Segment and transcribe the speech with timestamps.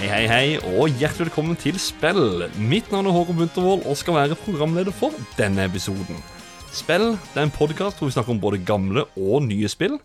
[0.00, 2.46] Hei, hei, og hjertelig velkommen til Spill.
[2.56, 6.16] Mitt navn er Håkon Buntervold og skal være programleder for denne episoden.
[6.70, 9.96] Spill det er en podkast hvor vi snakker om både gamle og nye spill.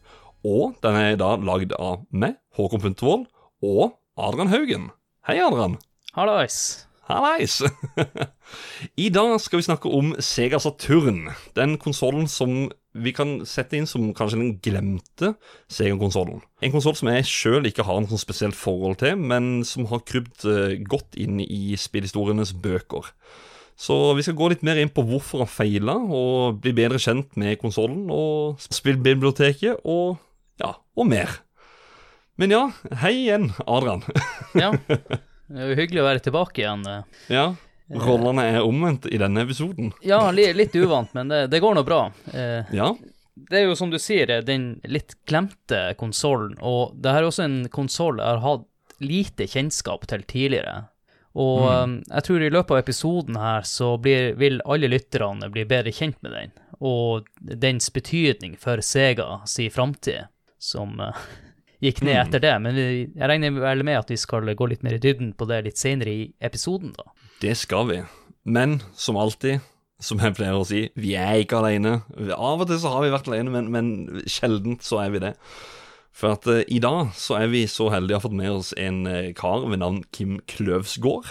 [0.45, 3.27] Og den er da lagd av meg, Håkon Puntervold,
[3.65, 4.89] og Adrian Haugen.
[5.25, 5.77] Hei, Adrian.
[6.17, 6.87] Hallois.
[7.05, 7.59] Hallais!
[9.05, 11.27] I dag skal vi snakke om Sega Saturn.
[11.53, 15.35] Den konsollen som vi kan sette inn som kanskje den glemte
[15.69, 16.41] Sega-konsollen.
[16.65, 20.47] En konsoll som jeg sjøl ikke har noe spesielt forhold til, men som har krypt
[20.49, 23.11] eh, godt inn i spillhistorienes bøker.
[23.75, 27.35] Så vi skal gå litt mer inn på hvorfor han feila, og bli bedre kjent
[27.39, 30.15] med konsollen og spillbiblioteket, og
[30.61, 31.33] ja, og mer.
[32.39, 32.63] Men ja,
[33.03, 34.03] hei igjen, Adrian.
[34.55, 34.71] Ja.
[35.45, 36.85] Det er jo hyggelig å være tilbake igjen.
[37.29, 37.49] ja,
[38.01, 39.91] rollene er omvendt i denne episoden.
[40.07, 42.07] Ja, litt uvant, men det, det går nå bra.
[42.33, 42.93] Eh, Ja,
[43.35, 47.27] Det er jo som du sier, eh, den litt glemte konsollen, og det her er
[47.29, 48.65] også en konsoll jeg har hatt
[49.03, 50.85] lite kjennskap til tidligere.
[51.35, 51.95] Og mm.
[52.07, 56.21] jeg tror i løpet av episoden her så blir, vil alle lytterne bli bedre kjent
[56.23, 61.25] med den, og dens betydning for Sega si framtid, som uh,
[61.83, 62.55] gikk ned etter det.
[62.63, 65.47] Men vi, jeg regner vel med at vi skal gå litt mer i dybden på
[65.51, 67.11] det litt senere i episoden, da.
[67.43, 68.01] Det skal vi.
[68.47, 69.59] Men som alltid,
[69.99, 71.97] som jeg pleier å si, vi er ikke alene.
[72.31, 75.35] Av og til så har vi vært alene, men, men sjeldent så er vi det.
[76.15, 78.71] For at uh, i dag så er vi så heldige å ha fått med oss
[78.79, 81.27] en uh, kar ved navn Kim Kløvsgård,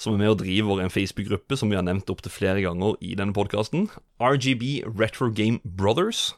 [0.00, 3.14] som er med og driver en Facebook-gruppe som vi har nevnt opptil flere ganger i
[3.18, 3.86] denne podkasten.
[4.18, 6.32] RGB Retro Game Brothers.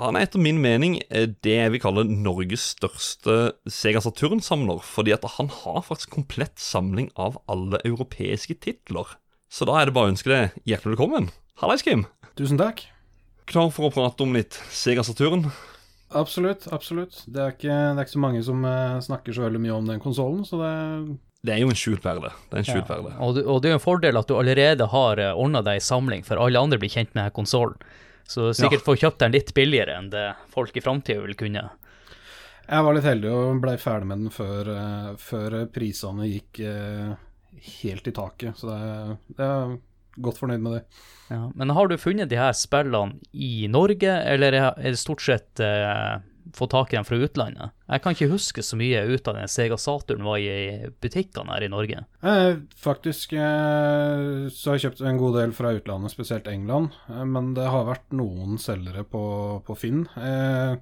[0.00, 5.14] Han er etter min mening eh, det jeg vil kalle Norges største Sega Saturn-samler, fordi
[5.14, 9.14] at han har faktisk komplett samling av alle europeiske titler.
[9.48, 11.30] Så da er det bare å ønske deg hjertelig velkommen.
[11.62, 12.04] Hallais, Kim.
[12.36, 12.82] Tusen takk.
[13.48, 15.46] Klar for å prate om litt Sega Saturn?
[16.14, 17.24] Absolutt, absolutt.
[17.26, 19.88] Det er ikke, det er ikke så mange som eh, snakker så veldig mye om
[19.90, 20.72] den konsollen, så det
[21.46, 22.30] Det er jo en skjult perle.
[22.50, 23.14] Det er en skjult perle.
[23.18, 26.42] Og, og det er jo en fordel at du allerede har ordna deg samling, for
[26.42, 27.78] alle andre blir kjent med konsollen.
[28.26, 31.68] Så sikkert får kjøpt den litt billigere enn det folk i framtida vil kunne.
[32.66, 37.12] Jeg var litt heldig og blei ferdig med den før, eh, før prisene gikk eh,
[37.82, 39.50] helt i taket, så det, det
[40.22, 41.02] godt fornøyd med det.
[41.32, 41.42] Ja.
[41.58, 46.18] Men har du funnet de her spillene i Norge, eller er det stort sett eh,
[46.54, 47.74] fått tak i dem fra utlandet?
[47.90, 51.66] Jeg kan ikke huske så mye ut av den Sega Saturn var i butikkene her
[51.66, 52.04] i Norge.
[52.22, 57.26] Eh, faktisk eh, så har jeg kjøpt en god del fra utlandet, spesielt England, eh,
[57.26, 59.26] men det har vært noen selgere på,
[59.66, 60.06] på Finn.
[60.20, 60.78] Eh,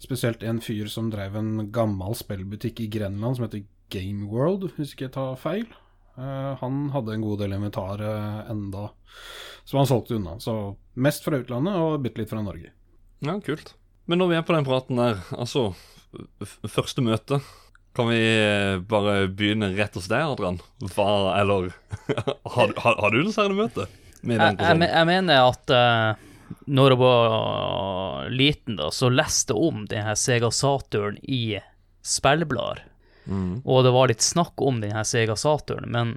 [0.00, 4.94] spesielt en fyr som drev en gammel spillbutikk i Grenland som heter Game World, hvis
[4.94, 5.66] ikke jeg tar feil.
[6.18, 8.02] Eh, han hadde en god del inventar
[8.50, 8.88] enda
[9.64, 10.38] som han solgte unna.
[10.42, 10.56] Så
[10.98, 12.72] mest fra utlandet og bitte litt fra Norge.
[13.22, 13.74] Ja, kult.
[14.10, 15.70] Men når vi er på den praten der, altså
[16.42, 17.40] f Første møte.
[17.94, 20.60] Kan vi eh, bare begynne rett hos deg, Adrian?
[20.94, 21.06] Hva,
[21.40, 21.72] eller
[22.54, 23.86] har, har, har du møte
[24.22, 29.56] med den Jeg, jeg, jeg mener at uh, når jeg var liten, da, så leste
[29.56, 31.58] jeg om denne Sega Saturn i
[32.06, 32.84] spillblader.
[33.24, 33.60] Mm.
[33.64, 36.14] Og det var litt snakk om den her Sega Saturn, men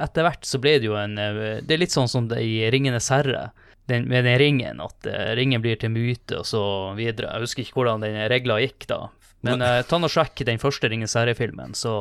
[0.00, 2.64] etter hvert så ble det jo en eh, Det er litt sånn som det i
[2.72, 3.50] Ringenes herre,
[3.90, 6.62] den, med den ringen, at eh, ringen blir til myte og så
[6.98, 7.32] videre.
[7.34, 9.04] Jeg husker ikke hvordan den regla gikk da.
[9.46, 11.94] Men uh, ta og sjekk den første Ringenes herre-filmen, så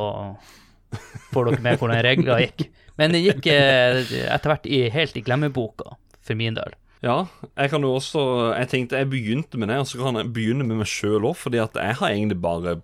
[1.31, 2.67] får dere med hvordan regla gikk.
[2.99, 6.75] Men den gikk uh, etter hvert i, helt i glemmeboka, for min del.
[6.99, 8.21] Ja, jeg kan jo også
[8.57, 11.37] Jeg tenkte jeg begynte med det, og så kan jeg begynne med meg sjøl òg,
[11.39, 12.75] fordi at jeg har egentlig bare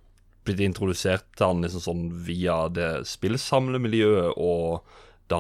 [0.46, 4.86] blitt introdusert til han liksom sånn via det spillsamlemiljøet og
[5.32, 5.40] da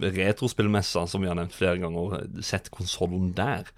[0.00, 3.68] retrospillmessa, som vi har nevnt flere ganger, sett konsollen der.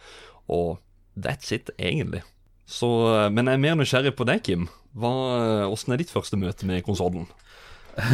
[0.46, 0.78] Og
[1.18, 2.22] that's it, egentlig.
[2.68, 2.86] Så,
[3.34, 4.68] men jeg er mer nysgjerrig på deg, Kim.
[4.98, 7.26] Hva- Åssen er ditt første møte med konsollen?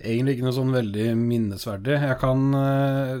[0.00, 1.98] Egentlig ikke noe sånn veldig minnesverdig.
[2.00, 3.14] Jeg kan eh,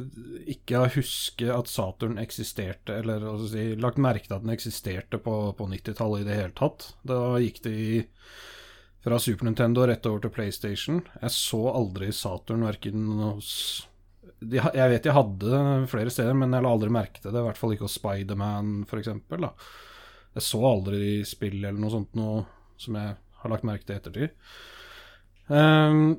[0.54, 5.20] ikke huske at Saturn eksisterte, eller hva skal si, lagt merke til at den eksisterte
[5.20, 6.88] på, på 90-tallet i det hele tatt.
[7.04, 7.90] Da gikk det i,
[9.04, 11.02] fra Super Nintendo rett over til PlayStation.
[11.22, 13.52] Jeg så aldri Saturn verken hos
[14.38, 17.40] Jeg vet jeg hadde flere steder, men jeg la aldri merke til det.
[17.40, 19.10] I hvert fall ikke hos Spiderman, f.eks.
[20.38, 22.44] Jeg så aldri spill eller noe sånt noe
[22.78, 24.34] som jeg har lagt merke til i ettertid.
[25.48, 26.18] Um,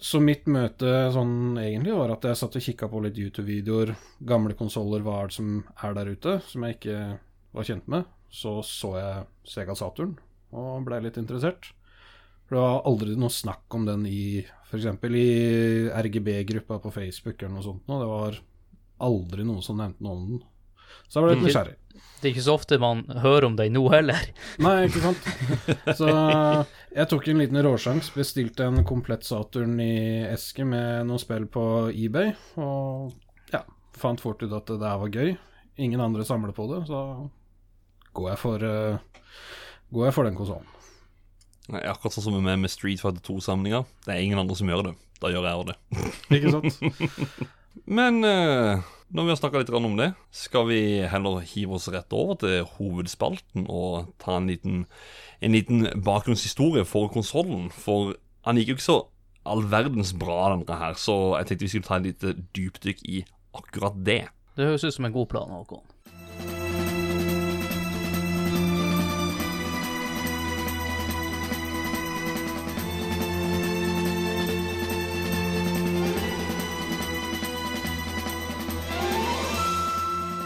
[0.00, 3.94] så mitt møte sånn egentlig var at jeg satt og kikka på litt YouTube-videoer.
[4.26, 5.54] Gamle konsoller, hva er det som
[5.84, 6.98] er der ute, som jeg ikke
[7.54, 10.16] var kjent med, så så jeg Sega Saturn
[10.54, 11.72] og ble litt interessert.
[12.44, 14.24] For det var aldri noe snakk om den i
[14.68, 14.88] f.eks.
[15.06, 15.28] i
[15.88, 17.86] RGB-gruppa på Facebook eller noe sånt.
[17.88, 18.42] Og det var
[19.04, 20.44] aldri noen som nevnte noe om den.
[21.08, 21.74] Så jeg ble litt nysgjerrig.
[21.94, 24.22] Det er ikke så ofte man hører om den nå heller.
[24.64, 25.26] Nei, ikke sant.
[26.00, 31.46] Så jeg tok en liten råsjans, bestilte en komplett Saturn i eske med noen spill
[31.52, 33.12] på eBay, og
[33.52, 33.60] ja,
[33.98, 35.34] fant fort ut at det der var gøy.
[35.84, 37.04] Ingen andre samler på det, så
[38.16, 39.28] går jeg for, uh,
[39.94, 40.70] går jeg for den konsollen.
[41.72, 43.84] Akkurat sånn som med, med Street Fighter 2-samlinga.
[44.04, 44.96] Det er ingen andre som gjør det.
[45.22, 45.76] Da gjør jeg det.
[46.36, 47.46] Ikke sant?
[47.88, 48.84] Men uh,
[49.14, 52.68] når vi har snakka litt om det, skal vi heller hive oss rett over til
[52.76, 54.84] hovedspalten og ta en liten,
[55.40, 57.70] en liten bakgrunnshistorie for konsollen.
[57.72, 58.14] For
[58.44, 59.00] han gikk jo ikke så
[59.44, 63.24] all verdens bra, denne her, så jeg tenkte vi skulle ta et lite dypdykk i
[63.56, 64.22] akkurat det.
[64.56, 65.84] Det høres ut som en god plan, Håkon.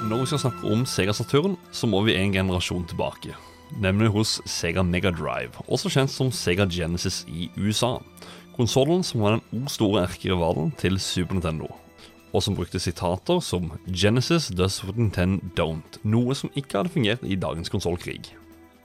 [0.08, 3.34] Når vi skal snakke om Sega Saturn, så må vi en generasjon tilbake.
[3.76, 7.98] Nemlig hos Sega Mega Drive, også kjent som Sega Genesis i USA.
[8.56, 11.68] Konsollen som var den store erkerivalen til Super Nintendo.
[12.32, 17.20] Og som brukte sitater som 'Genesis does what Nintendo don't', noe som ikke hadde fungert
[17.22, 18.32] i dagens konsollkrig.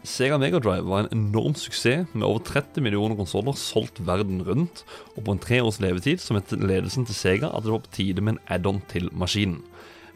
[0.03, 4.83] Sega Mega Drive var en enorm suksess med over 30 millioner konsoller solgt verden rundt,
[5.15, 7.95] og på en tre års levetid så mente ledelsen til Sega at det var på
[7.95, 9.63] tide med en add-on til maskinen.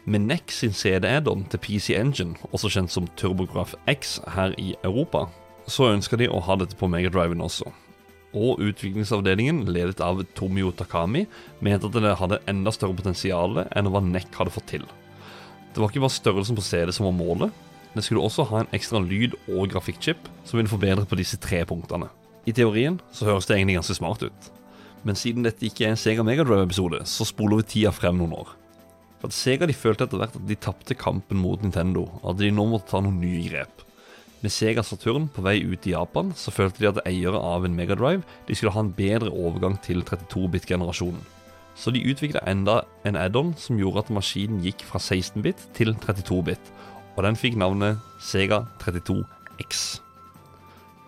[0.08, 5.26] Med NEC sin CD-add-on til PC Engine, også kjent som TurboGraf X her i Europa,
[5.68, 7.68] så ønska de å ha dette på Megadriven også.
[8.32, 11.26] Og utviklingsavdelingen, ledet av Tomio Takami,
[11.60, 14.86] mente at det hadde enda større potensial enn hva NEC hadde fått til.
[15.74, 17.52] Det var ikke bare størrelsen på CD som var målet,
[17.92, 21.64] det skulle også ha en ekstra lyd- og grafikkchip som ville forbedre på disse tre
[21.68, 22.08] punktene.
[22.48, 24.48] I teorien så høres det egentlig ganske smart ut,
[25.04, 28.57] men siden dette ikke er en Sega Megadrive-episode, så spoler vi tida frem noen år.
[29.18, 32.40] For at Sega de følte etter hvert at de tapte kampen mot Nintendo, og at
[32.42, 33.82] de nå måtte ta noen nye grep.
[34.38, 37.74] Med Sega Saturn på vei ut i Japan, så følte de at eiere av en
[37.74, 41.24] Megadrive de skulle ha en bedre overgang til 32-bit-generasjonen.
[41.78, 46.72] Så de utvikla enda en add-on som gjorde at maskinen gikk fra 16-bit til 32-bit,
[47.16, 49.98] og den fikk navnet Sega 32X.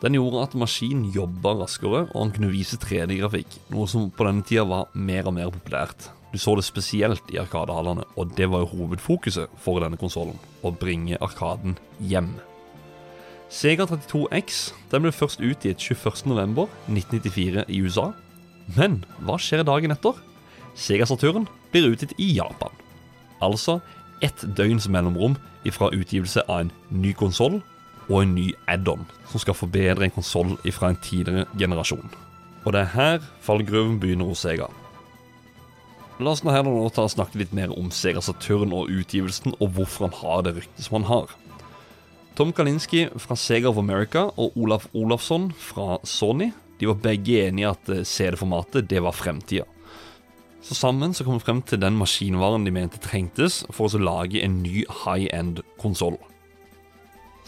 [0.03, 4.47] Den gjorde at maskinen jobba raskere, og han kunne vise 3D-grafikk, noe som på denne
[4.47, 6.11] tida var mer og mer populært.
[6.31, 10.39] Du så det spesielt i Arkadehallene, og det var jo hovedfokuset for denne konsollen.
[10.63, 12.37] Å bringe Arkaden hjem.
[13.51, 14.61] Sega 32X
[14.93, 18.13] den ble først utgitt 21.11.1994 i USA.
[18.77, 20.15] Men hva skjer dagen etter?
[20.79, 22.71] Sega Saturn blir utgitt i Japan.
[23.43, 23.81] Altså
[24.23, 25.35] ett døgns mellomrom
[25.67, 27.59] ifra utgivelse av en ny konsoll
[28.07, 32.07] og en ny add-on som skal forbedre en konsoll fra en tidligere generasjon.
[32.65, 34.69] Og det er her fallgruven begynner hos Sega.
[36.21, 39.55] La oss nå heller nå ta og snakke litt mer om Sega Saturn og utgivelsen,
[39.57, 41.31] og hvorfor han har det ryktet som han har.
[42.37, 46.51] Tom Kalinski fra Sega of America og Olaf Olafsson fra Sony
[46.81, 49.65] de var begge enige at eh, CD-formatet det var fremtida.
[50.61, 54.41] Så sammen så kom vi frem til den maskinvaren de mente trengtes for å lage
[54.45, 56.19] en ny high-end konsoll.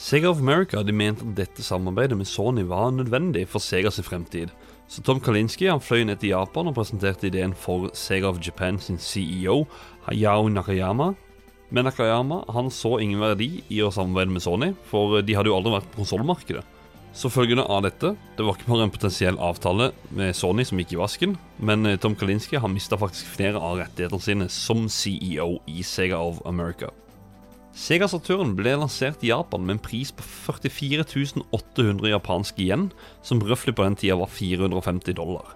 [0.00, 4.52] Sega of America de mente at dette samarbeidet med Sony var nødvendig for Segas fremtid,
[4.92, 8.76] så Tom Kalinski han fløy ned til Japan og presenterte ideen for Sega of Japan
[8.76, 9.62] sin CEO,
[10.04, 11.14] Hayao Nakayama.
[11.72, 15.56] Men Nakayama han så ingen verdi i å samarbeide med Sony, for de hadde jo
[15.56, 16.66] aldri vært på konsollmarkedet.
[17.16, 20.92] Så følgende av dette, det var ikke bare en potensiell avtale med Sony som gikk
[20.92, 25.54] i vasken, men eh, Tom Kalinski har mista faktisk flere av rettighetene sine som CEO
[25.72, 26.92] i Sega of America.
[27.72, 31.06] Sega Saturn ble lansert i Japan med en pris på 44
[31.56, 32.90] 800 japanske yen,
[33.24, 35.54] som røftlig på den tida var 450 dollar.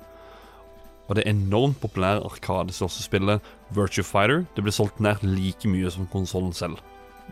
[1.06, 3.44] Og det enormt populære Arkadestørrelsesspillet
[3.76, 6.80] Virtue Fighter det ble solgt nær like mye som konsollen selv.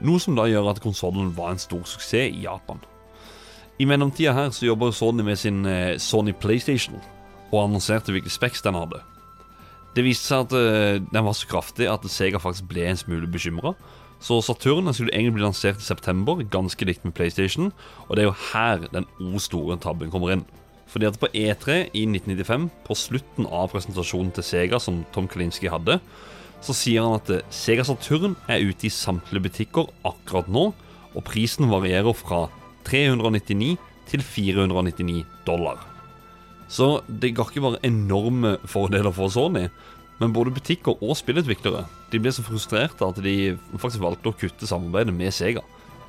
[0.05, 2.83] Noe som da gjør at konsollen var en stor suksess i Japan.
[3.81, 7.01] I mellomtida her så jobber Sony med sin eh, Sony PlayStation,
[7.51, 9.01] og annonserte hvilke specs den hadde.
[9.97, 13.31] Det viste seg at eh, den var så kraftig at Sega faktisk ble en smule
[13.31, 13.75] bekymra,
[14.25, 17.73] så Saturn skulle egentlig bli lansert i september, ganske likt med PlayStation.
[18.09, 20.45] Og det er jo her den o store tabben kommer inn.
[20.89, 25.69] Fordi at på E3 i 1995, på slutten av presentasjonen til Sega som Tom Kalinski
[25.69, 25.99] hadde,
[26.65, 30.71] så sier han at eh, Sega Saturn er ute i samtlige butikker akkurat nå,
[31.15, 32.47] og prisen varierer fra
[32.89, 33.75] 399
[34.09, 35.83] til 499 dollar.
[36.69, 39.67] Så det ga ikke bare enorme fordeler for Sony,
[40.21, 44.69] men både butikker og spillutviklere de ble så frustrerte at de faktisk valgte å kutte
[44.71, 45.65] samarbeidet med Sega.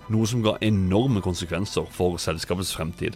[0.06, 3.16] noe som ga enorme konsekvenser for selskapets fremtid.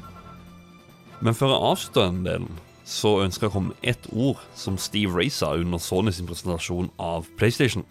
[1.21, 4.79] Men før jeg avslutter den delen, så ønsker jeg å komme med ett ord som
[4.81, 7.85] Steve Ray sa under Sony sin presentasjon av PlayStation,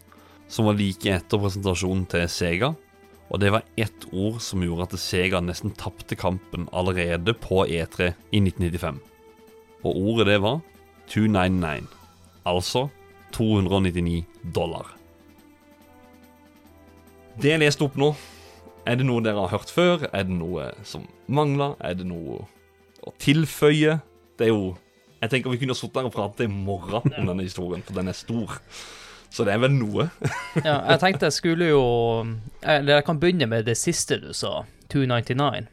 [0.51, 2.73] som var like etter presentasjonen til Sega.
[3.29, 8.11] Og det var ett ord som gjorde at Sega nesten tapte kampen allerede på E3
[8.33, 8.99] i 1995.
[9.85, 10.59] Og ordet det var
[11.13, 11.87] 299,
[12.47, 12.89] altså
[13.35, 14.95] 299 dollar.
[17.39, 18.13] Det jeg leste opp nå,
[18.89, 20.07] er det noe dere har hørt før?
[20.13, 21.77] Er det noe som mangler?
[21.85, 22.41] Er det noe
[23.05, 23.99] å tilføye?
[24.39, 24.77] Det er jo
[25.19, 28.07] Jeg tenker vi kunne sittet her og pratet i morgen om denne historien, for den
[28.07, 28.53] er stor.
[29.35, 30.09] Så det er vel noe.
[30.67, 31.83] Ja, jeg tenkte jeg skulle jo
[32.63, 34.63] Eller jeg kan begynne med det siste du sa,
[34.95, 35.67] 299.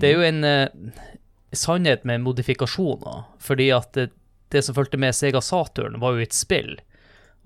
[0.00, 1.02] Det er jo en eh,
[1.52, 4.10] sannhet med modifikasjoner, fordi at det,
[4.48, 6.76] det som fulgte med Sega Saturn, var jo et spill.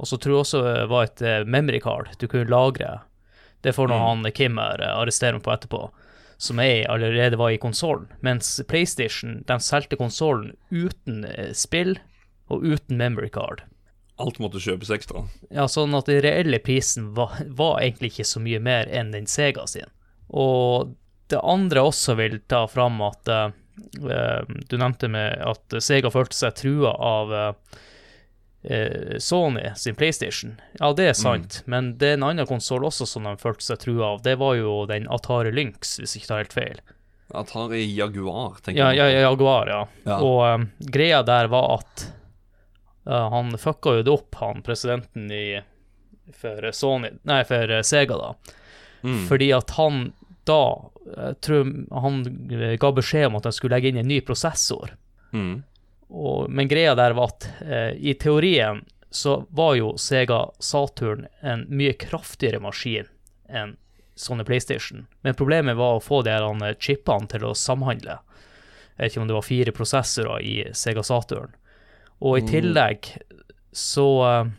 [0.01, 3.01] Og så tror jeg også det var et eh, memory card du kunne lagre.
[3.61, 5.83] Det får nå han Kim her eh, arrestere meg på etterpå,
[6.41, 8.09] som jeg allerede var i konsollen.
[8.25, 11.99] Mens PlayStation de solgte konsollen uten eh, spill
[12.51, 13.65] og uten memory card.
[14.21, 15.25] Alt måtte kjøpes ekstra.
[15.49, 19.29] Ja, sånn at den reelle prisen var, var egentlig ikke så mye mer enn den
[19.31, 19.89] Sega sin.
[20.29, 20.97] Og
[21.31, 23.60] det andre også vil ta fram at eh, eh,
[24.69, 27.81] Du nevnte med at Sega følte seg trua av eh,
[28.63, 30.59] eh, Sony sin PlayStation.
[30.79, 33.83] Ja, det er sant, men det er en annen konsoll også som de følte seg
[33.87, 34.23] trua av.
[34.27, 36.81] Det var jo den Atari Lynx, hvis jeg ikke tar helt feil.
[37.31, 38.99] Atari Jaguar, tenker jeg.
[38.99, 39.83] ja, ja, Jaguar, ja.
[40.05, 40.17] Ja.
[40.19, 42.07] Og um, greia der var at
[43.07, 45.45] uh, han fucka jo det opp, han presidenten i
[46.35, 48.57] for Sony Nei, for eh, Sega, da.
[49.03, 49.27] Mm.
[49.27, 50.13] Fordi at han
[50.51, 50.63] da
[51.11, 51.71] jeg tror
[52.03, 52.21] han
[52.53, 54.95] eh, ga beskjed om at han skulle legge inn en ny prosessor.
[55.33, 55.63] Mm.
[56.11, 61.65] Og, men greia der var at eh, i teorien så var jo Sega Saturn en
[61.69, 63.09] mye kraftigere maskin
[63.51, 63.77] enn
[64.15, 65.07] sånne PlayStation.
[65.27, 68.21] Men problemet var å få de her eh, chipene til å samhandle.
[68.97, 71.55] Jeg vet ikke om det var fire prosessorer i Sega Saturn.
[72.21, 73.15] Og i tillegg
[73.73, 74.51] så eh,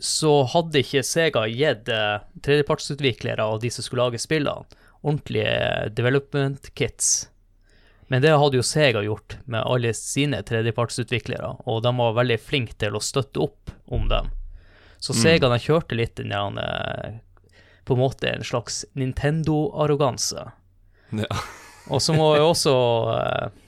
[0.00, 4.66] så hadde ikke Sega gitt eh, tredjepartsutviklere og de som skulle lage spillene,
[5.04, 7.28] ordentlige development kits.
[8.12, 12.76] Men det hadde jo Sega gjort med alle sine tredjepartsutviklere, og de var veldig flinke
[12.80, 14.28] til å støtte opp om dem.
[15.00, 17.16] Så Sega de kjørte litt den der, eh,
[17.84, 20.46] på en måte en slags Nintendo-arroganse.
[21.12, 21.40] Ja.
[21.92, 22.74] Og så må jeg også
[23.12, 23.63] eh, eh,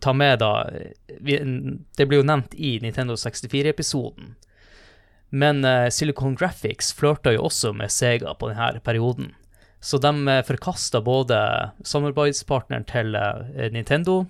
[0.00, 0.68] ta med, da
[1.06, 4.34] Det blir jo nevnt i Nintendo 64-episoden.
[5.34, 9.32] Men uh, Silicon Graphics flørta jo også med Sega på denne perioden.
[9.86, 11.36] Så de eh, forkasta både
[11.84, 14.24] samarbeidspartneren til eh, Nintendo,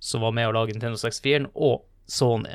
[0.00, 2.54] som var med å lage Nintendo 64-en, og Sony.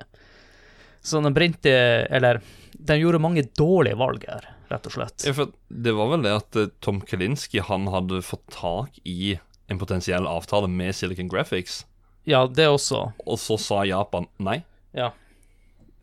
[1.02, 1.70] Så de brente
[2.10, 2.42] Eller,
[2.74, 5.28] de gjorde mange dårlige valg her, rett og slett.
[5.28, 9.36] Ja, for det var vel det at eh, Tom Kalinski han hadde fått tak i
[9.70, 11.84] en potensiell avtale med Silicon Graphics,
[12.30, 13.00] Ja, det også.
[13.26, 14.60] og så sa Japan nei.
[14.94, 15.12] Ja.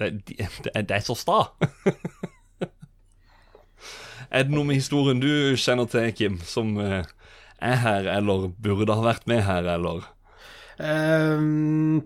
[0.01, 1.37] Det, det, det, er- det er så sta.
[4.31, 5.31] er det noe med historien du
[5.61, 7.05] kjenner til, Kim, som eh,
[7.63, 10.05] er her, eller burde ha vært med her, eller?
[10.77, 12.03] Um,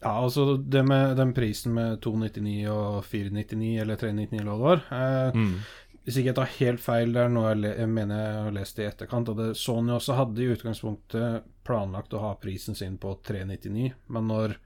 [0.00, 4.70] ja, altså det med den prisen med 299 og 499, eller 399 eller hva det
[4.70, 5.58] var eh, Mm.
[6.06, 8.52] Hvis ikke jeg tar helt feil, det er noe jeg, le jeg mener jeg har
[8.54, 9.30] lest i etterkant.
[9.32, 14.30] Og det, Sony også hadde i utgangspunktet planlagt å ha prisen sin på 399, men
[14.30, 14.56] når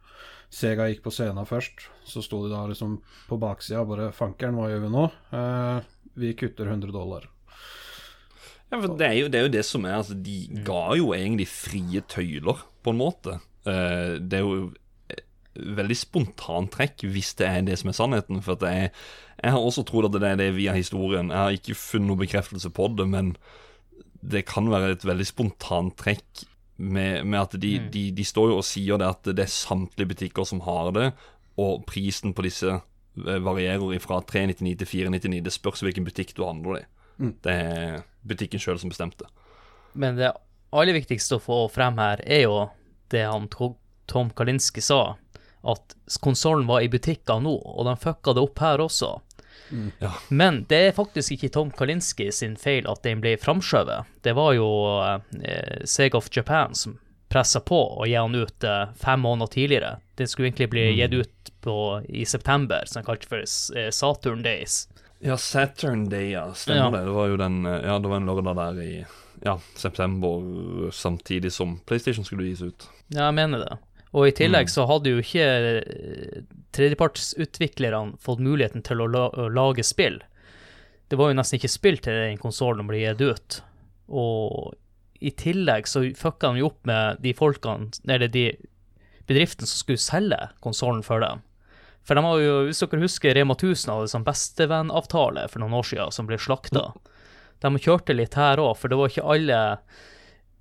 [0.50, 2.96] Sega gikk på scenen først, så sto de da liksom
[3.28, 5.04] på baksida bare Fankeren, hva gjør vi nå?
[5.38, 5.90] Eh,
[6.20, 7.28] vi kutter 100 dollar.
[8.70, 11.10] Ja, for det er, jo, det er jo det som er altså, De ga jo
[11.14, 13.38] egentlig frie tøyler, på en måte.
[13.68, 14.70] Eh, det er jo
[15.60, 18.42] veldig spontant trekk, hvis det er det som er sannheten.
[18.44, 18.90] For er,
[19.40, 21.30] jeg har også trodd at det er det via historien.
[21.30, 23.34] Jeg har ikke funnet noen bekreftelse på det, men
[24.20, 26.46] det kan være et veldig spontant-trekk
[26.80, 30.14] med, med at de, de, de står jo og sier det at det er samtlige
[30.14, 31.10] butikker som har det,
[31.60, 35.42] og prisen på disse eh, varierer fra 399 til 499.
[35.44, 36.84] Det spørs hvilken butikk du handler i.
[37.44, 39.28] Det er butikken sjøl som bestemte.
[39.92, 40.32] Men det
[40.72, 42.62] aller viktigste å få frem her, er jo
[43.12, 45.18] det han Tom Kalinski sa,
[45.60, 49.18] at konsollen var i butikker nå, og de fucka det opp her også.
[49.98, 50.12] Ja.
[50.28, 54.08] Men det er faktisk ikke Tom Kalinski sin feil at den ble framskjøvet.
[54.26, 54.66] Det var jo
[55.42, 56.98] eh, Sega of Japan som
[57.30, 59.92] pressa på å gi han ut eh, fem måneder tidligere.
[60.18, 61.76] Den skulle egentlig bli gitt ut på,
[62.08, 63.44] i september, som de kalte for
[63.78, 64.88] eh, Saturn Days.
[65.22, 66.46] Ja, Saturn Day, ja.
[66.54, 66.90] Stemmer Ja.
[66.90, 67.04] det.
[67.06, 69.04] Det var jo den eh, Ja, det var en lørdag der i
[69.44, 72.88] ja, september, samtidig som PlayStation skulle gis ut.
[73.08, 73.78] Ja, jeg mener det.
[74.10, 76.40] Og i tillegg så hadde jo ikke eh,
[76.74, 80.18] tredjepartsutviklerne fått muligheten til å, la å lage spill.
[81.10, 83.60] det var jo nesten ikke spill til den konsollen ble gitt ut.
[84.10, 84.74] Og
[85.20, 88.50] i tillegg så fucka de jo opp med de folkene, eller de
[89.28, 91.42] bedriftene som skulle selge konsollen for dem.
[92.06, 95.86] For de har jo, hvis dere husker, Rema 1000 hadde sånn bestevennavtale for noen år
[95.90, 96.88] siden som ble slakta.
[97.60, 99.60] De kjørte litt her òg, for det var ikke alle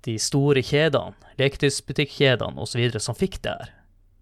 [0.06, 2.86] de store kjedene, leketøysbutikkjedene osv.
[3.00, 3.74] som fikk det her.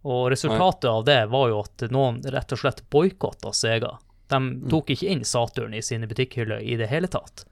[0.09, 3.97] Og resultatet av det var jo at noen rett og slett boikotta Sega.
[4.31, 7.45] De tok ikke inn Saturn i sine butikkhyller i det hele tatt.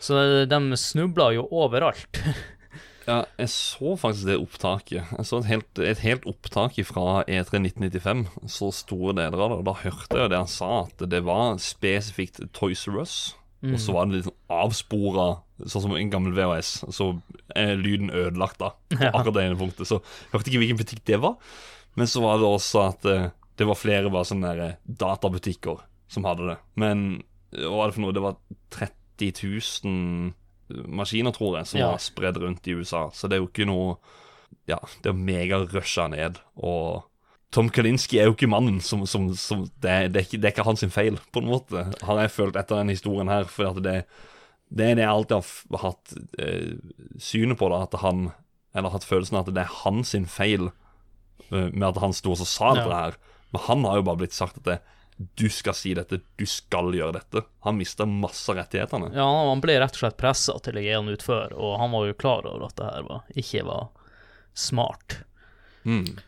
[0.00, 2.22] Så de snubla jo overalt.
[3.08, 5.12] Ja, jeg så faktisk det opptaket.
[5.16, 8.26] Jeg så et helt, et helt opptak fra E E3 1995.
[8.52, 9.56] Så store deler av det.
[9.62, 13.14] Og da hørte jeg det han sa, at det var spesifikt Toys R Us.
[13.64, 15.28] Og så var det litt sånn avspora,
[15.66, 16.70] sånn som en gammel VHS.
[16.94, 17.10] Så
[17.56, 19.88] er lyden ødelagt da, på akkurat det ene punktet.
[19.90, 21.38] Så jeg hørte ikke hvilken butikk det var.
[21.98, 25.80] Men så var det også at eh, det var flere bare sånne der, eh, databutikker
[26.08, 26.58] som hadde det.
[26.78, 27.06] Men
[27.52, 28.14] eh, hva var det for noe?
[28.14, 28.38] Det var
[28.76, 29.32] 30
[29.88, 31.90] 000 maskiner, tror jeg, som Ja.
[31.90, 33.08] var spredd rundt i USA.
[33.10, 33.96] Så det er jo ikke noe
[34.68, 36.38] Ja, det er megarusha ned.
[36.56, 37.02] Og
[37.52, 40.48] Tom Kalinski er jo ikke mannen som, som, som det, er, det, er ikke, det
[40.48, 43.44] er ikke hans feil, på en måte, har jeg følt etter denne historien her.
[43.48, 43.94] For at det,
[44.68, 45.36] det er det jeg alltid
[45.72, 46.74] har hatt eh,
[47.22, 48.30] synet på, da, at han
[48.76, 50.68] Eller hatt følelsen av at det er hans sin feil
[51.50, 52.98] eh, med at han sto og sa dette Ja.
[53.08, 53.16] her.
[53.52, 54.78] Men han har jo bare blitt sagt at det,
[55.40, 57.42] du skal si dette, du skal gjøre dette.
[57.64, 59.08] Han mista masse rettighetene.
[59.16, 61.90] Ja, han ble rett og slett pressa til å gi han ut før, og han
[61.96, 63.88] var jo klar over at det her var, ikke var
[64.54, 65.18] smart.
[65.88, 66.18] Mm.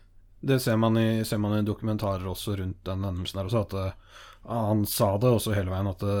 [0.41, 3.73] Det ser man, i, ser man i dokumentarer også rundt den hendelsen her, også, at
[3.77, 6.15] eh, han sa det også hele veien, at det,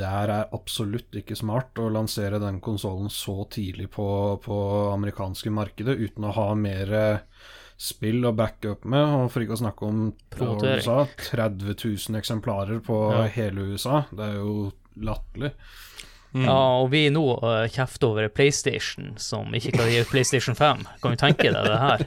[0.00, 4.06] det her er absolutt ikke smart å lansere den konsollen så tidlig på,
[4.44, 4.56] på
[4.94, 7.18] amerikanske markedet uten å ha mer eh,
[7.76, 9.98] spill å backe opp med, og for ikke å snakke om
[10.38, 11.74] hva var det du sa, 30
[12.08, 13.26] 000 eksemplarer på Ja.
[13.36, 14.06] hele USA.
[14.10, 14.54] Det er jo
[14.96, 15.52] latterlig.
[16.32, 16.44] Mm.
[16.48, 20.82] Ja, og vi nå uh, kjefter over PlayStation, som ikke kan gi ut PlayStation 5.
[21.04, 22.06] Kan du tenke deg det her?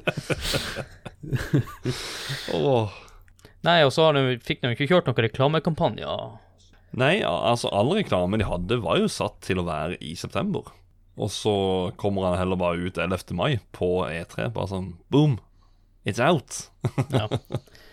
[2.58, 2.98] Åh.
[3.68, 6.38] Nei, og så de, fikk de ikke kjørt noen reklamekampanjer.
[7.00, 10.72] Nei, altså all reklame de hadde, var jo satt til å være i september.
[11.20, 11.54] Og så
[12.00, 13.36] kommer han heller bare ut 11.
[13.36, 14.48] mai på E3.
[14.56, 15.38] Bare sånn boom,
[16.08, 16.70] it's out.
[17.12, 17.28] Ja.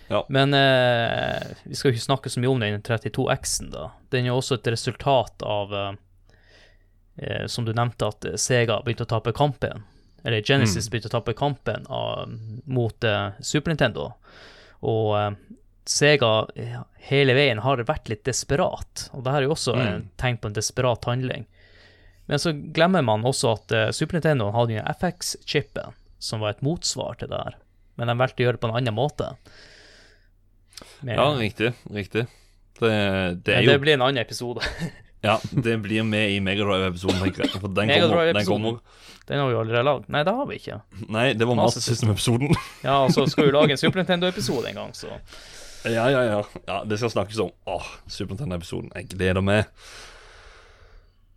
[0.08, 0.20] Ja.
[0.30, 3.88] Men eh, vi skal jo ikke snakke så mye om den 32X-en, da.
[4.14, 6.36] Den er jo også et resultat av, eh,
[7.26, 9.82] eh, som du nevnte, at Sega begynte å tape kampen.
[10.22, 12.30] Eller Genesis begynte å tape kampen av,
[12.70, 14.12] mot eh, Super Nintendo.
[14.82, 15.30] Og eh,
[15.86, 20.08] Sega eh, hele veien har vært litt desperat, og det her er jo også Mm.
[20.18, 21.46] tegn på en desperat handling.
[22.26, 26.62] Men så glemmer man også at eh, Super Nintendo hadde jo FX-chipen, som var et
[26.66, 27.54] motsvar til det her.
[27.96, 29.30] Men de valgte å gjøre det på en annen måte.
[31.02, 31.70] Med, Ja, riktig.
[31.94, 32.26] Riktig.
[32.80, 32.90] Det,
[33.46, 34.60] det jo det blir en annen episode.
[35.24, 37.60] Ja, det blir med i Megadrive-episoden, tenker jeg.
[37.60, 38.32] For den kommer.
[38.36, 38.80] Den kommer.
[39.26, 40.08] Den har vi allerede lagd.
[40.12, 40.80] Nei, det har vi ikke.
[41.10, 42.52] Nei, det var Master System-episoden.
[42.86, 45.10] Ja, og så skal vi lage en Super Nintendo-episode en gang, så
[45.86, 46.40] ja, ja, ja.
[46.66, 46.76] ja.
[46.86, 47.50] Det skal snakkes om.
[47.70, 48.90] Åh, Super Nintendo-episoden.
[48.94, 49.66] Jeg gleder meg.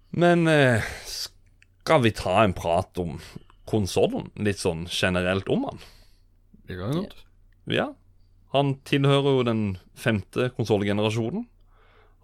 [0.10, 3.20] Men eh, skal vi ta en prat om
[3.70, 4.32] konsollen?
[4.42, 5.68] Litt sånn generelt om?
[6.66, 7.18] Det kan godt.
[7.70, 7.92] Ja.
[8.56, 9.64] Han tilhører jo den
[9.98, 11.46] femte konsollgenerasjonen.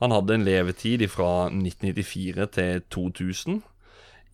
[0.03, 3.61] Han hadde en levetid fra 1994 til 2000.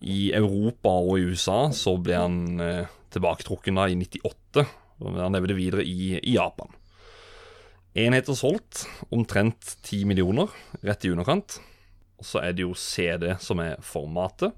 [0.02, 4.64] I Europa og i USA så ble han eh, tilbaketrukken da i 98.
[5.02, 6.72] og Han levde videre i, i Japan.
[7.94, 10.50] Enheter solgt, omtrent 10 millioner,
[10.82, 11.60] rett i underkant.
[12.18, 14.54] Og så er det jo CD som er formatet.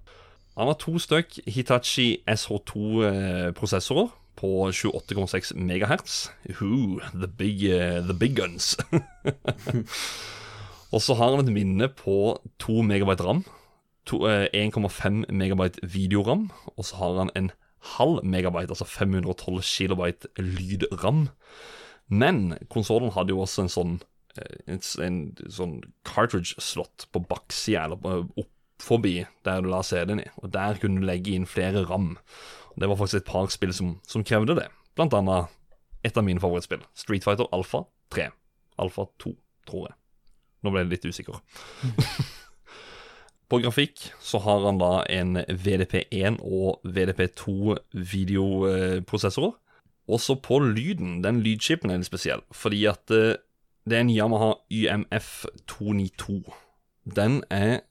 [0.54, 6.30] Han har to stykk Hitachi SH2-prosessorer på 28,6 MHz.
[6.60, 8.76] Who, the, big, uh, the big guns.
[10.94, 13.44] og så har han et minne på 2 megabyte ram.
[14.28, 16.50] eh, 1,5 megabyte videoram.
[16.76, 17.50] Og så har han en
[17.98, 21.28] halv megabyte, altså 512 kilobyte lydram.
[22.08, 23.94] Men konsollen hadde jo også en sånn
[24.38, 25.18] eh, en, en
[25.50, 28.50] sånn cartridge-slott på baksida, eller opp
[28.84, 30.28] forbi der du la CD-en i.
[30.42, 32.14] Og der kunne du legge inn flere ram.
[32.74, 34.68] Og Det var faktisk et par spill som, som krevde det.
[34.94, 35.50] Blant annet
[36.04, 38.28] et av mine favorittspill, Street Fighter Alpha 3.
[38.78, 39.32] Alpha 2,
[39.66, 39.96] tror jeg.
[40.64, 41.42] Nå ble jeg litt usikker.
[43.52, 49.52] På grafikk så har han da en VDP1 og VDP2 videoprosessorer.
[50.04, 53.38] Også på lyden, den lydchipen er litt spesiell, fordi at eh,
[53.88, 56.42] det er en Yamaha YMF 292.
[57.16, 57.84] Den er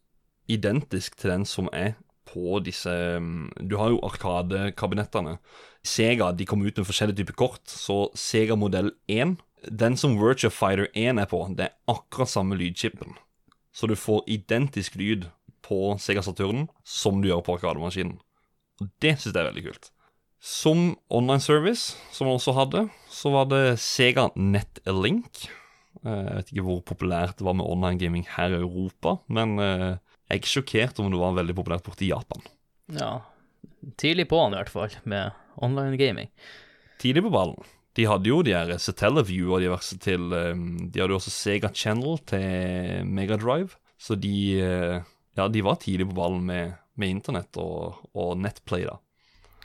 [0.49, 1.95] identisk til den som er
[2.29, 5.37] på disse mm, Du har jo Arkadekabinettene.
[5.85, 9.37] Sega de kom ut med forskjellige typer kort, så Sega modell 1
[9.71, 13.15] Den som Virtua Fighter 1 er på, det er akkurat samme lydchipen.
[13.73, 15.29] Så du får identisk lyd
[15.65, 18.17] på Sega Saturnen som du gjør på Arkademaskinen.
[18.81, 19.89] Og det syns jeg er veldig kult.
[20.43, 25.45] Som online service, som man også hadde, så var det Sega NetLink.
[26.03, 29.55] Eh, Jeg vet ikke hvor populært det var med online gaming her i Europa, men
[29.63, 29.85] eh,
[30.27, 32.43] jeg er ikke sjokkert om det var veldig populært borte i Japan.
[32.91, 33.13] Ja,
[33.95, 36.29] tidlig på han i hvert fall, med online gaming.
[36.99, 37.63] Tidlig på ballen.
[37.93, 40.53] De hadde jo de her Satellaview og diverse til eh,
[40.89, 44.99] De hadde jo også Sega Channel til Megadrive, så de eh,
[45.37, 48.99] Ja, de var tidlig på ballen med, med internett og, og nettplay, da.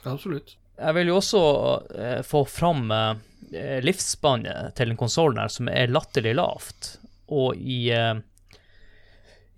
[0.09, 0.55] Absolutt.
[0.79, 1.43] Jeg vil jo også
[1.99, 6.93] eh, få fram eh, livsspannet til den konsollen her, som er latterlig lavt.
[7.35, 8.15] Og i, eh,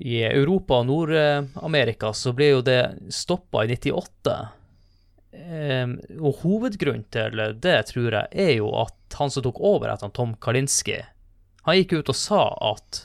[0.01, 2.81] i Europa og Nord-Amerika så ble jo det
[3.13, 4.39] stoppa i 98.
[5.33, 5.87] Eh,
[6.19, 10.35] og hovedgrunnen til det, tror jeg, er jo at han som tok over etter Tom
[10.43, 11.01] Kalinski,
[11.67, 13.05] han gikk ut og sa at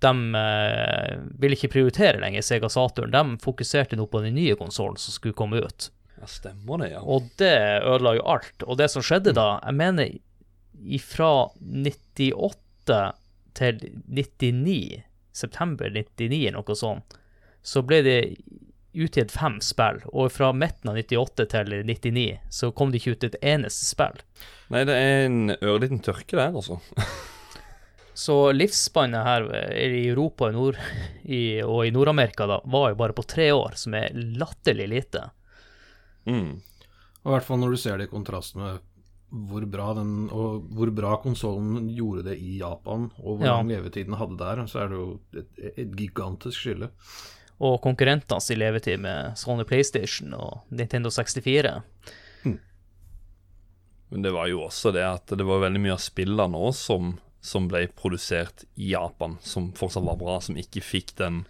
[0.00, 3.12] de eh, ville ikke prioritere lenger Sega Saturn.
[3.12, 5.90] De fokuserte nå på den nye konsollen som skulle komme ut.
[6.16, 7.02] Ja, stemmer det, ja.
[7.04, 7.54] Og det
[7.84, 8.64] ødela jo alt.
[8.64, 10.16] Og det som skjedde da, jeg mener
[10.80, 13.00] ifra 98
[13.60, 15.02] til 99,
[15.36, 17.16] september 99 eller noe sånt,
[17.60, 18.18] så ble det
[18.92, 20.00] utgitt fem spill.
[20.12, 24.22] Og fra midten av 98 til 99 så kom det ikke ut et eneste spill.
[24.70, 26.80] Nei, det er en ørliten tørke der, altså.
[28.20, 30.78] Så livsspannet her i Europa og, Nord
[31.24, 35.22] i, og i Nord-Amerika da, var jo bare på tre år, som er latterlig lite.
[36.28, 36.58] Mm.
[37.22, 38.82] Og i hvert fall når du ser det i kontrast med
[39.30, 43.78] hvor bra den og hvor bra konsollen gjorde det i Japan, og hvor lang ja.
[43.78, 46.90] levetiden hadde der, så er det jo et, et gigantisk skille.
[47.60, 51.74] Og konkurrentenes i levetid med Sony PlayStation og Nintendo 64.
[54.10, 57.12] Men det var jo også det at det var veldig mye av spillene òg som,
[57.44, 61.44] som ble produsert i Japan, som fortsatt var bra, som ikke fikk den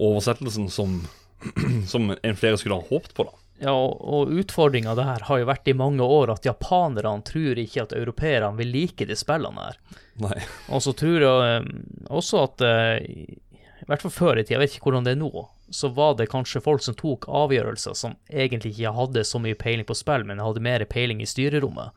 [0.00, 1.02] oversettelsen som,
[1.92, 3.36] som en flere skulle ha håpet på, da.
[3.60, 7.84] Ja, og, og utfordringa der har jo vært i mange år at japanerne tror ikke
[7.84, 9.76] at europeerne vil like de spillene her.
[10.24, 10.38] Nei.
[10.72, 11.66] Og så tror jeg eh,
[12.08, 13.36] også at eh,
[13.80, 16.16] I hvert fall før i tida, jeg vet ikke hvordan det er nå, så var
[16.18, 20.26] det kanskje folk som tok avgjørelser som egentlig ikke hadde så mye peiling på spill,
[20.28, 21.96] men hadde mer peiling i styrerommet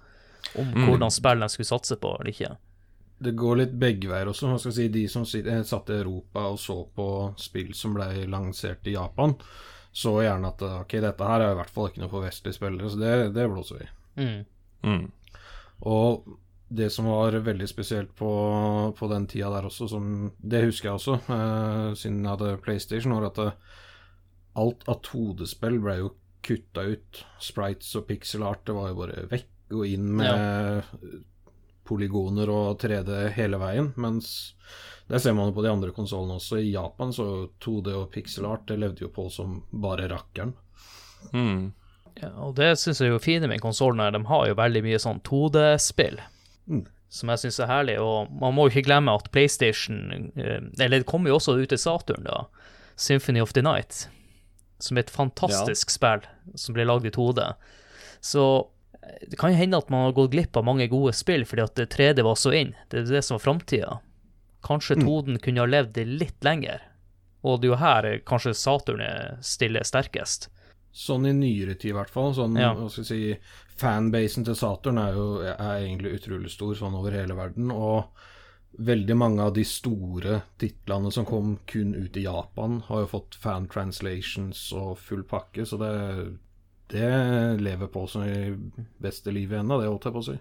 [0.59, 2.53] om hvordan spill de skulle satse på eller ikke.
[3.23, 4.49] Det går litt begge veier også.
[4.51, 7.07] Man skal si, De som eh, satt i Europa og så på
[7.39, 9.35] spill som ble lansert i Japan,
[9.93, 12.89] så gjerne at ok, dette her er i hvert fall ikke noe for vestlige spillere,
[12.89, 13.89] så det, det blåser vi.
[14.23, 14.39] Mm.
[14.83, 15.05] Mm.
[15.93, 16.25] Og
[16.73, 18.31] det som var veldig spesielt på,
[18.97, 23.13] på den tida der også, som, det husker jeg også, eh, siden jeg hadde PlayStation,
[23.13, 23.51] var at det,
[24.57, 26.09] alt av 2D-spill ble jo
[26.43, 27.21] kutta ut.
[27.41, 31.13] Sprites og pixel art, det var jo bare vekk og inn med
[31.87, 33.91] polygoner og 3D hele veien.
[34.01, 34.33] Mens
[35.07, 36.59] det ser man jo på de andre konsollene også.
[36.61, 37.29] I Japan så
[37.63, 40.53] 2D og pixel art det levde jo på som bare rakkeren.
[41.33, 41.71] Mm.
[42.21, 44.11] Ja, og det syns jeg er jo fine med konsollene.
[44.13, 46.21] De har jo veldig mye sånn 2D-spill.
[46.69, 46.85] Mm.
[47.13, 47.97] Som jeg syns er herlig.
[48.01, 51.69] Og man må jo ikke glemme at PlayStation eh, Eller det kommer jo også ut
[51.69, 52.45] til Saturn, da.
[52.95, 54.07] Symphony of the Night.
[54.79, 56.23] Som er et fantastisk spill
[56.59, 57.45] som ble lagd i 2D.
[58.23, 58.45] Så
[59.03, 61.65] eh, det kan jo hende at man har gått glipp av mange gode spill fordi
[61.67, 62.73] at det 3D var så inn.
[62.89, 63.99] Det er det som var framtida.
[64.63, 66.81] Kanskje 2D kunne ha levd litt lenger.
[67.43, 70.49] Og det er jo her eh, kanskje Saturn er stille sterkest.
[70.93, 72.35] Sånn i nyere tid, i hvert fall.
[72.37, 72.73] Sånn, Ja.
[72.77, 73.21] hva skal jeg si,
[73.79, 77.71] Fanbasen til Saturn er jo er egentlig utrolig stor sånn over hele verden.
[77.73, 78.09] Og
[78.73, 83.37] veldig mange av de store titlene som kom kun ut i Japan, har jo fått
[83.41, 85.91] fan translations og full pakke, så det,
[86.93, 87.11] det
[87.61, 88.53] lever på som i
[89.01, 90.37] beste livet ennå, det holdt jeg på å si.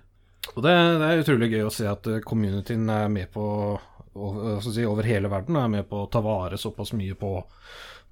[0.55, 3.45] Og det, det er utrolig gøy å se at eh, communityen er med på
[4.12, 7.37] over, si, over hele verden er med på å ta vare såpass mye på,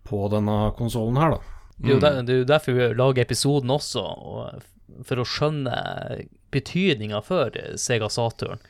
[0.07, 1.57] på denne konsollen her, da.
[1.81, 4.67] Der, det er jo derfor vi lager episoden også, og
[5.07, 5.77] for å skjønne
[6.55, 8.61] betydninga for Sega Saturn.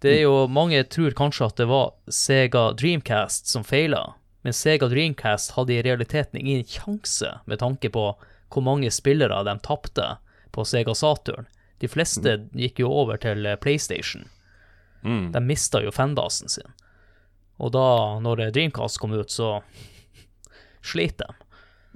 [0.00, 4.88] Det er jo, Mange tror kanskje at det var Sega Dreamcast som feila, men Sega
[4.88, 8.06] Dreamcast hadde i realiteten ingen sjanse med tanke på
[8.50, 10.06] hvor mange spillere de tapte
[10.50, 11.46] på Sega Saturn.
[11.80, 14.26] De fleste gikk jo over til PlayStation.
[15.04, 15.30] Mm.
[15.32, 16.72] De mista jo fanbasen sin.
[17.60, 19.60] Og da, når Dreamcast kom ut, så
[20.92, 21.46] sliter de.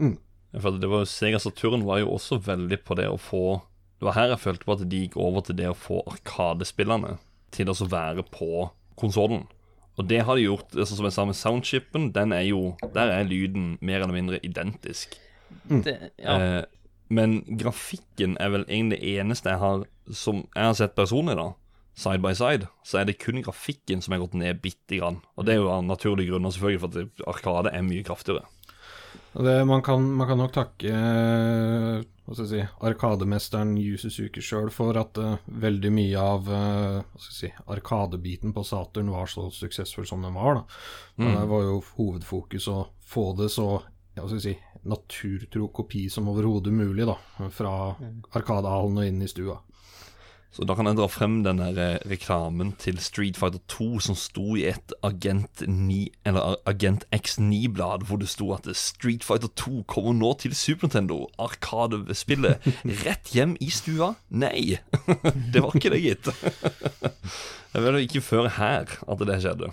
[0.04, 0.12] Ja,
[0.60, 3.60] For det var jo Sega Saturn var jo også veldig på det å få
[3.98, 7.16] Det var her jeg følte på at de gikk over til det å få arkadespillene
[7.54, 9.44] til å være på konsollen.
[9.94, 13.12] Og det har de gjort, altså som jeg sa med soundchipen, den er jo Der
[13.14, 15.18] er lyden mer eller mindre identisk.
[15.70, 16.34] Det, ja.
[16.34, 16.62] Eh,
[17.14, 21.52] men grafikken er vel egentlig det eneste jeg har som jeg har sett personlig, da,
[21.96, 25.20] side by side, så er det kun grafikken som er gått ned bitte grann.
[25.38, 28.44] Og det er jo av naturlige grunner, selvfølgelig, for at Arkade er mye kraftigere.
[29.34, 34.40] Det, man, kan, man kan nok takke eh, hva skal jeg si, arkademesteren Yu Suzuki
[34.44, 39.10] sjøl for at uh, veldig mye av uh, hva skal jeg si, arkadebiten på Saturn
[39.12, 40.62] var så suksessfull som den var.
[40.62, 40.78] da.
[41.16, 41.40] Men Mm.
[41.40, 43.68] Det var jo hovedfokus å få det så
[44.14, 47.16] ja, hva skal jeg si, naturtro kopi som overhodet mulig da,
[47.50, 47.94] fra
[48.32, 49.58] Arkadehallen og inn i stua.
[50.54, 54.14] Så da kan jeg dra frem den der eh, reklamen til Street Fighter 2 som
[54.14, 55.96] sto i et Agent 9,
[56.30, 61.24] eller Agent X9-blad, hvor det sto at Street Fighter 2 kommer nå til Super Nintendo.
[61.42, 62.62] Arkadespillet
[63.02, 64.12] rett hjem i stua?
[64.30, 64.78] Nei,
[65.52, 66.30] det var ikke det, gitt.
[67.74, 69.72] Det var ikke før her at det skjedde.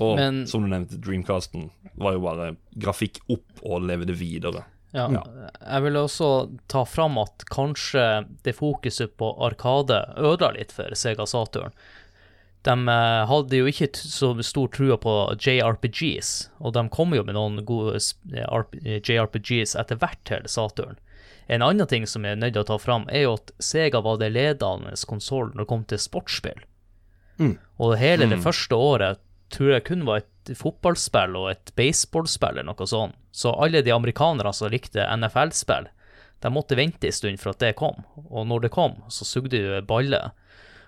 [0.00, 1.66] Og Men- som du nevnte, Dreamcasten
[2.00, 4.64] var jo bare grafikk opp og levde videre.
[4.94, 5.08] Ja.
[5.10, 6.28] Jeg vil også
[6.70, 8.04] ta fram at kanskje
[8.46, 11.74] det fokuset på Arkade ødela litt for Sega Saturn.
[12.64, 16.30] De eh, hadde jo ikke så stor trua på JRPGs,
[16.64, 20.96] og de kom jo med noen gode eh, RP JRPGs etter hvert til Saturn.
[21.52, 24.00] En annen ting som jeg er nødt til å ta fram, er jo at Sega
[24.00, 26.62] var det ledende konsollen når det kom til sportsspill.
[27.36, 27.58] Mm.
[27.82, 28.44] Og hele det Mm.
[28.46, 29.18] første året
[29.50, 33.16] tror jeg kun var et fotballspill og et baseballspill eller noe sånt.
[33.34, 35.88] Så alle de amerikanerne som likte NFL-spill,
[36.44, 38.04] de måtte vente en stund for at det kom.
[38.28, 40.20] Og når det kom, så sugde det balle.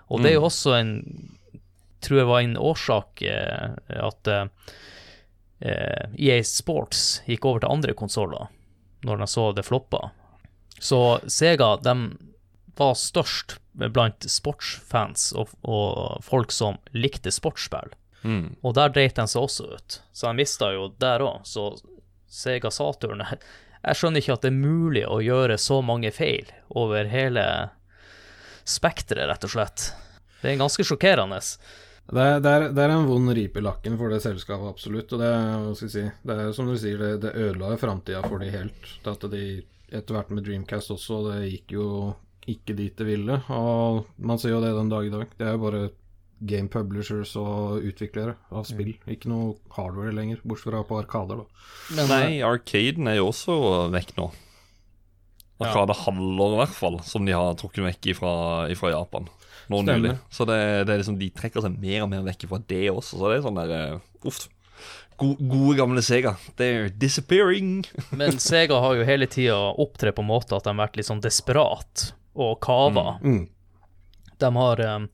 [0.07, 0.93] Og det er jo også en
[1.97, 4.73] Tror jeg var en årsak eh, at eh,
[5.65, 8.51] eh, EA Sports gikk over til andre konsoller
[9.01, 10.11] når de så det floppa.
[10.77, 11.95] Så Sega, de
[12.77, 17.97] var størst blant sportsfans og, og folk som likte sportsspill.
[18.23, 18.55] Mm.
[18.65, 21.45] Og der dreit de seg også ut, så de mista jo der òg.
[21.47, 21.69] Så
[22.27, 23.23] Sega Saturn
[23.87, 27.43] Jeg skjønner ikke at det er mulig å gjøre så mange feil over hele
[28.67, 29.85] spekteret, rett og slett.
[30.41, 31.39] Det er ganske sjokkerende.
[32.07, 35.13] Det er, det, er, det er en vond ripe i lakken for det selskapet, absolutt.
[35.13, 38.21] Og det, hva skal jeg si, det er som du sier, det, det ødela framtida
[38.25, 38.91] for de helt.
[39.07, 39.43] At de
[39.87, 41.87] etter hvert med Dreamcast også, det gikk jo
[42.47, 43.39] ikke dit det ville.
[43.53, 45.33] Og man ser jo det den dag i dag.
[45.35, 45.83] Det er jo bare
[46.39, 48.93] game publishers og utviklere av spill.
[49.09, 51.63] Ikke noe hardware lenger, bortsett fra på Arkader, da.
[51.97, 53.57] Men Nei, Arcaden er jo også
[53.93, 54.27] vekk nå.
[55.57, 58.35] Arkadehaller, i hvert fall, som de har trukket vekk fra,
[58.69, 59.31] Japan
[59.67, 60.13] nå nylig.
[60.31, 63.17] Så det, det er liksom, de trekker seg mer og mer vekk fra det også.
[63.17, 64.45] Så det er sånn der eh, Uff.
[65.17, 66.35] Go, gode, gamle Sega.
[66.59, 67.81] They're disappearing.
[68.19, 71.09] Men Sega har jo hele tida opptrådt på en måte at de har vært litt
[71.09, 73.17] sånn desperat og kava.
[73.25, 73.47] Mm.
[74.37, 75.07] De har um,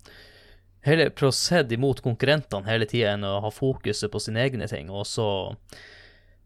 [0.83, 4.89] hele se imot konkurrentene hele tida enn å ha fokuset på sine egne ting.
[4.91, 5.27] Og så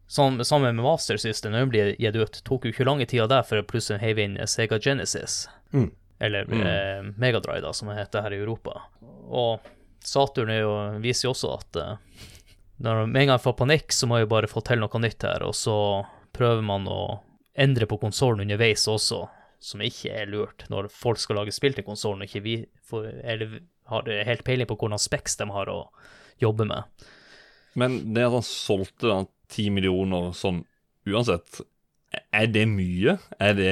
[0.08, 3.44] som, Sammen med Master System, den blir gitt ut, tok jo ikke lange tida der
[3.44, 5.50] for å plutselig heiv inn Sega Genesis.
[5.74, 5.90] Mm.
[6.20, 8.86] Eller eh, Megadrive, da, som det heter her i Europa.
[9.28, 9.60] Og
[10.00, 10.74] Saturn jo,
[11.04, 12.24] viser jo også at eh,
[12.78, 15.44] når med en gang får panikk, så må jeg bare få til noe nytt her,
[15.44, 15.76] og så
[16.38, 17.02] prøver man å
[17.58, 19.24] endre på konsollen underveis også,
[19.60, 23.08] som ikke er lurt når folk skal lage spill til konsollen og ikke vi får,
[23.26, 23.58] eller
[23.92, 25.80] har helt peiling på hvordan speks de har å
[26.42, 27.08] jobbe med.
[27.78, 29.18] Men det at han solgte da
[29.52, 30.64] ti millioner sånn
[31.08, 31.62] uansett,
[32.36, 33.18] er det mye?
[33.40, 33.72] Er det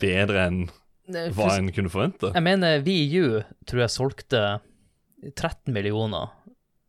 [0.00, 0.60] bedre enn
[1.08, 2.32] hva en kunne forvente?
[2.34, 4.42] Jeg mener VU tror jeg solgte
[5.32, 6.30] 13 millioner,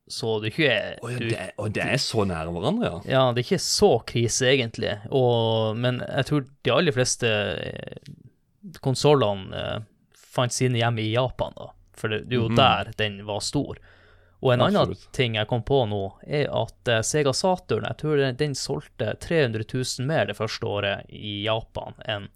[0.09, 2.99] så det er ikke oh, ja, det, og det er så nære hverandre, ja?
[3.05, 4.95] Ja, det er ikke så krise, egentlig.
[5.13, 8.13] Og, men jeg tror de aller fleste eh,
[8.85, 9.75] konsollene eh,
[10.17, 11.71] fant sine hjem i Japan, da.
[11.99, 12.59] For det, det er jo mm.
[12.59, 13.79] der den var stor.
[14.39, 18.21] Og en annen ting jeg kom på nå, er at eh, Sega Saturn jeg tror
[18.21, 22.29] den, den solgte 300 000 mer det første året i Japan enn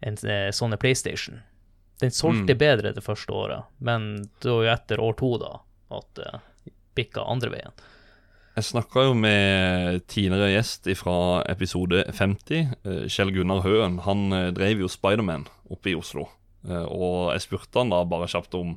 [0.00, 1.40] en, eh, sånne PlayStation.
[2.02, 2.58] Den solgte Mm.
[2.58, 5.52] bedre det første året, men det var jo etter år to da
[5.90, 6.40] at det
[6.94, 7.72] bikka andre veien.
[8.58, 14.00] Jeg snakka jo med tidligere gjest fra episode 50, eh, Kjell Gunnar Høen.
[14.02, 16.26] Han drev jo Spiderman oppe i Oslo.
[16.68, 18.76] Eh, Og jeg spurte han da bare kjapt om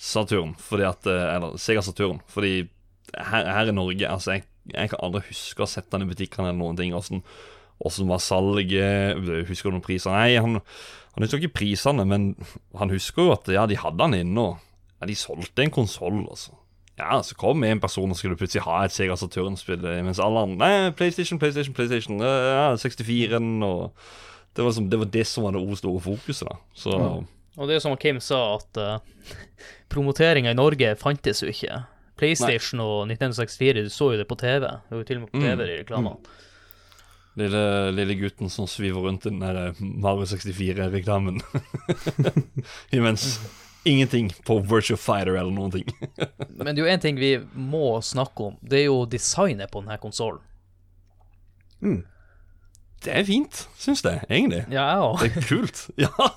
[0.00, 2.20] Saturn, fordi at eh, Eller Sega Saturn.
[2.30, 2.68] Fordi
[3.16, 6.08] her, her i Norge Altså, jeg, jeg kan aldri huske å ha sett han i
[6.10, 6.94] butikkene eller noen ting.
[6.94, 7.22] Åssen
[7.80, 9.16] sånn, var salget?
[9.48, 10.12] Husker du noen priser?
[10.12, 10.60] Nei, han,
[11.16, 12.32] han husker ikke prisene, men
[12.76, 16.20] han husker jo at ja, de hadde han inne, og ja, de solgte en konsoll,
[16.28, 16.52] altså.
[17.00, 20.58] Ja, så kom en person og skulle plutselig ha et Sega Saturn-spill, mens alle andre
[20.60, 22.20] Nei, PlayStation, PlayStation, PlayStation.
[22.20, 23.94] eh, Ja, 64-en og
[24.56, 26.56] det var, som, det var det som var det store fokuset, da.
[26.74, 26.94] Så
[27.58, 28.98] Og det er som Kim sa, at uh,
[29.92, 31.82] promoteringa i Norge fantes jo ikke.
[32.20, 34.60] PlayStation og 1964, du så jo det på TV.
[34.66, 35.46] Det var jo til og med på Mm.
[35.46, 36.16] TV i reklamene.
[37.40, 37.62] lille,
[37.96, 41.40] lille gutten som sviver rundt i den der Mario 64-reklamen
[42.92, 43.38] imens.
[43.84, 45.86] ingenting på Virtua Fighter eller noen ting.
[46.60, 48.56] Men det er jo én ting vi må snakke om.
[48.60, 50.42] Det er jo designet på denne konsollen.
[53.04, 54.64] Det er fint, syns jeg, egentlig.
[54.72, 55.30] Ja, jeg.
[55.34, 55.82] Det er kult.
[56.04, 56.30] Ja,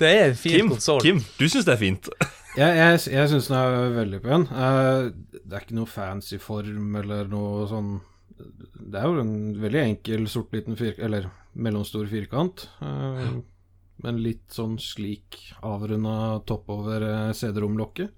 [0.00, 1.00] Det er en fin Kim, konsoll.
[1.04, 2.08] Kim, du syns det er fint?
[2.58, 4.44] Jeg, jeg, jeg syns den er veldig pen.
[4.50, 5.10] Eh,
[5.44, 7.90] det er ikke noe fancy form eller noe sånn
[8.40, 12.64] Det er jo en veldig enkel sort liten firkant Eller mellomstor firkant.
[12.82, 13.36] eh,
[14.02, 18.10] men litt sånn slik avrunda topp over eh, CD-romlokket.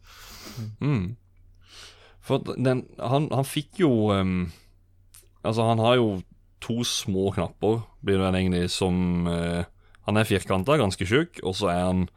[0.81, 1.17] Mm.
[2.25, 4.47] For den Han, han fikk jo um,
[5.43, 6.09] Altså, han har jo
[6.61, 9.64] to små knapper, blir det vel egentlig, som eh,
[10.09, 12.09] Han er firkanta, ganske tjukk, og så er han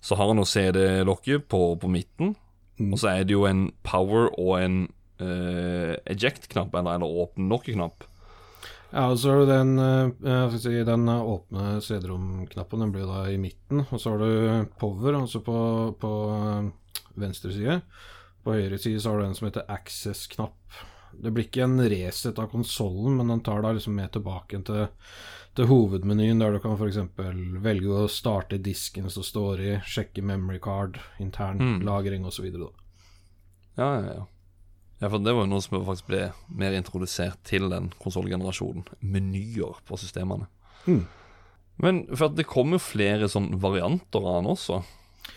[0.00, 2.36] Så har han jo CD-lokket på, på midten,
[2.80, 2.94] Mm.
[2.94, 4.76] og så er det jo en power og en
[5.20, 8.06] eh, eject-knapp, eller, eller åpen-lokket-knapp.
[8.90, 13.36] Ja, og så har du den, eh, si, den åpne CD-rom-knappen, den blir da i
[13.36, 13.84] midten.
[13.90, 15.58] Og så har du power, altså på,
[16.00, 16.70] på eh,
[17.20, 17.76] venstre side.
[18.40, 20.56] På høyre side så har du en som heter access-knapp.
[21.20, 24.86] Det blir ikke en reset av konsollen, men den tar deg liksom med tilbake til,
[25.58, 26.96] til hovedmenyen, der du kan f.eks.
[27.60, 31.80] velge å starte disken som står i, sjekke memory card, intern Mm.
[31.84, 32.46] lagring osv.
[33.76, 34.26] Ja, ja, ja.
[35.00, 38.84] Ja, for det var jo noe som faktisk ble mer introdusert til den konsollgenerasjonen.
[39.00, 40.48] Menyer på systemene.
[40.86, 41.06] Mm.
[41.80, 44.82] Men for at det kom jo flere sånn varianter av den også,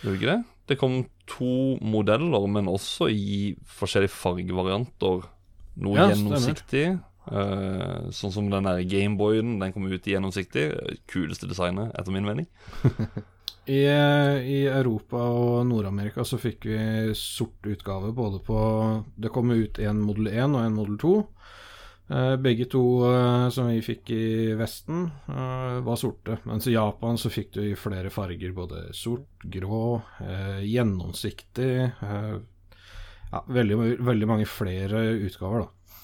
[0.02, 0.42] gjorde ikke det?
[0.68, 5.30] Det kom to modeller, men også i forskjellige fargevarianter.
[5.82, 6.86] Noe Ja, gjennomsiktig.
[7.24, 10.68] Uh, sånn som den der Gameboyen, den kom ut i gjennomsiktig.
[11.10, 12.50] Kuleste designet, etter min mening.
[13.64, 16.80] I, I Europa og Nord-Amerika så fikk vi
[17.16, 18.58] sort utgave både på
[19.16, 21.14] Det kom ut en Model 1 og en Model 2.
[22.12, 24.26] Uh, begge to uh, som vi fikk i
[24.60, 26.36] Vesten, eh, var sorte.
[26.44, 28.52] Mens i Japan så fikk du i flere farger.
[28.52, 32.36] Både sort, grå, eh, gjennomsiktig eh,
[33.34, 35.98] Ja, veldig, veldig mange flere utgaver, da.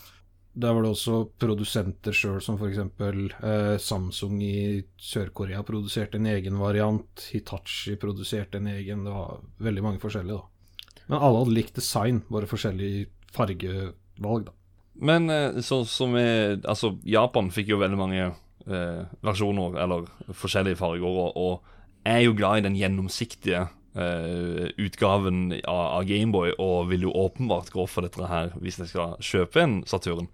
[0.60, 2.80] Der var det også produsenter sjøl, som f.eks.
[2.82, 7.28] Eh, Samsung i Sør-Korea produserte en egen variant.
[7.30, 9.06] Hitachi produserte en egen.
[9.06, 10.96] Det var veldig mange forskjellige, da.
[11.06, 12.92] Men alle hadde likt design, bare forskjellig
[13.36, 14.56] fargevalg, da.
[15.00, 15.30] Men
[15.64, 21.06] sånn så, som er Altså, Japan fikk jo veldig mange eh, versjoner, eller forskjellige farger,
[21.08, 27.08] og, og er jo glad i den gjennomsiktige eh, utgaven av, av Gameboy, og vil
[27.08, 30.30] jo åpenbart gå for dette her hvis jeg skal kjøpe en Saturn.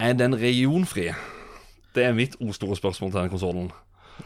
[0.00, 1.10] Er den regionfri?
[1.94, 3.70] Det er mitt store spørsmål til den konsollen.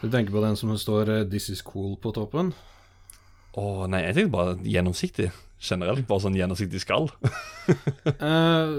[0.01, 2.53] Du tenker på den som står uh, 'This is cool' på toppen?
[3.55, 5.31] Å nei, jeg tenkte bare gjennomsiktig.
[5.63, 7.09] Generelt, bare sånn gjennomsiktig skall.
[8.05, 8.73] Eh,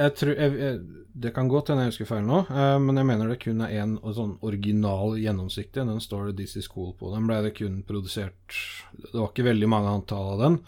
[0.00, 0.78] jeg tror jeg, jeg,
[1.20, 3.74] Det kan godt hende jeg husker feil nå, eh, men jeg mener det kun er
[3.82, 5.84] én sånn original gjennomsiktig.
[5.84, 7.10] Den står det 'This is cool' på.
[7.14, 8.56] Den ble det kun produsert
[8.94, 10.58] Det var ikke veldig mange antall av den.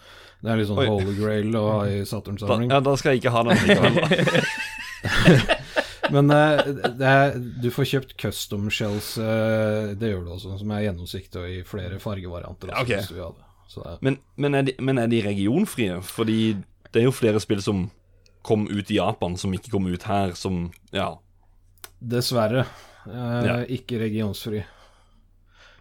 [0.43, 0.87] Det er litt sånn Oi.
[0.91, 2.69] holy grail å ha i Saturn-samling.
[2.69, 3.95] ja, da skal jeg ikke ha den likevel.
[6.13, 6.59] Men eh,
[6.99, 11.39] det er, du får kjøpt custom shells, eh, det gjør du også, som er gjennomsiktig
[11.39, 12.73] og i flere fargevarianter.
[12.75, 13.97] Også, okay.
[14.03, 16.01] Men, men, er de, men er de regionfrie?
[16.05, 16.39] Fordi
[16.91, 17.87] det er jo flere spill som
[18.43, 21.17] kom ut i Japan, som ikke kom ut her, som Ja.
[22.03, 22.65] dessverre
[23.07, 23.57] eh, Ja.
[23.65, 24.63] ikke regionsfri.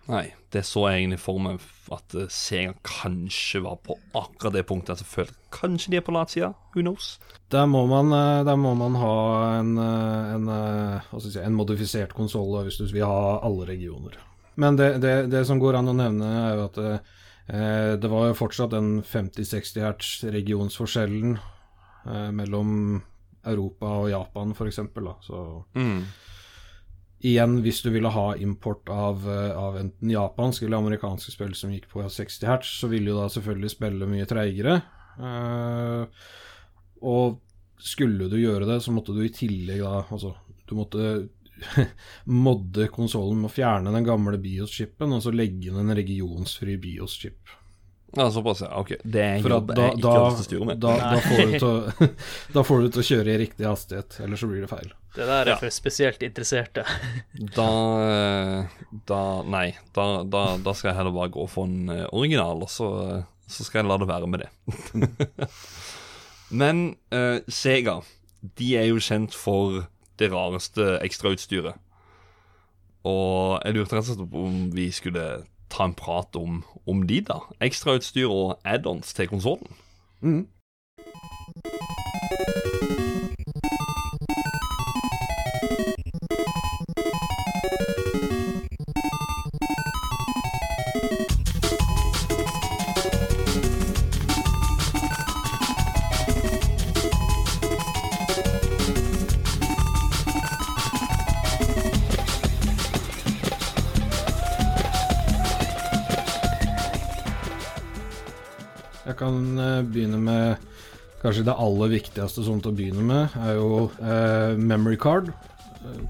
[0.09, 1.61] Nei, det så jeg egentlig for meg
[1.94, 4.98] at eh, Sega kanskje var på akkurat det punktet.
[4.98, 6.48] Jeg føler kanskje de er på latsida.
[6.75, 7.18] Who knows?
[7.55, 12.64] Der må man, eh, der må man ha en, eh, en, si, en modifisert konsoll
[12.66, 14.18] hvis du vil ha alle regioner.
[14.57, 18.27] Men det, det, det som går an å nevne, er jo at eh, det var
[18.33, 21.38] jo fortsatt den 50-60 hertz regionsforskjellen
[22.06, 23.02] eh, mellom
[23.44, 24.78] Europa og Japan, f.eks.
[25.26, 26.04] Så Mm.
[27.22, 31.70] igjen, hvis du ville ha import av, eh, av enten japansk eller amerikanske spill som
[31.70, 34.82] gikk på 60 hertz, så ville jo da selvfølgelig spille mye treigere.
[35.18, 36.06] Eh,
[37.02, 37.40] og
[37.78, 40.34] skulle du gjøre det, så måtte du i tillegg da Altså,
[40.68, 41.28] du måtte
[42.26, 47.38] modde konsollen med å fjerne den gamle BIOS-chipen, og så legge inn en regionsfri BIOS-chip.
[48.16, 48.68] Ja, såpass, ja.
[48.77, 48.90] Ok.
[49.04, 50.67] Det er en For at jobb da, jeg ikke da, har lyst til å styre
[50.69, 50.81] med.
[50.83, 52.08] da, da, får du til å,
[52.56, 54.90] da får du til å kjøre i riktig hastighet, ellers så blir det feil.
[55.17, 55.56] Det der er Ja.
[55.60, 56.85] for spesielt interesserte.
[57.56, 57.69] Da,
[58.08, 62.63] eh, da Nei, da, da, da skal jeg heller bare gå for en eh, original,
[62.65, 62.90] og så,
[63.48, 64.50] så skal jeg la det være med det.
[66.63, 66.83] Men
[67.13, 67.98] eh, Sega,
[68.60, 69.87] de er jo kjent for
[70.21, 71.79] det rareste ekstrautstyret.
[73.08, 75.25] Og jeg lurte rett og slett på om vi skulle
[75.73, 77.40] ta en prat om, om de, da.
[77.64, 79.79] Ekstrautstyr og add-ons til konsollen.
[80.20, 80.46] Mhm.
[109.23, 110.68] Kan eh, begynne med
[111.23, 115.31] Kanskje det aller viktigste sånn til å begynne med, er jo eh, memory card.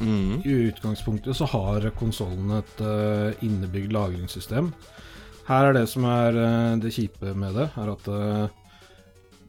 [0.00, 0.40] Mm.
[0.40, 4.72] I utgangspunktet så har konsollen et eh, innebygd lagringssystem.
[5.48, 8.48] Her er det som er eh, det kjipe med det, er at eh,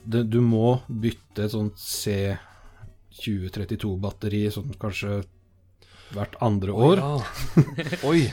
[0.04, 5.24] det, du må bytte et sånt C2032-batteri sånn kanskje
[6.14, 6.98] hvert andre år.
[7.00, 7.24] Ja.
[8.12, 8.32] Oi.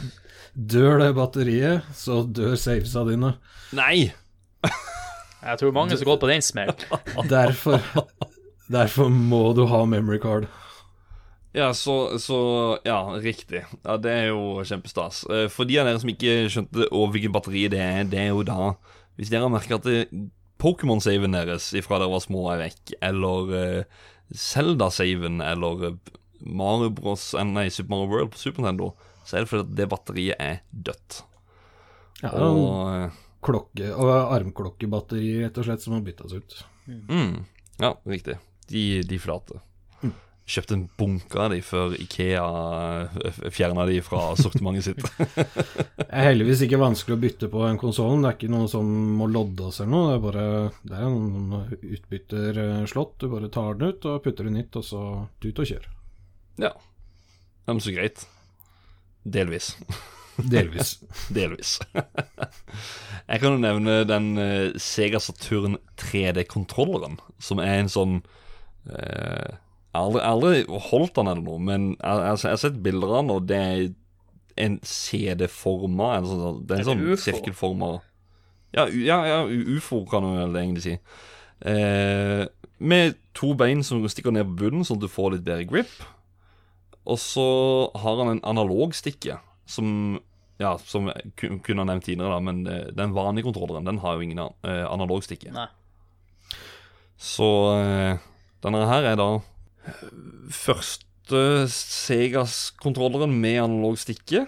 [0.51, 3.39] Dør det batteriet, så dør savesa dine.
[3.79, 4.11] Nei!
[5.41, 6.73] Jeg tror mange som går på den smell.
[7.31, 7.81] Derfor,
[8.71, 10.49] derfor må du ha memory card.
[11.57, 12.37] Ja, så, så
[12.87, 13.65] Ja, riktig.
[13.83, 15.25] Ja, Det er jo kjempestas.
[15.27, 18.45] Eh, For de av dere som ikke skjønte hvilket batteri det er, det er jo
[18.47, 18.75] da
[19.19, 19.89] Hvis dere har merka at
[20.61, 24.05] Pokémon-saven deres ifra dere var små er vekk, eller uh,
[24.37, 25.95] Zelda-saven, eller eh,
[26.45, 27.31] Mario Bros.
[27.35, 28.91] eh, Nei, Super Mario World på Super Nintendo,
[29.25, 31.23] så er det fordi at det batteriet er dødt.
[32.21, 36.61] Ja, Og eh, klokke, armklokkebatteri, rett og slett, som må byttes ut.
[36.87, 37.35] mm,
[37.81, 38.37] Ja, riktig.
[38.69, 39.61] De, de flate.
[40.51, 42.43] Kjøpte en bunke av de før Ikea
[43.55, 45.05] fjerna de fra sortimentet sitt.
[46.01, 48.17] Det er heldigvis ikke vanskelig å bytte på en konsoll.
[48.19, 48.89] Det er ikke noe som
[49.21, 50.09] må loddes eller noe.
[50.09, 50.47] Det er bare
[50.91, 51.55] det er en
[51.95, 53.15] utbytterslott.
[53.23, 55.03] Du bare tar den ut og putter den nytt, og så
[55.45, 55.87] ut og kjør.
[56.67, 56.73] Ja.
[56.75, 58.27] ja men så greit.
[59.23, 59.77] Delvis.
[60.49, 60.97] Delvis.
[61.37, 61.79] Delvis.
[61.93, 68.21] Jeg kan jo nevne den eh, Sega Saturn 3D-kontrolleren, som er en sånn
[68.91, 72.85] eh, Jeg har aldri, aldri holdt den eller noe, men jeg, jeg, jeg har sett
[72.85, 73.83] bilder av den, og det er
[74.61, 77.99] en CD-forma en sånn, Det er en sånn sirkelforma
[78.71, 80.93] ja, ja, ja, ufo kan du vel egentlig si.
[81.67, 82.45] Eh,
[82.79, 85.91] med to bein som stikker ned på bunnen, sånn at du får litt bedre grip.
[87.03, 87.47] Og så
[87.99, 90.21] har han en analog stikke som
[90.61, 91.33] Ja, som jeg
[91.65, 94.85] kunne ha nevnt tidligere, da, men eh, den vanlige kontrolleren Den har jo ingen eh,
[94.85, 95.53] analogstikke.
[95.57, 95.69] Nei.
[97.21, 97.49] Så
[97.79, 98.21] eh,
[98.65, 99.31] denne her er da
[100.53, 101.41] første
[101.73, 104.45] Segas-kontrolleren med analog stikke.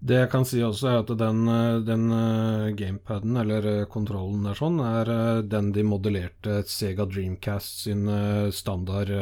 [0.00, 4.46] Det jeg kan si også, er at den, eh, den eh, gamepaden, eller eh, kontrollen
[4.48, 5.10] der sånn, er
[5.44, 8.08] den de modellerte Sega Dreamcast sin
[8.56, 9.12] standard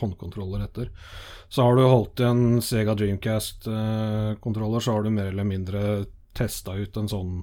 [0.00, 0.88] håndkontroller etter.
[1.52, 5.82] Så har du holdt en Sega Dreamcast-kontroller, så har du mer eller mindre
[6.36, 7.36] testa ut en sånn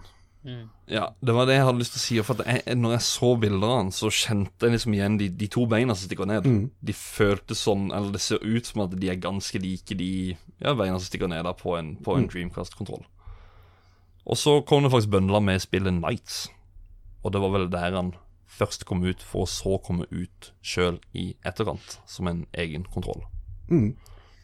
[0.43, 0.67] Mm.
[0.91, 2.17] Ja, det var det jeg hadde lyst til å si.
[2.27, 5.65] For jeg, når jeg så av den, så kjente jeg liksom igjen de, de to
[5.71, 6.47] beina som stikker ned.
[6.47, 6.65] Mm.
[6.83, 10.11] De føltes sånn Eller det ser ut som at de er ganske like de
[10.59, 13.05] ja, beina som stikker ned på en, på en Dreamcast-kontroll.
[14.23, 16.45] Og så kom det faktisk bøndla med spillet Nights.
[17.23, 18.13] Og det var vel der han
[18.53, 23.23] først kom ut, for å så komme ut sjøl i etterkant, som en egen kontroll.
[23.71, 23.93] mm.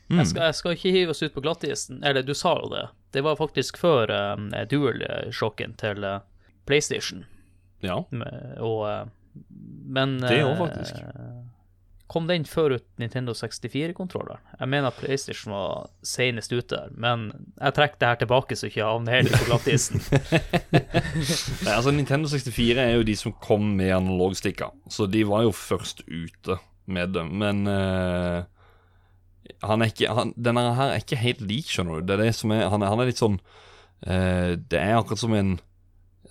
[0.10, 0.18] Mm.
[0.24, 2.00] Jeg, skal, jeg skal ikke hive oss ut på glattisen.
[2.04, 2.88] Eller, du sa jo det.
[3.14, 6.20] Det var faktisk før um, dual-sjokken til uh,
[6.66, 7.26] PlayStation.
[7.86, 8.00] Ja.
[8.10, 9.44] Med- Og, uh,
[9.90, 10.98] men Det òg, faktisk.
[10.98, 11.46] faktisk.
[12.10, 14.42] Kom den før ut Nintendo 64-kontrolleren?
[14.60, 17.28] Jeg mener at PlayStation var senest ute der, men
[17.62, 20.02] jeg trekker det her tilbake så ikke jeg havner helt på glattisen.
[21.68, 25.54] Nei, altså Nintendo 64 er jo de som kom med analogstikker, så de var jo
[25.54, 26.58] først ute
[26.90, 27.30] med dem.
[27.44, 28.42] Men eh,
[29.64, 32.06] han er ikke han, Denne her er ikke helt lik, skjønner du.
[32.08, 33.40] Det er det som er Han er, han er litt sånn
[34.08, 35.56] eh, Det er akkurat som en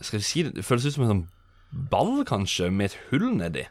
[0.01, 1.27] Skal vi si det Det føles ut som en sånn
[1.91, 3.67] ball, kanskje, med et hull nedi.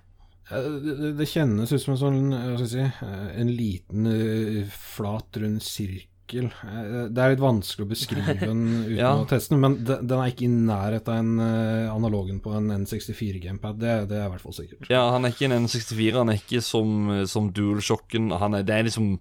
[0.52, 4.06] Eh, Det, det- kjennes ut som en sånn hva skal jeg si, eh, en liten
[4.12, 6.52] eh, flat, rund sirkel.
[6.62, 9.16] Eh, Det er litt vanskelig å beskrive den uten Ja.
[9.18, 12.54] å teste den, men de- den er ikke i nærheten av en eh, analogen på
[12.54, 13.80] en N64-gamepad.
[13.82, 14.92] Det, det er i hvert fall sikkert.
[14.94, 18.30] Ja, Han er ikke en N64, han er ikke som, som DualShocken.
[18.38, 19.16] Han er, det er liksom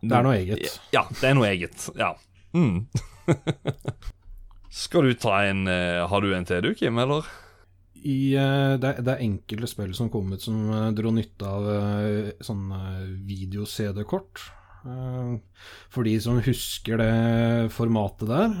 [0.00, 0.78] Det er noe eget.
[0.94, 1.88] Ja, det er noe eget.
[1.98, 2.12] Ja.
[2.54, 2.86] Mm.
[4.78, 7.26] Skal du ta en eh, Har du en til, du, Kim, eller?
[7.98, 11.48] I, eh, det, er, det er enkelte spill som kom ut som eh, dro nytte
[11.48, 14.46] av eh, sånn eh, video-CD-kort.
[15.92, 18.52] For de som husker det formatet der.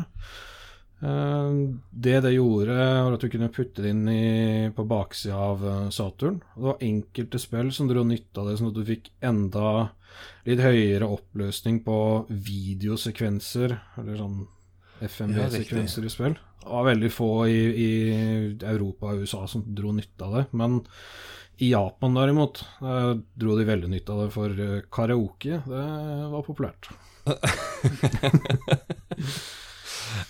[0.98, 5.62] Det det gjorde, var at du kunne putte det inn i, på baksida av
[5.94, 6.40] Saturn.
[6.56, 9.70] Det var enkelte spill som dro nytte av det, sånn at du fikk enda
[10.48, 11.98] litt høyere oppløsning på
[12.28, 14.38] videosekvenser, eller sånn
[15.04, 16.36] FMV-sekvenser i spill.
[16.58, 17.90] Det var veldig få i, i
[18.66, 20.80] Europa og USA som dro nytte av det, men
[21.58, 25.86] i Japan derimot eh, dro de veldig nytte av det, for eh, karaoke det
[26.34, 26.90] var populært.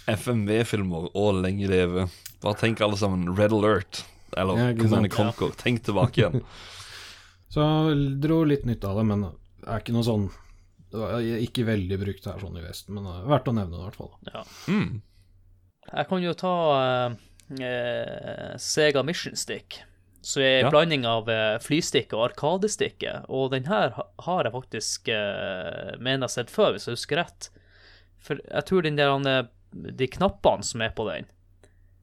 [0.08, 2.06] FMV-filmer og lenge leve.
[2.42, 4.04] Bare tenk alle sammen Red Alert
[4.36, 5.10] eller Ja, Command?
[5.12, 5.52] Conquer.
[5.60, 6.42] Tenk tilbake igjen.
[7.52, 7.64] Så
[8.20, 9.24] dro litt nytte av det, men
[9.66, 10.28] er ikke noe sånn
[11.44, 13.86] ikke veldig brukt her sånn i Vesten, men det er verdt å nevne det i
[13.88, 14.12] hvert fall.
[14.32, 14.44] Ja.
[14.72, 15.02] Mm.
[15.88, 17.16] Jeg kan jo ta eh,
[17.64, 19.82] eh, Sega Mission Stick.
[20.22, 20.70] som er Ja.
[20.70, 23.24] blanding av eh, flystikke og arkadestikke.
[23.28, 23.92] Og den her
[24.24, 27.50] har jeg faktisk eh, mener jeg sett før, hvis jeg husker rett.
[28.18, 29.46] For jeg tror den der, eh,
[29.92, 31.26] de knappene som er på den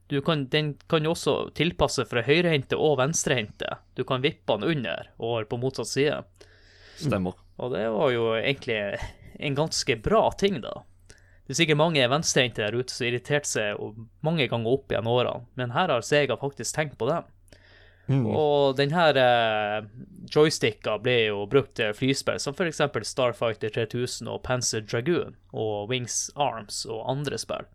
[0.08, 3.78] du kan, Den kan jo også tilpasse fra høyrehendte og venstrehendte.
[3.96, 6.20] Du kan vippe den under og på motsatt side.
[6.96, 7.38] Stemmer.
[7.60, 8.80] Og det var jo egentlig
[9.36, 10.82] en ganske bra ting, da.
[11.46, 15.06] Det er sikkert mange venstrehendte der ute som irriterte seg og mange ganger opp igjen
[15.06, 17.28] årene, men her har Sega faktisk tenkt på dem.
[18.06, 18.26] Mm.
[18.30, 19.86] Og denne eh,
[20.30, 22.82] joysticka ble jo brukt til flyspill, som f.eks.
[23.06, 27.66] Starfighter 3000 og Panzer Dragoon og Wings Arms og andre spill.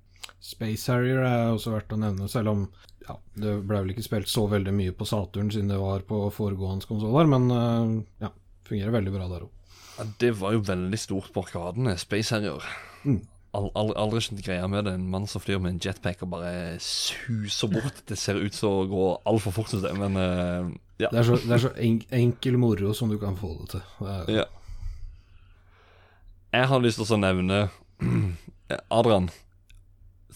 [0.42, 2.64] Space Harrier er også verdt å nevne, selv om
[3.08, 6.24] ja, det ble vel ikke spilt så veldig mye på Saturn siden det var på
[6.34, 7.96] foregående konsoller, men eh,
[8.28, 8.32] ja,
[8.72, 9.76] fungerer veldig bra der òg.
[9.98, 12.64] Ja, det var jo veldig stort på arkadene, Space Harrier.
[13.04, 13.20] Mm.
[13.58, 14.94] Al al aldri skjønt greia med det.
[14.96, 18.00] En mann som flyr med en jetpack og bare suser bort.
[18.08, 21.10] Det ser ut som å gå altfor fort, synes jeg, men uh, ja.
[21.12, 23.86] Det er så, det er så en, enkel moro som du kan få det til.
[24.00, 24.48] Det er, ja.
[26.52, 27.62] Jeg har lyst til å nevne
[29.00, 29.32] Adrian.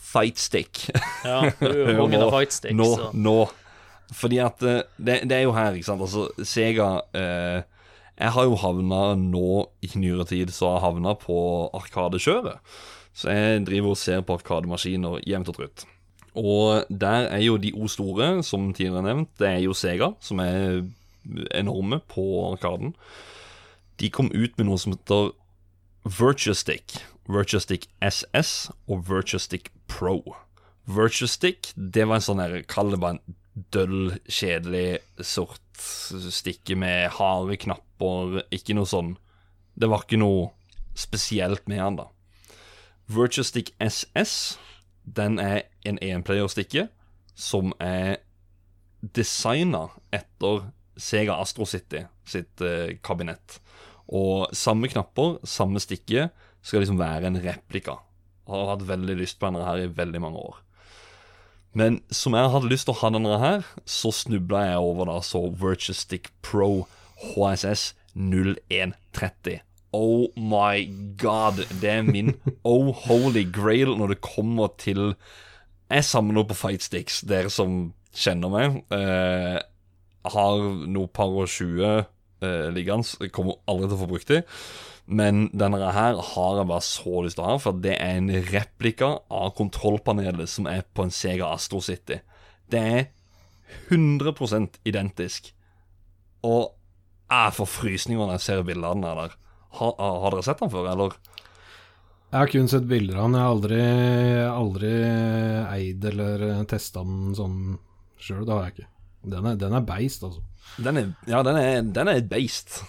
[0.05, 0.85] Fightstick.
[1.25, 2.75] Ja, er Nå- av fightsticks.
[2.75, 3.11] Nå, så.
[3.15, 3.37] nå.
[4.15, 6.03] Fordi at eh, det, det er jo her, ikke sant.
[6.05, 7.63] Altså, Sega eh,
[8.15, 9.47] Jeg har jo havna nå
[9.83, 11.37] i nyere tid, så har jeg havna på
[11.75, 12.61] Arkadekjøret.
[13.15, 15.85] Så jeg driver og ser på Arkademaskiner jevnt og trutt.
[16.35, 20.39] Og der er jo de O store, som tidligere nevnt, det er jo Sega, som
[20.43, 20.83] er
[21.55, 22.95] enorme på Arkaden.
[23.99, 25.31] De kom ut med noe som heter
[26.05, 26.99] Virtuestick.
[27.31, 30.19] Virtuestick SS og Virtuestick Pro.
[30.85, 33.37] Virtuestick, det var en sånn her, kall det bare en
[33.73, 39.15] døll, kjedelig sort stikke med harde knapper, ikke noe sånn
[39.75, 40.49] Det var ikke noe
[40.95, 42.07] spesielt med han, da.
[43.11, 44.57] Virtuestick SS,
[45.03, 46.87] den er en enplayerstikke
[47.35, 48.23] som er
[49.01, 53.59] designa etter Sega Astro City sitt eh, kabinett.
[54.07, 56.29] Og samme knapper, samme stikke,
[56.65, 57.99] skal liksom være en replika.
[58.49, 60.61] Har hatt veldig lyst på denne her i veldig mange år.
[61.75, 65.17] Men som jeg hadde lyst til å ha denne her, så snubla jeg over da
[65.25, 66.85] så Virtual Stick Pro
[67.33, 69.61] HSS 0130.
[69.95, 70.85] Oh my
[71.17, 72.33] god, det er min
[72.67, 75.13] oh holy grail når det kommer til
[75.91, 78.79] Jeg samler på fightsticks, dere som kjenner meg.
[78.95, 79.59] Eh,
[80.33, 83.29] har noe par og 20 eh, liggende.
[83.29, 84.47] Kommer aldri til å få brukt dem.
[85.05, 88.31] Men denne her har jeg bare så lyst til å ha, for det er en
[88.49, 92.17] replika av kontrollpanelet som er på en Sega Astro City.
[92.73, 93.05] Det er
[93.93, 95.51] 100% identisk.
[96.45, 96.73] Og
[97.25, 99.37] jeg får frysninger når jeg ser bildene der.
[99.75, 101.15] Har, har dere sett den før, eller?
[102.35, 103.37] Jeg har kun sett bilder av den.
[103.37, 103.79] Jeg har aldri,
[104.49, 104.91] aldri
[105.71, 107.57] eid eller testa den sånn
[108.19, 108.43] sjøl.
[108.43, 108.89] Det har jeg ikke.
[109.35, 110.43] Den er, den er beist, altså.
[110.81, 112.81] Den er, ja, den er, den er et beist.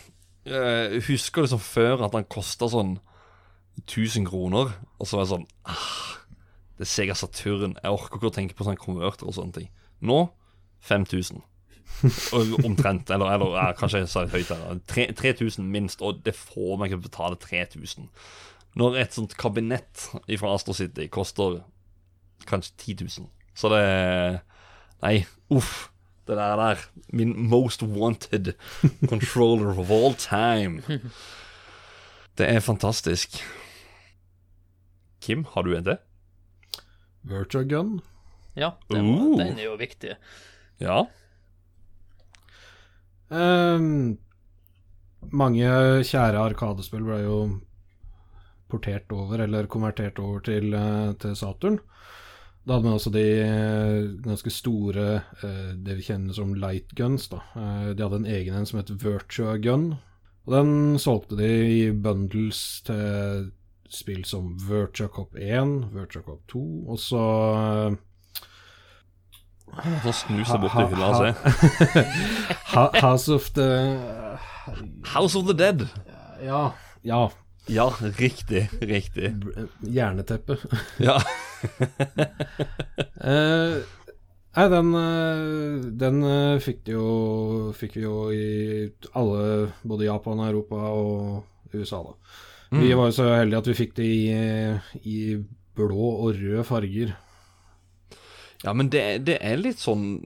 [0.47, 2.97] Jeg husker liksom før at den kosta sånn
[3.84, 5.89] 1000 kroner, og så var jeg sånn ah,
[6.78, 7.76] Det er Sega Saturn.
[7.78, 9.70] Jeg orker ikke å tenke på sånn konverter og sånne ting.
[10.03, 10.24] Nå
[10.87, 11.43] 5000.
[12.64, 13.11] Omtrent.
[13.11, 16.99] Eller, eller ja, kanskje jeg sa litt høyt 3000 minst, og det får meg ikke
[16.99, 18.09] til å betale 3000.
[18.76, 21.62] Når et sånt kabinett fra Astro City koster
[22.47, 23.30] kanskje 10 000.
[23.57, 23.84] Så det
[25.03, 25.18] Nei,
[25.53, 25.91] uff.
[26.26, 26.80] Det der der.
[27.14, 28.55] Min most wanted
[29.09, 30.82] controller of all time.
[32.37, 33.39] Det er fantastisk.
[35.22, 36.01] Kim, har du en til?
[37.26, 38.01] Virtua Gun.
[38.57, 39.39] Ja, den, Uh.
[39.39, 40.16] den er jo viktig.
[40.80, 41.05] Ja.
[43.31, 44.18] Ehm,
[45.35, 45.70] mange
[46.07, 47.39] kjære Arkadespill ble jo
[48.70, 51.79] portert over, eller konvertert over til, eh, til Saturn.
[52.66, 57.29] Da hadde man også de eh, ganske store, eh, det vi kjenner som light guns.
[57.29, 57.43] da.
[57.95, 59.99] De hadde en egen en som het Virtua Gun.
[60.47, 61.51] Og den solgte de
[61.87, 63.53] i bundles til
[63.89, 67.97] spill som Virtua Cop 1, Virtua Cop 2, og så
[70.04, 71.30] Så snus deg bort til hylla se.
[73.02, 73.68] House of the
[75.12, 75.86] House of the Dead.
[76.44, 76.70] Ja.
[77.06, 77.26] Ja.
[77.68, 77.88] Ja,
[78.20, 78.68] riktig.
[78.80, 79.32] Riktig.
[79.42, 80.56] b- Jerneteppe.
[81.02, 81.16] Ja.
[83.24, 83.82] uh,
[84.56, 88.46] nei, den, eh, den eh, fikk, jo, fikk vi jo i
[89.18, 92.14] alle, både Japan, Europa og USA, da.
[92.76, 94.30] Vi var jo så heldige at vi fikk det i,
[95.06, 95.18] i
[95.76, 97.12] blå og rød farger.
[98.64, 100.22] Ja, men det, det er litt sånn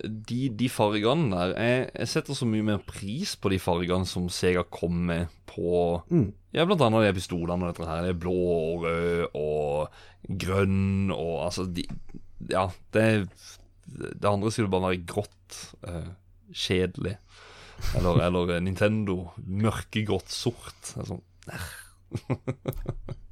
[0.00, 4.30] De, de fargene der jeg, jeg setter så mye mer pris på de fargene som
[4.32, 6.32] Sega kom med på Mm.
[6.54, 8.02] Ja, blant annet de pistolene og dette her.
[8.06, 11.84] Det er blå og rød og grønn og altså de,
[12.50, 13.06] Ja, det
[13.86, 15.30] Det andre skulle bare være grått,
[15.84, 16.08] Uh,
[16.50, 17.18] kjedelig.
[17.94, 20.94] Eller, eller Nintendo mørkegrått, sort.
[20.96, 21.20] Sånn.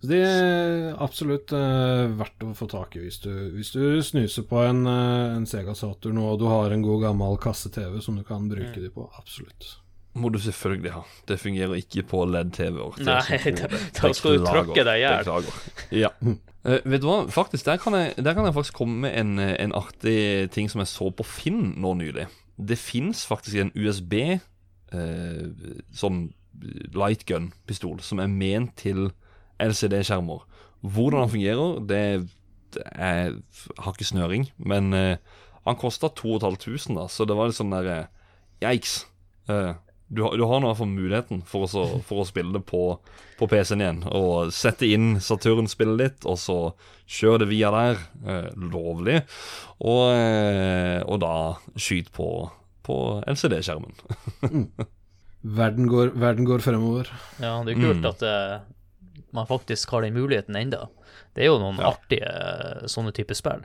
[0.00, 4.44] Så det er absolutt eh, verdt å få tak i hvis du, hvis du snuser
[4.48, 8.24] på en, eh, en Sega Saturn og du har en god gammel kasse-TV som du
[8.26, 9.08] kan bruke de på.
[9.16, 9.78] Absolutt.
[10.16, 11.02] Må du selvfølgelig ha.
[11.28, 13.00] Det fungerer ikke på LED-TV-er.
[13.00, 15.50] Er Nei, da, skal du tråkke deg i hjel.
[15.92, 16.12] Ja.
[16.64, 19.36] Uh, vet du hva, faktisk, der kan, jeg, der kan jeg faktisk komme med en,
[19.42, 22.30] eh, en artig ting som jeg så på Finn nå nylig.
[22.56, 24.16] Det fins faktisk en USB
[24.96, 25.44] uh,
[25.92, 26.30] sånn
[26.96, 29.10] lightgun-pistol som er ment til
[29.62, 30.44] LCD-skjermer.
[30.86, 32.02] Hvordan han fungerer, det,
[32.76, 33.34] det er,
[33.80, 35.16] har ikke snøring, men uh,
[35.66, 38.06] han kosta 2500, da, så det var litt sånn der eh,
[38.62, 39.00] Yikes.
[39.50, 39.72] Uh,
[40.08, 42.62] du, har- du har nå i hvert fall muligheten for å, for å spille det
[42.68, 42.82] på,
[43.40, 44.02] på PC-en igjen.
[44.14, 46.58] Og sette inn Saturn-spillet ditt, og så
[47.10, 47.98] kjøre det via der.
[48.22, 49.18] Eh, lovlig.
[49.82, 51.34] Og, eh, og da
[51.74, 52.28] skyte på,
[52.86, 53.00] på
[53.34, 53.98] LCD-skjermen.
[55.56, 57.10] Verden går, verden går fremover.
[57.42, 58.06] Ja, det er kult Mm.
[58.10, 58.54] at eh,
[59.36, 60.86] man faktisk har den muligheten enda.
[61.36, 61.92] Det er jo noen Ja.
[61.94, 63.62] artige eh, sånne type spill.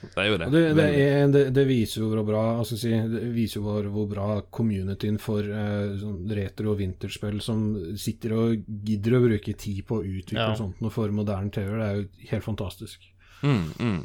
[0.00, 0.46] Det er jo det.
[0.54, 3.84] Det, det, er, det, det viser jo hvor bra altså si, Det viser jo hvor,
[3.92, 7.66] hvor bra communityen for eh, sånn retro- og vinterspill som
[8.00, 10.56] sitter og gidder å bruke tid på å utvikle Ja.
[10.56, 13.04] sånt noe for moderne TV, det er jo helt fantastisk.
[13.42, 14.00] Mm, mm.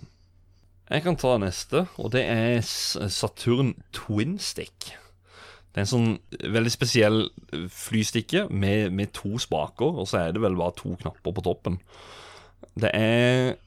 [0.91, 4.91] Jeg kan ta neste, og det er Saturn Twin Stick.
[5.75, 6.13] Det er en sånn
[6.55, 7.17] veldig spesiell
[7.51, 11.75] flystikke med, med to spaker, og så er det vel bare to knapper på toppen.
[12.79, 13.59] Det er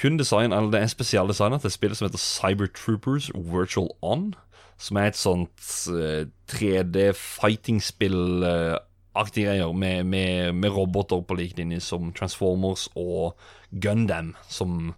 [0.00, 4.34] kun design, eller det er spesialdesigna til spillet spill som heter Cybertroopers Virtual On.
[4.80, 5.60] Som er et sånt
[5.92, 13.36] eh, 3D fighting-spill-aktig greier med, med, med roboter på lik linje som Transformers og
[13.76, 14.94] Gundam, som eh,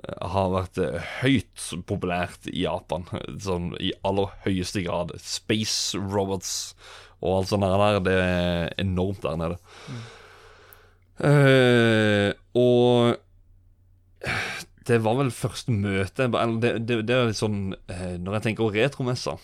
[0.00, 3.06] har vært eh, høyt populært i Japan.
[3.46, 5.14] Sånn i aller høyeste grad.
[5.22, 6.74] Space robots
[7.20, 9.58] og alt sånt der, det er enormt der nede.
[11.20, 13.18] Eh, og
[14.88, 18.72] det var vel første møte det, det, det er litt sånn eh, Når jeg tenker
[18.72, 19.34] retromessa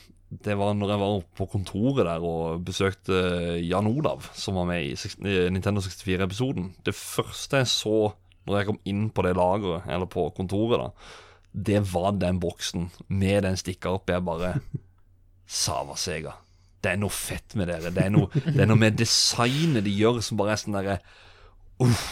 [0.41, 3.19] Det var når jeg var på kontoret der og besøkte
[3.61, 6.73] Jan Olav, som var med i Nintendo 64-episoden.
[6.85, 7.99] Det første jeg så
[8.47, 11.13] når jeg kom inn på det lageret, eller på kontoret, da,
[11.69, 14.15] det var den boksen med den stikka oppi.
[14.15, 14.57] Jeg bare
[15.63, 16.37] Sava Sega.
[16.85, 17.91] Det er noe fett med dere.
[17.95, 21.01] Det er noe, det er noe med designet de gjør som bare er sånn derre
[21.83, 22.05] Uff,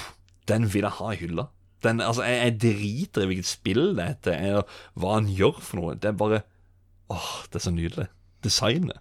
[0.50, 1.46] den vil jeg ha i hylla.
[1.84, 5.80] Den, altså, jeg, jeg driter i hvilket spill det heter, eller hva han gjør for
[5.80, 5.96] noe.
[6.00, 6.42] Det er bare
[7.12, 8.06] Åh, det er så nydelig.
[8.44, 9.00] Designet.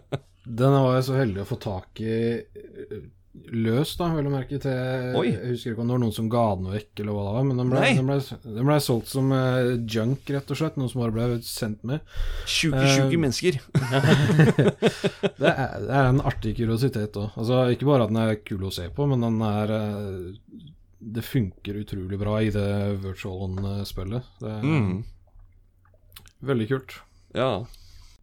[0.60, 2.16] Den var jeg så heldig å få tak i
[3.34, 5.26] løs, da, vel å merke til Oi.
[5.32, 7.46] Jeg husker ikke om det var noen som ga den vekk, eller hva det var,
[7.48, 10.76] men den ble, den ble, den ble solgt som uh, junk, rett og slett.
[10.78, 12.04] Noe som bare ble sendt med.
[12.46, 13.58] Sjuke, uh, sjuke mennesker.
[15.34, 17.34] Det er, det er en artig kuriositet òg.
[17.40, 20.60] Altså, ikke bare at den er kul å se på, men den er uh,
[21.18, 22.68] Det funker utrolig bra i det
[23.02, 24.30] virtual on-spillet.
[24.40, 25.02] Det Mm.
[26.44, 26.94] veldig kult.
[27.34, 27.64] Ja.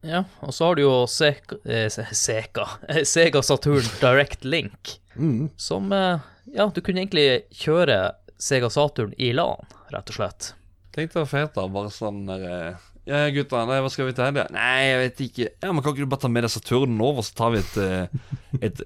[0.01, 2.65] Ja, og så har du jo Seka, eh, Seka,
[3.05, 5.49] Sega Saturn Direct Link, Mm.
[5.59, 6.19] som eh,
[6.55, 10.53] Ja, du kunne egentlig kjøre Sega Saturn i LAN, rett og slett.
[10.95, 11.67] Tenk deg fett, da.
[11.71, 12.79] Bare sånn der eh,
[13.11, 14.45] Ja, gutta, nei, hva skal vi til helga?
[14.55, 15.47] Nei, jeg vet ikke.
[15.65, 17.79] Ja, men Kan ikke du bare ta med deg Saturnen over, så tar vi et
[17.81, 18.79] eh, Et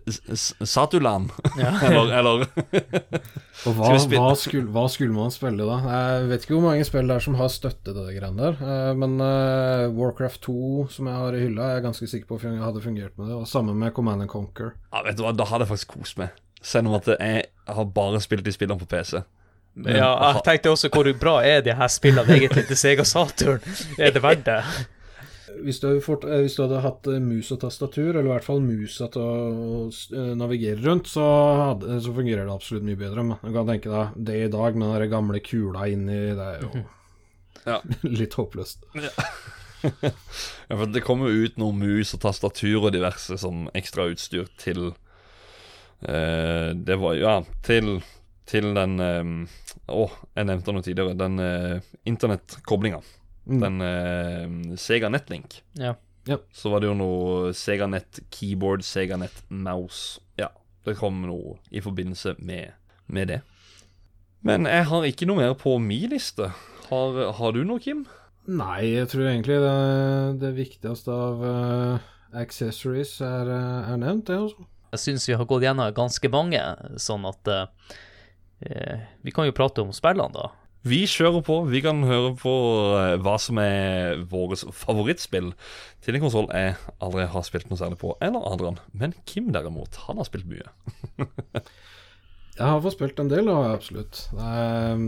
[0.65, 1.27] Satulan?
[1.59, 1.73] Ja.
[1.85, 2.45] Eller, eller
[3.65, 5.77] Og hva, hva, skulle, hva skulle man spille da?
[5.85, 8.57] Jeg vet ikke hvor mange spill det er som har støtte til det greiene der,
[8.61, 10.55] eh, men uh, Warcraft 2,
[10.97, 13.37] som jeg har i hylla, er jeg ganske sikker på jeg hadde fungert med det,
[13.37, 14.73] og sammen med Command and Conquer.
[14.91, 16.35] Ja, vet du hva, Da hadde jeg faktisk kost meg.
[16.65, 19.19] Selv om at jeg har bare spilt de spillene på PC.
[19.75, 23.59] Men- Ja, jeg tenkte også hvor bra er de her spillene egentlig til Sega Saturn?
[23.99, 24.61] Er det verdt det?
[25.65, 28.43] Hvis du, fort, eh, hvis du hadde hatt eh, mus og tastatur, eller i hvert
[28.43, 31.23] fall musa til å eh, navigere rundt, så,
[31.71, 33.23] hadde, så fungerer det absolutt mye bedre.
[33.23, 36.65] Men du kan tenke deg det i dag, med den gamle kula inni, det er
[36.65, 36.83] jo
[37.65, 37.79] Ja.
[38.19, 38.83] litt håpløst.
[39.85, 44.87] Ja, for Det kommer jo ut noe mus og tastatur og diverse sånn ekstrautstyr til
[46.07, 47.99] eh, Det var Ja, til,
[48.49, 49.29] til den eh,
[49.91, 51.17] Å, jeg nevnte noe tidligere.
[51.17, 53.01] Den uh, internettkoblinga.
[53.45, 53.59] Mm.
[53.61, 55.59] Den eh, Sega Netlink.
[55.77, 55.93] Ja.
[56.55, 60.23] Så var det jo noe Sega Net keyboard, Sega Net mouse.
[60.41, 60.49] Ja,
[60.87, 62.73] det kom noe i forbindelse med,
[63.05, 63.43] med det.
[64.45, 66.49] Men jeg har ikke noe mer på min liste.
[66.89, 68.07] Har, har du noe, Kim?
[68.49, 69.77] Nei, jeg tror egentlig det,
[70.41, 72.09] det viktigste av uh,
[72.41, 74.67] accessories er, eh, er nevnt, det, altså.
[74.95, 76.61] Jeg syns vi har gått gjennom ganske mange,
[77.01, 78.03] sånn at eh, eh,
[78.59, 80.51] Vi kan jo prate om spillene, da.
[80.85, 81.55] Vi kjører på.
[81.71, 82.53] Vi kan høre på
[82.93, 85.49] eh, hva som er vårt favorittspill
[86.05, 88.77] til en konsoll jeg aldri har spilt noe særlig på, eller Adrian.
[88.93, 90.69] Men Kim derimot, han har spilt mye.
[92.55, 94.19] Jeg har fått spilt en del, da, absolutt.
[94.31, 95.01] Det, er,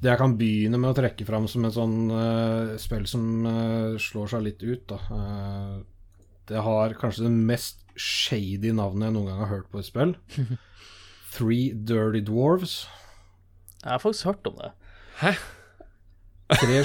[0.00, 3.98] det jeg kan begynne med å trekke fram som et sånn uh, spill som uh,
[4.00, 4.96] slår seg litt ut, da.
[5.12, 9.90] Uh, det har kanskje det mest shady navnet jeg noen gang har hørt på et
[9.90, 10.16] spill.
[11.32, 12.82] Three Dirty Dwarves.
[13.82, 14.70] Jeg har faktisk hørt om det.
[15.22, 15.32] Hæ?
[16.52, 16.82] Tre,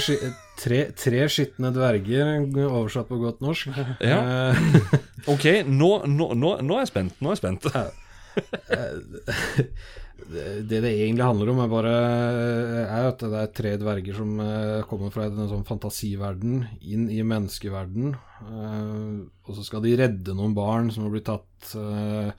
[0.58, 2.30] tre, tre skitne dverger,
[2.70, 3.68] oversatt på godt norsk.
[4.00, 4.18] Ja.
[4.48, 4.56] Eh,
[5.34, 7.20] OK, nå, nå, nå, nå er jeg spent.
[7.20, 7.68] Nå er jeg spent.
[10.28, 11.92] det det egentlig handler om, er bare
[12.84, 17.20] er at det er tre dverger som eh, kommer fra en sånn fantasiverden inn i
[17.26, 18.14] menneskeverden.
[18.48, 19.12] eh,
[19.48, 22.32] og så skal de redde noen barn som har blitt tatt eh,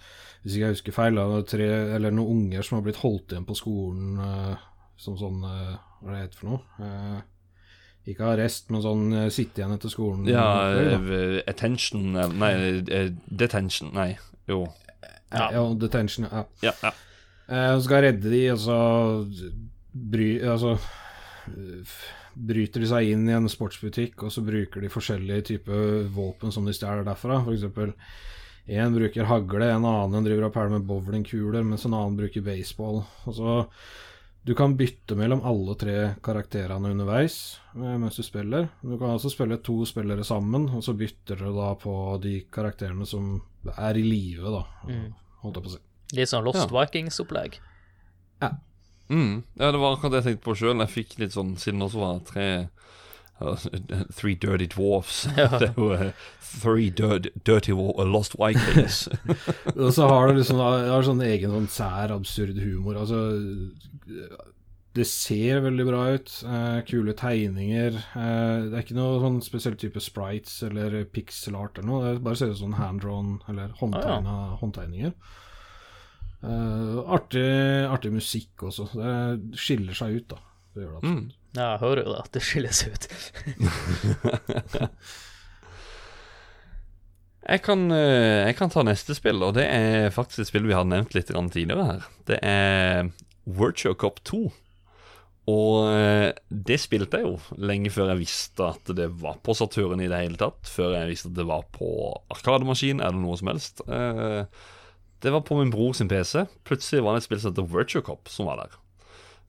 [0.49, 3.43] Hvis ikke jeg husker feil, da, tre, eller noen unger som har blitt holdt igjen
[3.45, 4.55] på skolen uh,
[4.97, 6.61] som sånn uh, Hva er det heter for noe?
[6.81, 7.19] Uh,
[8.09, 10.23] ikke arrest, men sånn sitte igjen etter skolen.
[10.25, 12.79] Ja, eh, attention Nei,
[13.29, 13.91] detention.
[13.93, 14.15] Nei,
[14.49, 14.63] jo.
[15.29, 15.51] ja.
[15.53, 16.25] ja, detention.
[16.31, 16.41] Ja.
[16.65, 16.93] Ja, ja.
[17.75, 18.79] Og skal redde de, og så
[19.93, 20.73] bry, altså,
[22.33, 26.65] bryter de seg inn i en sportsbutikk, og så bruker de forskjellige typer våpen som
[26.65, 27.43] de stjeler derfra.
[27.45, 27.93] For eksempel
[28.69, 33.01] én bruker hagle, en annen driver og pæler med bowlingkuler, mens en annen bruker baseball.
[33.27, 33.65] Altså,
[34.45, 38.69] Du kan bytte mellom alle tre karakterene underveis eh, mens du spiller.
[38.81, 41.93] Du kan også spille to spillere sammen, og så bytter du da på
[42.23, 43.41] de karakterene som
[43.75, 44.63] er i live, da.
[45.43, 45.81] Holdt jeg på å si.
[46.17, 46.69] Litt sånn Lost Ja.
[46.71, 47.59] Vikings-opplegg.
[49.09, 49.43] Mm.
[49.57, 50.79] ja, det var akkurat det jeg tenkte på sjøl.
[50.85, 52.43] Jeg fikk litt sånn Siden det også var tre
[54.17, 55.23] Three dirty dwarfs.
[55.35, 56.11] det er jo
[56.49, 59.07] Three dirty, dirty uh, lost vikings.
[59.77, 62.97] Og så har du liksom har sånn egen sånn sær, absurd humor.
[62.97, 63.19] Altså
[64.97, 66.31] Det ser veldig bra ut.
[66.41, 67.99] Eh, kule tegninger.
[68.17, 72.15] Eh, det er ikke noe sånn spesiell type sprites eller pixel art eller noe.
[72.17, 75.13] Det bare ser ut som sånn hand-drawn eller håndtegna håndtegninger.
[76.39, 77.49] Eh, artig,
[77.91, 78.89] artig musikk også.
[78.95, 80.41] Det skiller seg ut, da.
[80.73, 81.21] Det gjør det absolutt.
[81.29, 81.35] mm.
[81.57, 83.07] Ja, jeg hører jo det, at det skiller seg ut.
[87.49, 90.75] Jeg kan, eh, jeg kan ta neste spill, og det er faktisk et spill vi
[90.75, 92.03] har nevnt litt tidligere her.
[92.29, 93.07] Det er
[93.47, 94.41] Virtua Cop 2.
[95.49, 100.03] Og eh, det spilte jeg jo lenge før jeg visste at det var på Saturn
[100.03, 100.61] i det hele tatt.
[100.69, 101.89] Før jeg visste at det var på
[102.35, 103.81] Arkademaskin eller noe som helst.
[103.87, 104.43] Eh,
[105.19, 106.45] Det var på min bror sin PC.
[106.69, 108.77] Plutselig var det et spill som heter Virtua Cop som var der.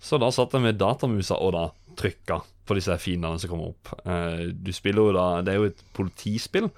[0.00, 1.66] Så da satt jeg med datamusa og da
[2.00, 3.92] trykka på disse fiendene som kommer opp.
[4.06, 6.70] Eh, Du spiller jo da Det er jo et politispill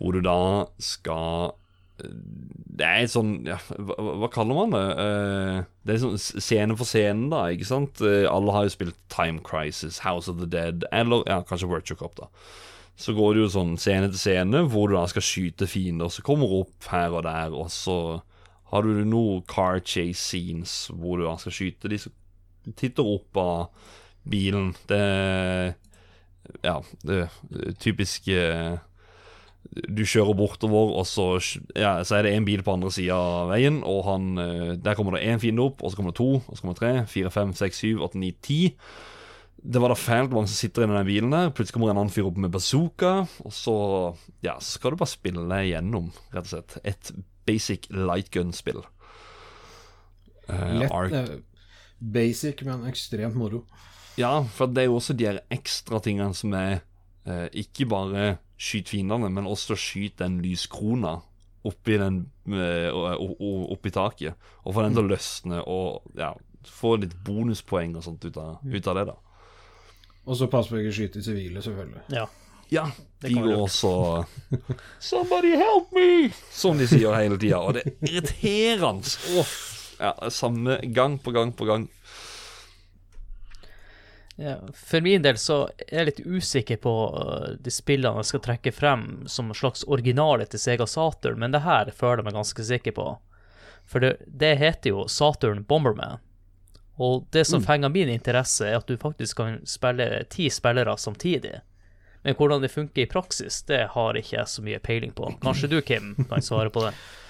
[0.00, 1.52] hvor du da skal
[2.00, 4.84] Det er et sånn ja, hva, hva kaller man det?
[5.04, 8.00] Eh, det er sånn scene for scene, da, ikke sant?
[8.00, 11.98] Eh, alle har jo spilt Time Crisis, House of the Dead, eller ja, kanskje Virtue
[12.00, 12.30] Cop, da.
[13.00, 16.24] Så går det jo sånn scene til scene, hvor du da skal skyte fiender som
[16.24, 17.98] kommer opp her og der, og så
[18.72, 22.12] har du noen car chase scenes hvor du da skal skyte de som
[22.76, 23.88] titter opp av
[24.30, 24.74] bilen.
[24.90, 25.74] Det
[26.66, 27.28] Ja, det
[27.78, 28.78] typisk eh,
[29.70, 31.26] du kjører bortover, og så,
[31.78, 34.96] ja, så er det en bil på andre sida av veien, og han, eh, der
[34.98, 36.92] kommer det én fiende opp, og så kommer det to, og så kommer det tre,
[37.12, 38.72] fire, fem, seks, syv, åtte, ni, ti.
[39.62, 41.50] Det var da fælt mange som sitter inni den bilen der.
[41.54, 43.12] Plutselig kommer en annen fyr opp med bazooka,
[43.44, 43.76] og så
[44.42, 46.78] ja, så skal du bare spille gjennom, rett og slett.
[46.88, 47.12] Et
[47.46, 48.80] basic lightgun-spill.
[50.48, 51.28] Uh, Lett, Ark- eh,
[52.00, 53.64] basic, men ekstremt moro.
[54.18, 56.80] ja, for det er jo også de her ekstra tingene som er
[57.26, 61.20] eh, Ikke bare skyt fiendene, men også skyt den lyskrona
[61.64, 64.34] oppi den eh, oppi taket.
[64.64, 66.32] Og få den til å løsne og ja,
[66.68, 69.16] få litt bonuspoeng og sånt ut av, ut av det, da.
[70.26, 72.04] Og så pass på ikke skyte sivile, selvfølgelig.
[72.16, 72.26] Ja.
[72.70, 72.84] Ja,
[73.24, 73.88] de går også
[75.10, 76.30] Somebody help me!
[76.54, 77.58] Som de sier hele tida.
[77.58, 79.10] Og det er irriterende.
[79.40, 79.54] Åh,
[80.00, 81.88] ja, samme gang på gang på gang.
[84.40, 88.42] Ja, for min del så er jeg litt usikker på øh, de spillene jeg skal
[88.46, 92.38] trekke frem som en slags originale til Sega Saturn, men det her føler jeg meg
[92.38, 93.06] ganske sikker på.
[93.84, 96.24] For det, det heter jo Saturn Bomberman.
[97.00, 101.60] Og det som fenger min interesse, er at du faktisk kan spille ti spillere samtidig.
[102.22, 105.30] Men hvordan det funker i praksis, det har ikke jeg så mye peiling på.
[105.40, 106.96] Kanskje du, Kim, kan svare på det?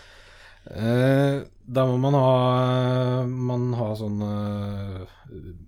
[0.71, 1.41] Eh,
[1.71, 5.05] da må man ha Man ha sånn eh,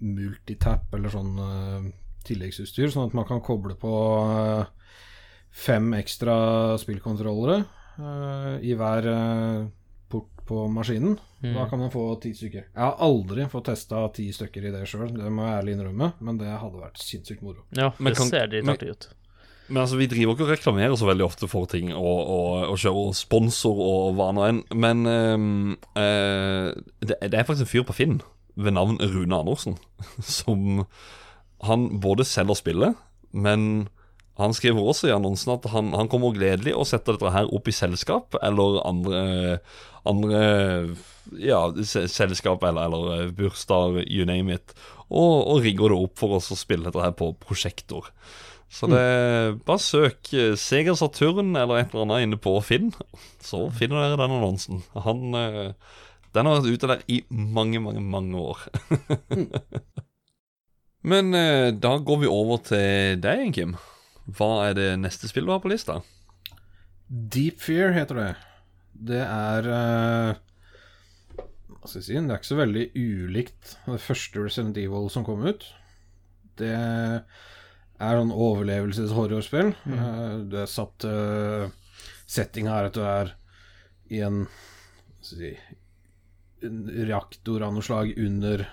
[0.05, 1.86] multitap eller sånn eh,
[2.28, 3.93] tilleggsutstyr, sånn at man kan koble på
[5.53, 7.64] fem ekstra spillkontrollere
[8.62, 9.09] i hver
[10.09, 11.16] port på maskinen.
[11.43, 11.55] Mm.
[11.57, 12.68] Da kan man få ti stykker.
[12.70, 16.12] Jeg har aldri fått testa ti stykker i det sjøl, det må jeg ærlig innrømme,
[16.22, 17.66] men det hadde vært sinnssykt moro.
[17.76, 19.09] Ja, Men det kan- ser dritartig ut.
[19.11, 19.18] Men
[19.71, 23.17] altså, vi driver ikke og reklamerer så veldig ofte for ting og, og, og kjører
[23.17, 24.61] sponsor og hva nå enn.
[24.75, 26.71] Men eh,
[27.05, 28.21] det, det er faktisk en fyr på Finn
[28.55, 29.79] ved navn Rune Andersen
[30.21, 30.85] som
[31.65, 32.97] Han både selger spillet,
[33.31, 33.87] men
[34.41, 37.69] han skriver også i annonsen at han, han kommer gledelig og setter dette her opp
[37.69, 39.21] i selskap eller andre,
[40.09, 40.41] andre
[41.39, 44.75] ja, selskap eller, eller bursdager, you name it,
[45.13, 48.09] og, og rigger det opp for oss å spille dette her på prosjektor.
[48.73, 49.01] Så det
[49.66, 52.89] bare søk Seger Sega Saturn eller et eller annet inne på Finn,
[53.45, 54.81] så finner dere den annonsen.
[54.97, 55.75] Han eh,
[56.33, 58.64] Den har vært ute der i mange, mange, mange år.
[61.12, 63.77] Men eh, da går vi over til deg, Kim.
[64.25, 66.01] Hva er det neste spillet du har på lista?
[67.12, 68.31] Deep Fear heter det.
[69.12, 70.43] Det er eh,
[71.77, 72.16] Hva skal jeg si?
[72.16, 75.66] Det er ikke så veldig ulikt det første Resident Evil som kom ut.
[76.57, 76.73] Det
[78.03, 79.72] er sånn overlevelseshorrorspill.
[79.86, 79.96] Mm.
[79.98, 81.70] Uh, du er satt uh,
[82.32, 83.34] Setting her at du er
[84.12, 84.44] i en
[85.22, 85.50] si
[86.62, 88.64] En reaktor av noe slag under,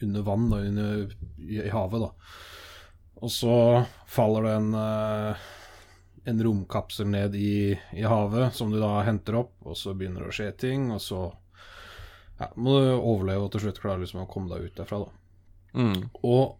[0.00, 2.36] under vann, da, under, i, i havet, da.
[3.18, 3.56] Og så
[4.08, 5.48] faller det en uh,
[6.28, 10.32] en romkapsel ned i, i havet som du da henter opp, og så begynner det
[10.32, 11.22] å skje ting, og så
[12.38, 15.14] ja, må du overleve og til slutt klare liksom å komme deg ut derfra, da.
[15.78, 16.02] Mm.
[16.28, 16.58] Og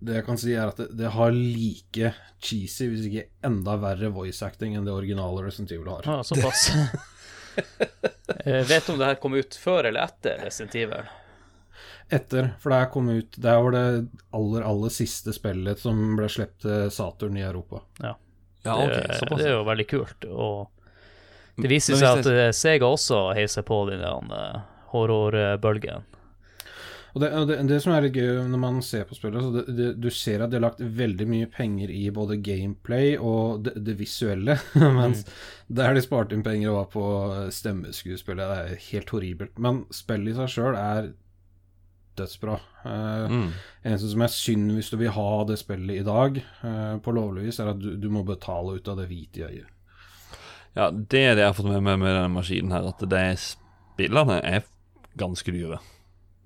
[0.00, 4.10] det jeg kan si, er at det, det har like cheesy, hvis ikke enda verre
[4.14, 6.08] voice acting enn det originale Resident Evil har.
[6.08, 6.68] Ja, såpass.
[8.46, 11.08] Eh, vet du om det her kom ut før eller etter Resident Evil?
[12.08, 13.82] Etter, for det her kom ut Det her var det
[14.38, 17.82] aller, aller siste spillet som ble sluppet til Saturn i Europa.
[17.98, 18.14] Ja.
[18.62, 19.42] Ja, ok, det, såpass.
[19.42, 20.26] det er jo veldig kult.
[20.30, 24.58] Og det viser seg at eh, Sega også heiser på den eh,
[24.94, 26.06] horrorbølgen.
[27.14, 29.88] Og det, det, det som er litt gøy når man ser på spillet, så det,
[29.98, 34.58] du ser at de har lagt veldig mye penger i både gameplay og det, visuelle,
[35.00, 35.24] mens
[35.66, 37.04] der de sparte inn penger var på
[37.54, 38.44] stemmeskuespillet.
[38.46, 39.58] Det er helt horribelt.
[39.58, 41.12] Men spillet i seg sjøl er
[42.20, 42.60] dødsbra.
[42.84, 43.50] Uh, Mm.
[43.84, 47.46] Eneste som er synd hvis du vil ha det spillet i dag, uh, på lovlig
[47.48, 49.76] vis, er at du, du må betale ut av det hvite i øyet.
[50.76, 53.24] Ja, det er det jeg har fått med meg med denne maskinen her, at det
[53.42, 54.66] spillene er
[55.18, 55.80] ganske dyre.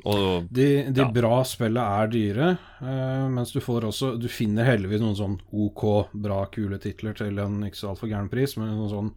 [0.05, 1.09] Og De, de Ja.
[1.11, 2.49] bra spillene er dyre,
[2.83, 7.39] eh, mens du får også Du finner heldigvis noen sånn OK, bra, kule titler til
[7.41, 9.13] en ikke så altfor gæren pris, men noen sånn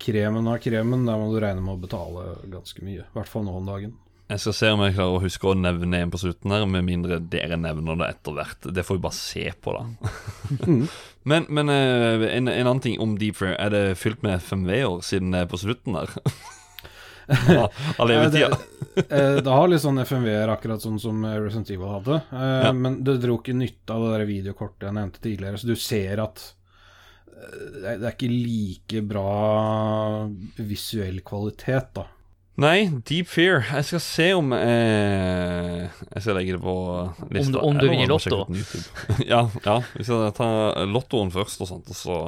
[0.00, 3.04] kremen av kremen, der må du regne med å betale ganske mye.
[3.04, 3.92] I hvert fall nå om dagen.
[4.28, 6.84] jeg skal se om jeg klarer å huske å nevne en på slutten her, med
[6.88, 8.72] mindre dere nevner det etter hvert.
[8.74, 9.84] Det får vi bare se på, da.
[11.30, 13.54] men men eh, en, en annen ting om Deep Fair.
[13.60, 16.08] Er det fylt med FMV-er siden det er på slutten der?
[17.98, 18.48] Av levetida?
[18.94, 22.20] det, eh, det har litt sånn FMV-er, akkurat sånn som Resident Evil hadde.
[22.32, 22.72] Eh, Ja.
[22.72, 26.20] Men det dro ikke nytte av det der videokortet jeg nevnte tidligere, så du ser
[26.24, 26.42] at
[27.34, 30.26] eh, det er- ikke like bra
[30.58, 32.06] visuell kvalitet, da.
[32.56, 33.64] Nei, Deep Fear.
[33.66, 36.74] Jeg skal se om eh, Jeg skal legge det på
[37.34, 37.48] lista.
[37.50, 38.46] Om du- om du vinner Lotto.
[39.26, 40.46] ja, ja, vi skal ta
[40.86, 42.18] lottoen først og sånt, og så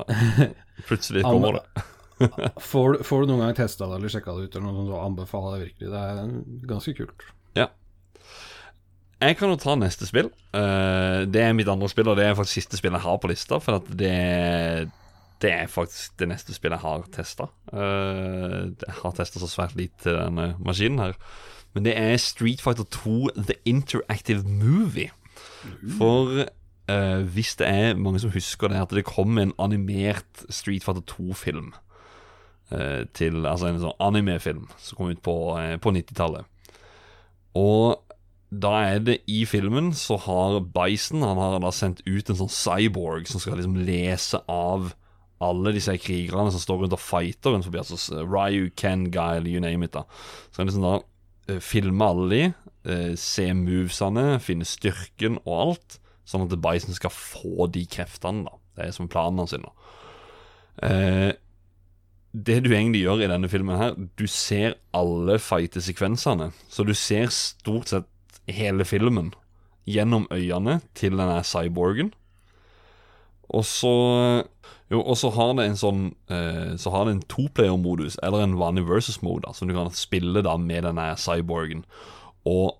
[0.88, 1.84] plutselig kommer det.
[2.70, 5.00] Får, får du noen gang testa det eller sjekka det ut, eller noe sånt, så
[5.04, 5.90] anbefaler jeg virkelig.
[5.92, 6.30] Det er
[6.70, 7.26] ganske kult.
[9.16, 10.26] Jeg kan jo ta neste spill.
[10.52, 13.30] Eh, det er mitt andre spill, og det er faktisk siste spill jeg har på
[13.30, 13.58] lista.
[13.64, 14.90] For det,
[15.40, 17.48] det er faktisk det neste spillet jeg har testa.
[17.72, 21.16] jeg har testa så svært lite denne maskinen her.
[21.72, 25.10] Men det er Street Fighter 2 The Interactive Movie.
[25.96, 30.84] For eh, hvis det er mange som husker det, at det kom en animert Street
[30.84, 31.72] Fighter 2-film.
[32.74, 36.46] Eh, til Altså en sånn anime-film som kom ut på, eh, på 90-tallet.
[37.56, 38.02] Og
[38.50, 42.52] da er det i filmen så har Bison Han har da sendt ut en sånn
[42.52, 44.92] cyborg som skal liksom lese av
[45.42, 47.82] alle disse krigerne som står rundt og fighter rundt forbi.
[47.82, 49.92] Altså Ryu, Ken, Guile, you name it.
[49.92, 50.04] da
[50.50, 50.94] Så kan liksom da
[51.52, 52.46] eh, filme alle de,
[53.18, 58.46] se movesene, finne styrken og alt, sånn at Bison skal få de kreftene.
[58.46, 59.56] da Det er som planen hans.
[60.82, 61.32] eh,
[62.36, 66.50] det du egentlig gjør i denne filmen her, du ser alle fightesekvensene.
[66.68, 68.08] Så du ser stort sett
[68.46, 69.32] hele filmen
[69.88, 72.12] gjennom øynene til denne cyborgen.
[73.48, 73.94] Og så
[74.90, 78.58] Jo, og så har det en sånn eh, Så har det en toplayer-modus, eller en
[78.58, 81.84] vanlig versus-mode, som du kan spille da med denne cyborgen.
[82.46, 82.76] Og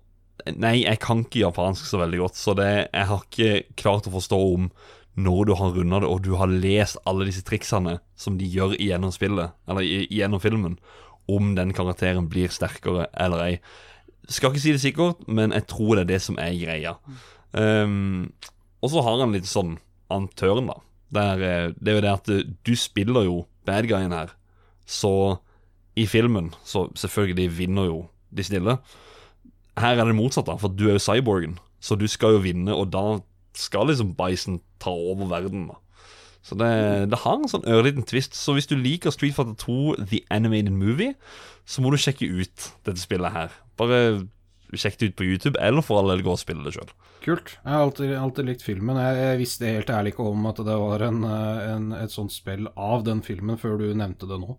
[0.55, 4.13] Nei, jeg kan ikke japansk så veldig godt, så det, jeg har ikke klart å
[4.13, 4.69] forstå om
[5.17, 8.75] når du har runda det, og du har lest alle disse triksene som de gjør
[8.77, 10.77] gjennom spillet, eller gjennom filmen,
[11.27, 13.55] om den karakteren blir sterkere eller ei.
[14.29, 16.93] Skal ikke si det sikkert, men jeg tror det er det som er greia.
[17.51, 18.29] Um,
[18.83, 19.77] og så har han litt sånn
[20.13, 20.77] antøren, da.
[21.17, 23.35] Der, eh, det er jo det at eh, du spiller jo
[23.67, 24.33] bad guyen her,
[24.83, 25.39] så
[25.97, 28.01] i filmen så selvfølgelig vinner jo
[28.35, 28.75] de snille.
[29.79, 32.75] Her er det motsatt, da, for du er jo cyborgen, så du skal jo vinne,
[32.75, 33.21] og da
[33.59, 35.67] skal liksom Bison ta over verden.
[35.71, 35.81] da
[36.47, 38.37] så det, det har en sånn ørliten twist.
[38.37, 41.17] Så hvis du liker Street Fighter 2 The Animated Movie,
[41.67, 43.55] så må du sjekke ut dette spillet her.
[43.79, 43.99] Bare
[44.75, 46.93] sjekk det ut på YouTube, eller for all del gå og spille det sjøl.
[47.25, 47.57] Kult.
[47.57, 48.99] Jeg har alltid, alltid likt filmen.
[48.99, 52.69] Jeg, jeg, visste helt ærlig ikke om at det var en, en, et sånt spill
[52.75, 54.55] av den filmen, før du nevnte det nå.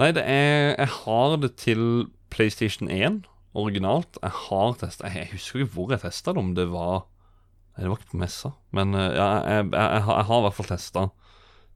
[0.00, 1.82] Nei, det er Jeg har det til
[2.30, 3.24] PlayStation 1
[3.58, 4.20] originalt.
[4.22, 7.08] Jeg har testa Jeg husker ikke hvor jeg testa det, om det var
[7.80, 8.52] det var ikke på messa.
[8.76, 11.06] Men ja, jeg, jeg, jeg, har, jeg har i hvert fall testa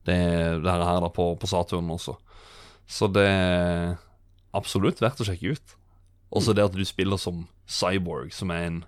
[0.05, 0.19] det,
[0.65, 2.17] det, her da på, på Saturn også.
[2.87, 3.95] Så det er
[4.55, 5.77] absolutt verdt å sjekke ut.
[6.35, 8.83] Også det at du spiller som Cyborg, som er en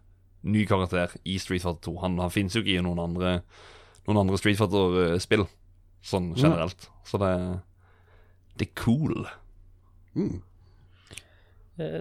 [0.46, 1.96] ny karakter i Street Fighter 2.
[2.02, 3.38] Han, han finnes jo ikke i noen andre,
[4.06, 5.46] noen andre Street Fighter-spill,
[6.04, 6.88] sånn generelt.
[7.06, 7.32] Så det,
[8.58, 9.24] det er cool.
[10.18, 10.42] Mm.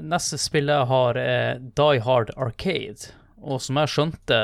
[0.05, 3.15] Neste spillet jeg har, er Die Hard Arcade.
[3.43, 4.37] Og som jeg skjønte,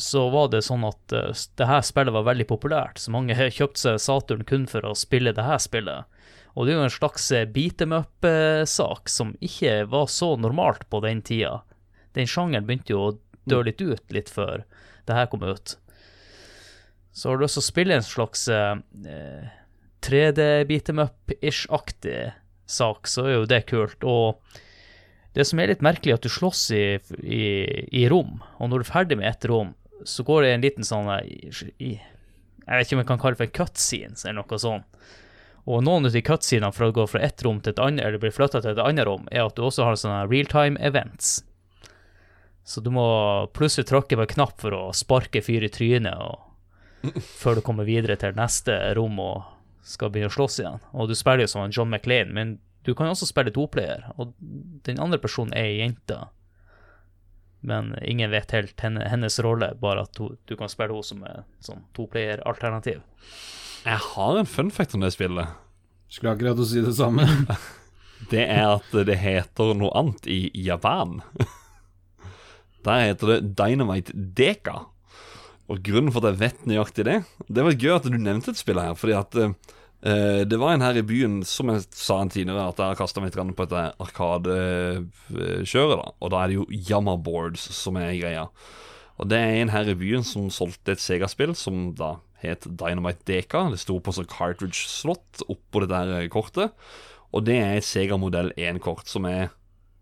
[0.00, 3.82] så var det sånn at uh, det her spillet var veldig populært, så mange kjøpte
[3.82, 6.06] seg Saturn kun for å spille det her spillet.
[6.54, 11.02] Og det er jo en slags beat em up-sak som ikke var så normalt på
[11.04, 11.60] den tida.
[12.16, 13.16] Den sjangeren begynte jo å
[13.48, 14.64] dø litt ut litt før
[15.06, 15.76] det her kom ut.
[17.12, 19.48] Så har du lyst til å spille en slags eh,
[20.06, 22.20] 3D beat em up-ish-aktig
[22.68, 24.04] sak, så er jo det kult.
[24.04, 24.58] Og
[25.38, 26.84] det som er litt merkelig, er at du slåss i,
[27.22, 27.42] i,
[27.94, 29.70] i, rom, og når du er ferdig med ett rom,
[30.06, 33.40] så går det en liten sånn i, Jeg vet ikke om jeg kan kalle det
[33.40, 35.04] for en cutscenes eller noe sånt.
[35.68, 38.22] Og noen av de cutscenene for å gå fra ett rom til et annet, eller
[38.22, 41.42] bli flytta til et annet rom, er at du også har sånne realtime events.
[42.68, 43.06] Så du må
[43.56, 46.40] plutselig tråkke på en knapp for å sparke fyr i trynet og,
[47.40, 49.46] før du kommer videre til neste rom og
[49.88, 50.82] skal begynne å slåss igjen.
[50.98, 54.34] Og du spiller jo som John McLean, men du kan også spille toplayer, og
[54.86, 56.18] den andre personen er ei jente.
[57.60, 61.24] Men ingen vet helt henne, hennes rolle, bare at du, du kan spille henne som
[61.26, 63.02] et sånn toplayer-alternativ.
[63.84, 65.56] Jeg har en fun fact om det spillet.
[66.08, 67.26] Skulle akkurat å si det samme.
[68.32, 71.20] det er at det heter noe annet i Japan.
[72.86, 74.84] Der heter det Dynamite Deka.
[75.68, 77.16] Og grunnen for at jeg vet nøyaktig det
[77.50, 79.50] Det var gøy at du nevnte et spill her, fordi at Uh,
[79.98, 83.18] det var en her i byen, som jeg sa en tidligere, at jeg har kasta
[83.20, 85.96] meg litt på et arkadekjøret.
[85.98, 88.44] da Og da er det jo Yamaboards som er greia.
[89.18, 93.26] Og det er en her i byen som solgte et Sega-spill som da het Dynamite
[93.26, 93.64] Deka.
[93.72, 96.76] Det sto på sånn cartridge-slott oppå det der eh, kortet.
[97.34, 99.50] Og det er et Sega modell 1-kort som er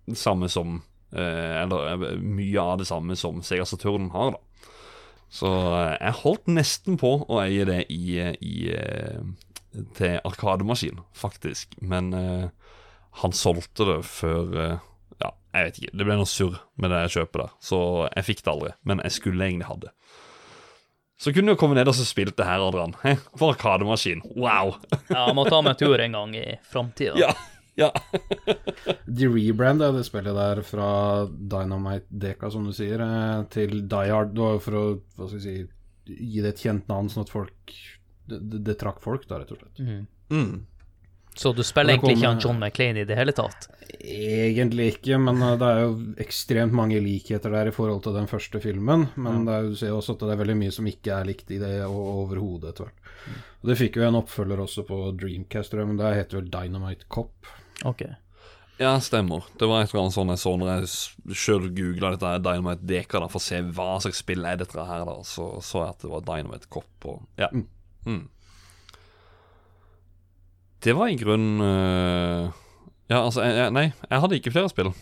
[0.06, 0.82] det samme som
[1.16, 4.72] Eller mye av det samme som Sega Saturn har, da.
[5.32, 8.56] Så jeg holdt nesten på å eie det i, i
[9.96, 11.76] til Arkademaskin, faktisk.
[11.80, 12.48] Men eh,
[13.22, 14.84] han solgte det før eh,
[15.22, 15.96] Ja, jeg vet ikke.
[15.96, 18.72] Det ble noe surr med det kjøpet der, så jeg fikk det aldri.
[18.84, 19.92] Men jeg skulle egentlig ha det.
[21.16, 22.92] Så kunne du komme ned og spilt det her, Adrian.
[23.02, 24.24] Hey, for Arkademaskin.
[24.36, 24.76] Wow!
[25.12, 27.16] ja, jeg må ta meg en tur en gang i framtida.
[27.20, 27.32] Ja.
[27.76, 27.90] Ja.
[29.18, 30.88] De rebranda det spillet der fra
[31.28, 34.32] Dynamite Deka, som du sier, eh, til Die Hard.
[34.32, 34.84] Det var jo for å
[35.16, 37.76] hva skal jeg si, gi det et kjent navn, sånn at folk
[38.26, 39.78] det, det, det, trakk folk, da, rett og slett.
[39.82, 40.06] Mm.
[40.30, 40.66] Mm.
[41.36, 43.68] Så du spiller egentlig ikke han John McClain i det hele tatt?
[44.00, 45.90] Egentlig ikke, men uh, det er jo
[46.24, 49.04] ekstremt mange likheter der i forhold til den første filmen.
[49.20, 51.52] Men det er, du ser også at det er veldig mye som ikke er likt
[51.52, 53.10] i det overhodet etter hvert.
[53.26, 53.42] Mm.
[53.60, 57.52] Og Det fikk jo en oppfølger også på Dreamcast, men det heter vel Dynamite Cop.
[57.84, 58.06] Ok.
[58.80, 59.44] Ja, stemmer.
[59.58, 63.22] Det var et eller annet sånn jeg så når jeg sjøl googla dette Dynamite Deka
[63.22, 66.04] da, for å se hva slags spill er dette her, da, så så jeg at
[66.04, 67.48] det var Dynamite Cop og Ja.
[67.52, 67.64] Mm.
[68.06, 68.24] Mm.
[70.86, 72.54] Det var i grunnen uh,
[73.10, 74.92] Ja, altså jeg, Nei, jeg hadde ikke flere spill.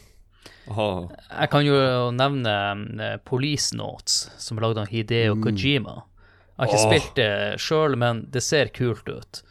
[0.72, 0.88] Aha.
[1.28, 1.76] Jeg kan jo
[2.16, 2.55] nevne
[2.96, 5.42] uh, Police Notes, som er lagd av Hideo mm.
[5.44, 5.98] Kojima.
[6.55, 6.86] Jeg har ikke oh.
[6.86, 9.42] spilt det sjøl, men det ser kult ut.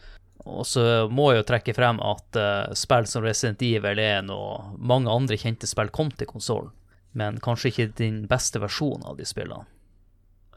[0.43, 4.79] Og så må jeg jo trekke frem at uh, spill som Resident Evil 1 og
[4.79, 6.73] mange andre kjente spill kom til konsollen,
[7.13, 9.67] men kanskje ikke din beste versjon av de spillene.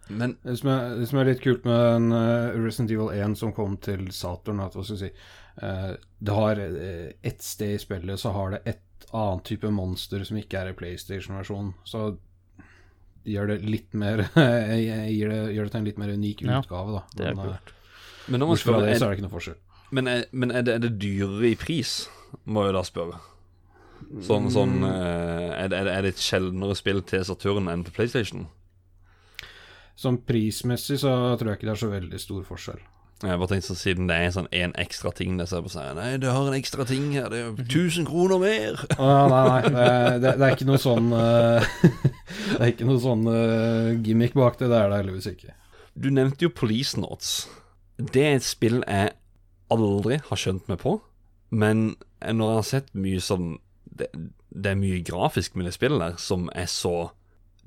[0.09, 3.35] Men det som, er, det som, er, litt kult med en, uh, Resident Evil 1
[3.41, 7.83] som kom til Saturn, at hva skal si uh, Det har uh, ett sted i
[7.83, 11.75] spillet så har det et annet type monster som ikke er i PlayStation-versjonen.
[11.87, 12.09] Så
[13.25, 17.01] det gjør det litt mer gjør, det, gjør det til en litt mer unik utgave,
[17.01, 17.07] da.
[17.15, 17.73] Det er kult.
[18.27, 19.59] Men, men det så er det ikke noe forskjell.
[19.95, 22.05] Men, er, men er, det, er det dyrere i pris?
[22.45, 23.21] må jeg da spørre.
[24.23, 28.47] Sånn, sånn eh, er, det, er det et sjeldnere spill til Saturn enn til PlayStation?
[29.97, 32.83] Sånn prismessig så tror jeg ikke det er så veldig stor forskjell.
[33.25, 35.71] Jeg bare tenkte så Siden det er sånn en ekstra ting der, så på jeg
[35.71, 37.31] bare sånn Nei, det har en ekstra ting her.
[37.33, 38.83] Det er jo 1000 kroner mer.
[39.01, 39.87] Ah, nei, nei, det,
[40.21, 41.65] det, det er ikke noe sånn uh,
[42.53, 44.69] Det er ikke noe sånn uh, gimmick bak det.
[44.69, 45.57] Det er det heldigvis ikke.
[45.97, 47.47] Du nevnte jo Police Notes.
[47.97, 49.15] Det er et spill jeg
[49.73, 50.99] aldri har skjønt meg på.
[51.49, 53.55] Men når jeg har sett mye sånn
[53.97, 54.11] det,
[54.53, 57.15] det er mye grafisk med det spillet der som er så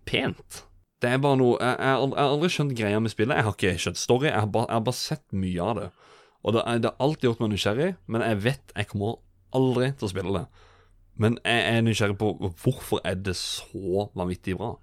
[0.05, 0.63] pent.
[0.99, 3.37] Det er bare noe Jeg, har aldri- skjønt greia med spillet.
[3.39, 4.27] Jeg har ikke skjønt story.
[4.27, 5.89] Jeg har bare, jeg har bare sett mye av det.
[6.43, 9.17] Og det, har alltid gjort meg nysgjerrig, men jeg vet jeg kommer
[9.55, 10.45] aldri til å spille det.
[11.19, 12.29] Men jeg er nysgjerrig på
[12.63, 14.77] hvorfor er det så vanvittig bra.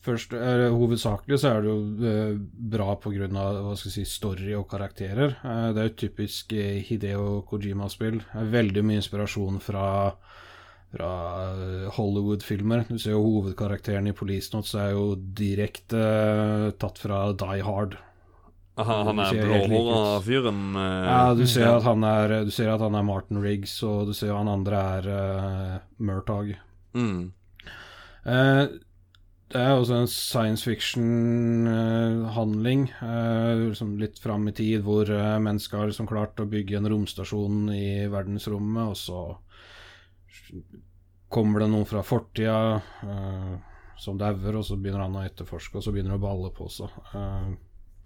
[0.00, 2.36] Først, er, Hovedsakelig så er det jo eh,
[2.72, 3.28] bra pga.
[3.76, 5.36] si, story og karakterer.
[5.44, 8.22] Eh, det er jo typisk eh, Hideo Kojima-spill.
[8.32, 10.14] Veldig mye inspirasjon fra,
[10.90, 11.10] fra
[11.52, 12.84] eh, Hollywood-filmer.
[12.88, 17.92] Du ser jo hovedkarakteren i Police Notes er jo direkte uh, tatt fra Die Hard.
[18.80, 20.60] Aha, han er blåhåra fyren.
[20.76, 24.06] Uh, Ja, du ser, at han er, du ser at han er Martin Riggs, og
[24.10, 26.46] du ser at han andre er uh, Murtag.
[26.96, 27.20] mm.
[28.20, 28.64] Uh,
[29.50, 32.84] det er også en science fiction-handling,
[33.64, 37.66] liksom litt fram i tid, hvor eh, mennesker har liksom klart å bygge en romstasjon
[37.74, 39.24] i verdensrommet, og så
[41.30, 43.56] kommer det noen fra fortida uh,
[44.00, 46.68] som dauer, og så begynner han å etterforske, og så begynner det å balle på
[46.72, 46.94] seg.
[47.14, 47.52] Uh,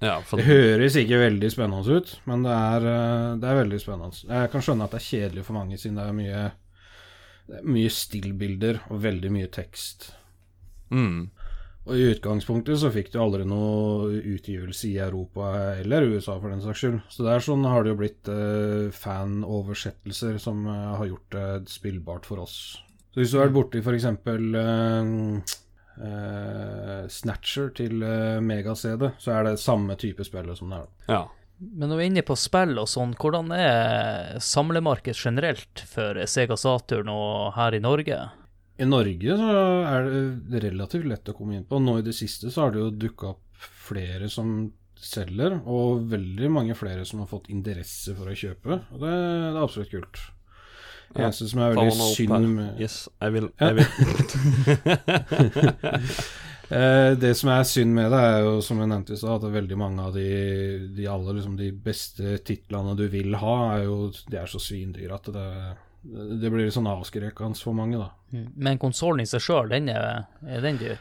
[0.02, 3.78] Ja, for det høres ikke veldig spennende ut, men det er, eh, det er veldig
[3.80, 4.26] spennende.
[4.26, 6.42] Jeg kan skjønne at det er kjedelig for mange, siden det er mye,
[7.48, 10.12] det er mye stillbilder og veldig mye tekst.
[10.90, 11.30] mm.
[11.84, 15.50] Og i utgangspunktet så fikk du aldri noe utgivelse i Europa
[15.82, 17.02] eller USA, for den saks skyld.
[17.12, 22.24] Så der sånn har det jo blitt eh, fanoversettelser som eh, har gjort det spillbart
[22.30, 22.56] for oss.
[23.12, 24.08] Så hvis du har vært borti f.eks.
[24.08, 25.60] Eh,
[26.08, 30.88] eh, Snatcher til eh, Mega-CD, så er det samme type spillet som det er.
[31.12, 31.22] Ja.
[31.60, 36.56] Men når vi er inne på spill og sånn, hvordan er samlemarkedet generelt for Sega
[36.58, 38.18] Saturn og her i Norge?
[38.78, 39.50] I Norge så
[39.86, 40.08] er
[40.50, 41.78] det relativt lett å komme inn på.
[41.78, 44.72] Nå i det siste så har det jo dukka opp flere som
[45.04, 48.80] selger, og veldig mange flere som har fått interesse for å kjøpe.
[48.94, 50.22] Og det, det er absolutt kult.
[51.14, 53.50] Det Ja, eneste som er veldig synd med Yes, jeg vil.
[53.60, 53.86] Jeg vil.
[57.20, 59.76] Det som er synd med det, er jo som jeg nevnte i stad, at veldig
[59.78, 60.24] mange av de,
[60.96, 63.98] de alle liksom de beste titlene du vil ha, er jo
[64.30, 65.44] De er så svindyre at det,
[66.04, 68.42] det blir litt sånn avskrekkende for mange, da.
[68.60, 70.98] Men konsollen i seg sjøl, den er, er den dyr?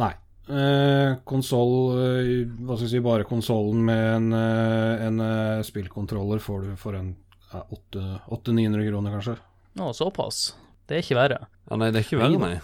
[0.00, 0.12] Nei.
[0.50, 6.42] Eh, konsoll eh, Hva skal jeg si, bare konsollen med en, eh, en eh, spillkontroller
[6.42, 7.12] får du for en
[7.52, 9.36] ja, 800-900 kroner, kanskje.
[9.78, 10.50] Å, såpass.
[10.90, 11.40] Det er ikke verre.
[11.70, 12.56] Ja, nei, det er ikke verre, nei.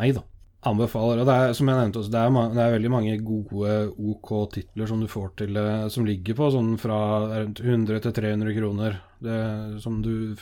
[0.00, 0.24] Nei da.
[0.70, 1.22] Anbefaler.
[1.22, 3.76] Og det er, som jeg nevnte også, det er, det er veldig mange gode
[4.12, 5.60] OK titler som du får til
[5.92, 6.98] Som ligger på sånn fra
[7.32, 8.98] rundt 100 til 300 kroner.
[9.24, 9.38] Det,
[9.84, 10.36] som du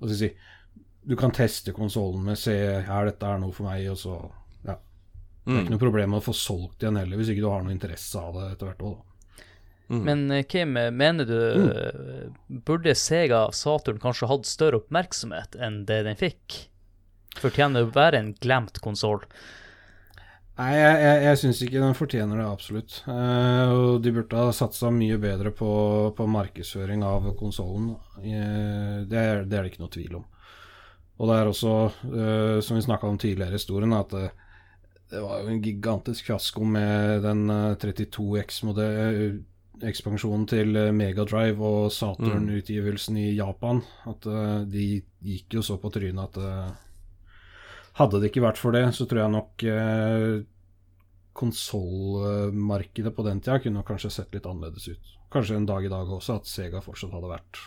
[0.00, 0.30] Hva så si
[1.06, 4.16] Du kan teste konsollen med, se her, dette er noe for meg, og så
[4.66, 4.74] Ja.
[5.46, 5.70] Det er ikke Mm.
[5.70, 8.34] noe problem med å få solgt igjen heller, hvis ikke du har noe interesse av
[8.34, 9.02] det etter hvert òg, da.
[9.88, 10.00] Mm.
[10.02, 12.62] Men eh, Kim, mener du mm.
[12.66, 16.66] Burde Sega Saturn kanskje hatt større oppmerksomhet enn det den fikk?
[17.38, 19.22] Fortjener å være en glemt konsoll?
[20.56, 22.94] Nei, jeg, jeg, jeg syns ikke den fortjener det, absolutt.
[23.12, 25.68] Eh, og de burde ha satsa mye bedre på,
[26.16, 27.90] på markedsføring av konsollen.
[28.22, 30.26] Eh, det, er- det ikke noe tvil om.
[31.20, 31.74] Og det er også,
[32.08, 34.30] eh, som vi snakka om tidligere i historien, at det,
[35.12, 43.16] det var jo en gigantisk fiasko med den eh, 32X-ekspansjonen til eh, Megadrive og Saturn-utgivelsen
[43.20, 43.82] i Japan.
[44.08, 44.86] At eh, de
[45.26, 46.68] gikk jo så på trynet at eh,
[47.98, 50.44] hadde det ikke vært for det, så tror jeg nok eh,
[51.36, 55.12] konsollmarkedet på den tida kunne kanskje sett litt annerledes ut.
[55.32, 57.60] Kanskje en dag i dag også at Sega fortsatt hadde vært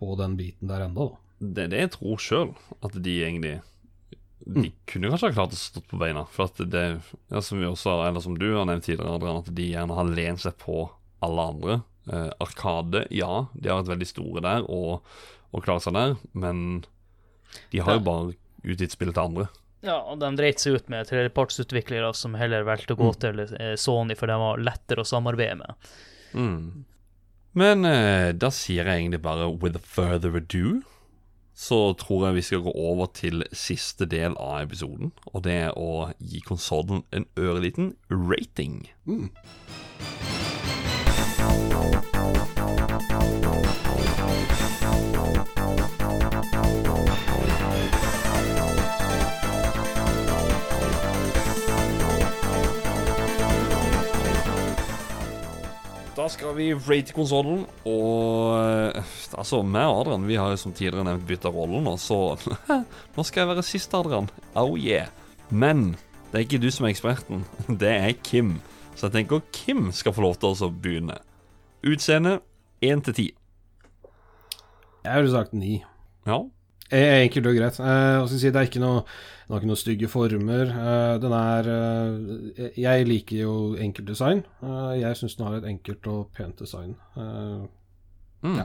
[0.00, 1.18] på den biten der enda, da.
[1.40, 2.50] Det er det jeg tror sjøl,
[2.84, 3.60] at de egentlig
[4.40, 4.72] De Mm.
[4.88, 6.22] kunne kanskje ha klart å stå på beina.
[6.32, 9.50] For at det ja, som vi også, eller som du har nevnt tidligere, Adrian, at
[9.54, 10.88] de gjerne har lent seg på
[11.22, 11.74] alle andre.
[12.08, 15.02] Eh, Arkade, ja, de har vært veldig store der og,
[15.52, 16.84] og klart seg der, men
[17.70, 17.98] de har Ja.
[17.98, 18.34] jo bare
[18.64, 19.48] utgitt spill til andre.
[19.86, 23.74] Ja, og de dreit seg ut med tredjepartsutviklere som heller valgte å gå til eh,
[23.80, 25.90] Sony, for de var lettere å samarbeide med.
[26.36, 26.84] Mm.
[27.60, 30.80] Men eh, da sier jeg egentlig bare with further ado
[31.60, 35.12] så tror jeg vi skal gå over til siste del av episoden.
[35.34, 38.86] Og det er å gi konsollen en øreliten rating.
[56.30, 61.06] Skal vi rate konsollen, og eh, altså, meg og Adrian vi har jo som tidligere
[61.08, 62.36] nevnt bytta rollen, og så
[63.16, 64.30] nå skal jeg være sist, Adrian.
[64.58, 65.10] Oh yeah.
[65.50, 65.96] Men
[66.30, 67.44] det er ikke du som er eksperten,
[67.82, 68.58] det er Kim.
[68.94, 71.18] Så jeg tenker Kim skal få lov til å begynne.
[71.86, 72.38] Utseende
[72.84, 73.28] 1 til 10.
[75.04, 75.78] Jeg ville sagt ni.
[76.28, 76.42] Ja.
[76.92, 77.76] Eh, Enkelt og greit.
[77.80, 80.68] Eh, skal si, det er ikke noe den har ikke noen stygge former.
[80.70, 84.44] Eh, den er eh, Jeg liker jo enkelt design.
[84.62, 86.96] Eh, jeg syns den har et enkelt og pent design.
[87.16, 87.66] Eh,
[88.42, 88.54] Mm.
[88.56, 88.64] Ja.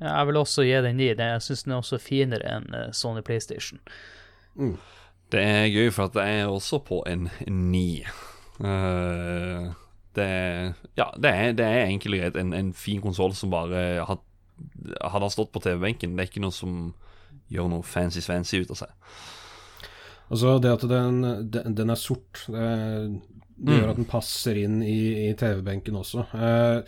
[0.00, 1.06] Jeg vil også gi den ni.
[1.14, 3.78] Den- Jeg syns den er også finere enn Sony PlayStation.
[4.56, 4.76] mm.
[5.30, 8.04] Det er gøy, for at jeg er også på en ni.
[8.60, 9.72] Eh,
[10.16, 14.04] det, ja, det er, det er enkelt og greit en, en fin konsoll som bare
[14.06, 14.18] har,
[15.04, 16.94] Hadde han stått på TV-benken, det er ikke noe som
[17.52, 18.94] gjør noe fancy-fancy ut av seg.
[20.30, 21.20] Altså det at den,
[21.54, 22.68] den, den er sort, det,
[23.56, 23.76] det Mm.
[23.78, 26.26] gjør at den passer inn i, i TV-benken også.
[26.36, 26.82] Eh,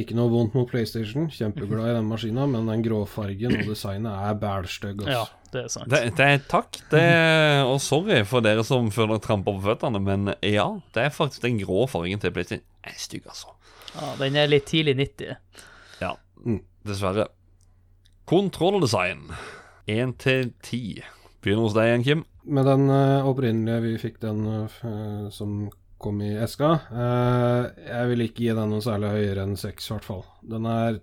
[0.00, 4.38] ikke noe vondt mot PlayStation, kjempeglad i den maskina, men den gråfargen og designet er
[4.40, 5.02] bælstygg.
[5.06, 5.50] Ja, Altså.
[5.52, 5.90] det er sant.
[5.92, 7.02] Det, det er takk, det,
[7.68, 10.64] og sorry for dere som føler tramper på føttene, men ja,
[10.96, 13.52] det er faktisk den grå fargen til PlayStation er stygg, altså.
[13.94, 15.36] Ja, den er litt tidlig 90.
[16.00, 16.14] Ja,
[16.46, 16.62] Mm.
[16.88, 17.28] dessverre.
[18.26, 19.28] Kontrolldesign.
[19.86, 21.02] 1 til 10.
[21.44, 22.22] Begynner hos deg igjen, Kim.
[22.44, 25.66] Med den uh, opprinnelige vi fikk den uh, som
[26.00, 29.94] kom i eska, uh, jeg vil ikke gi den noe særlig høyere enn seks, i
[29.94, 30.24] hvert fall.
[30.44, 31.00] Den er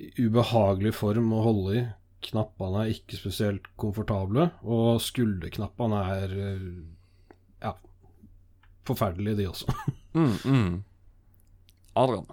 [0.00, 1.84] i ubehagelig form å holde i.
[2.30, 6.34] Knappene er ikke spesielt komfortable, og skulderknappene er
[7.62, 7.74] ja,
[8.88, 9.78] forferdelige, de også.
[10.10, 10.70] Mm, mm.
[11.94, 12.24] Adrian.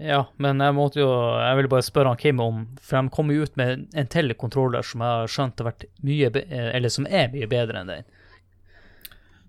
[0.00, 3.28] Ja, men jeg måtte jo Jeg ville bare spørre han Kim om For de kom
[3.30, 7.06] jo ut med en til kontroller som jeg har skjønt har vært mye Eller som
[7.06, 8.08] er mye bedre enn den.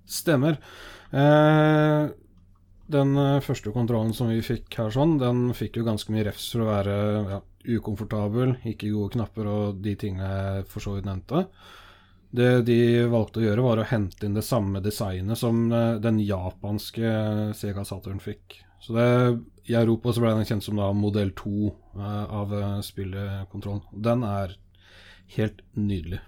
[0.04, 0.60] Stemmer.
[1.16, 2.12] Eh,
[2.94, 6.50] den eh, første kontrollen som vi fikk her, sånn, den fikk jo ganske mye refs
[6.52, 6.98] for å være
[7.32, 7.40] ja,
[7.78, 11.46] ukomfortabel, ikke gode knapper og de tingene jeg for så vidt nevnte.
[12.34, 12.78] Det de
[13.14, 17.16] valgte å gjøre, var å hente inn det samme designet som eh, den japanske
[17.58, 18.60] Sega Saturn fikk.
[18.84, 19.08] Så det,
[19.66, 21.52] I Europa så ble den kjent som da modell 2
[21.96, 23.84] eh, av eh, spillekontrollen.
[23.92, 24.58] Den er
[25.38, 26.20] helt nydelig.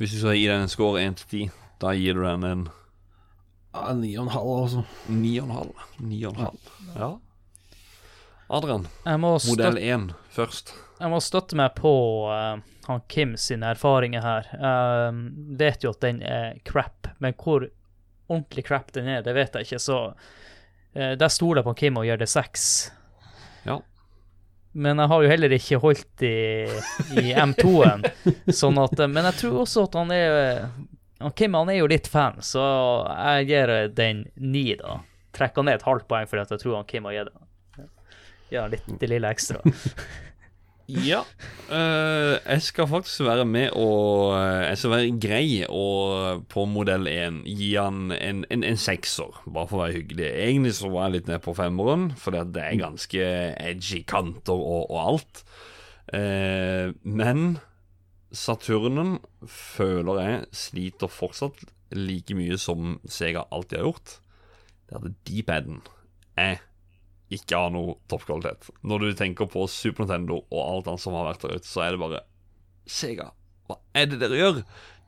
[0.00, 2.64] Hvis du skal gi den en score 1 til 10, da gir du den en
[3.72, 4.32] Ja, 9,5,
[4.62, 4.84] altså.
[5.08, 5.68] 9,5.
[5.98, 6.72] 9,5.
[6.96, 7.10] Ja.
[8.52, 8.88] Adrian,
[9.48, 10.74] modell 1 først.
[11.00, 11.92] jeg må støtte meg på
[12.28, 14.50] uh, han Kim sine erfaringer her.
[14.52, 15.22] Uh,
[15.56, 17.68] vet jo at den er crap, men hvor
[18.28, 19.80] ordentlig crap den er, det vet jeg ikke.
[19.80, 19.98] Så
[20.92, 22.64] der stoler jeg på Kim og gjør det seks.
[23.64, 23.78] Ja.
[24.72, 26.36] Men jeg har jo heller ikke holdt i,
[27.20, 28.04] i M2-en.
[28.60, 30.34] Sånn at, men jeg tror også at han er
[31.22, 32.62] han Kim han er jo litt fan, så
[33.06, 34.98] jeg gir den ni, da.
[35.36, 37.48] Trekker ned et halvt poeng fordi jeg tror han Kim har gitt den.
[38.52, 39.62] Ja, litt det lille ekstra.
[40.90, 41.22] Ja.
[41.70, 47.06] Uh, jeg skal faktisk være med og eh, Jeg skal være grei og på modell
[47.08, 50.26] 1 gi han en, en, en sekser, bare for å være hyggelig.
[50.26, 53.28] Egentlig så var jeg litt ned på femmeren, for det er ganske
[53.62, 55.44] edgy kanter og, og alt.
[56.12, 57.60] Uh, men
[58.32, 64.18] Saturnen føler jeg sliter fortsatt like mye som Sega alltid har gjort.
[64.88, 65.82] Det er at D-paden
[66.40, 66.60] er
[67.36, 68.70] ikke har noe toppkvalitet.
[68.86, 71.84] Når du tenker på Super Nintendo og alt annet som har vært der ute, så
[71.86, 72.24] er det bare
[72.90, 73.28] Sega,
[73.70, 74.60] hva er det dere gjør?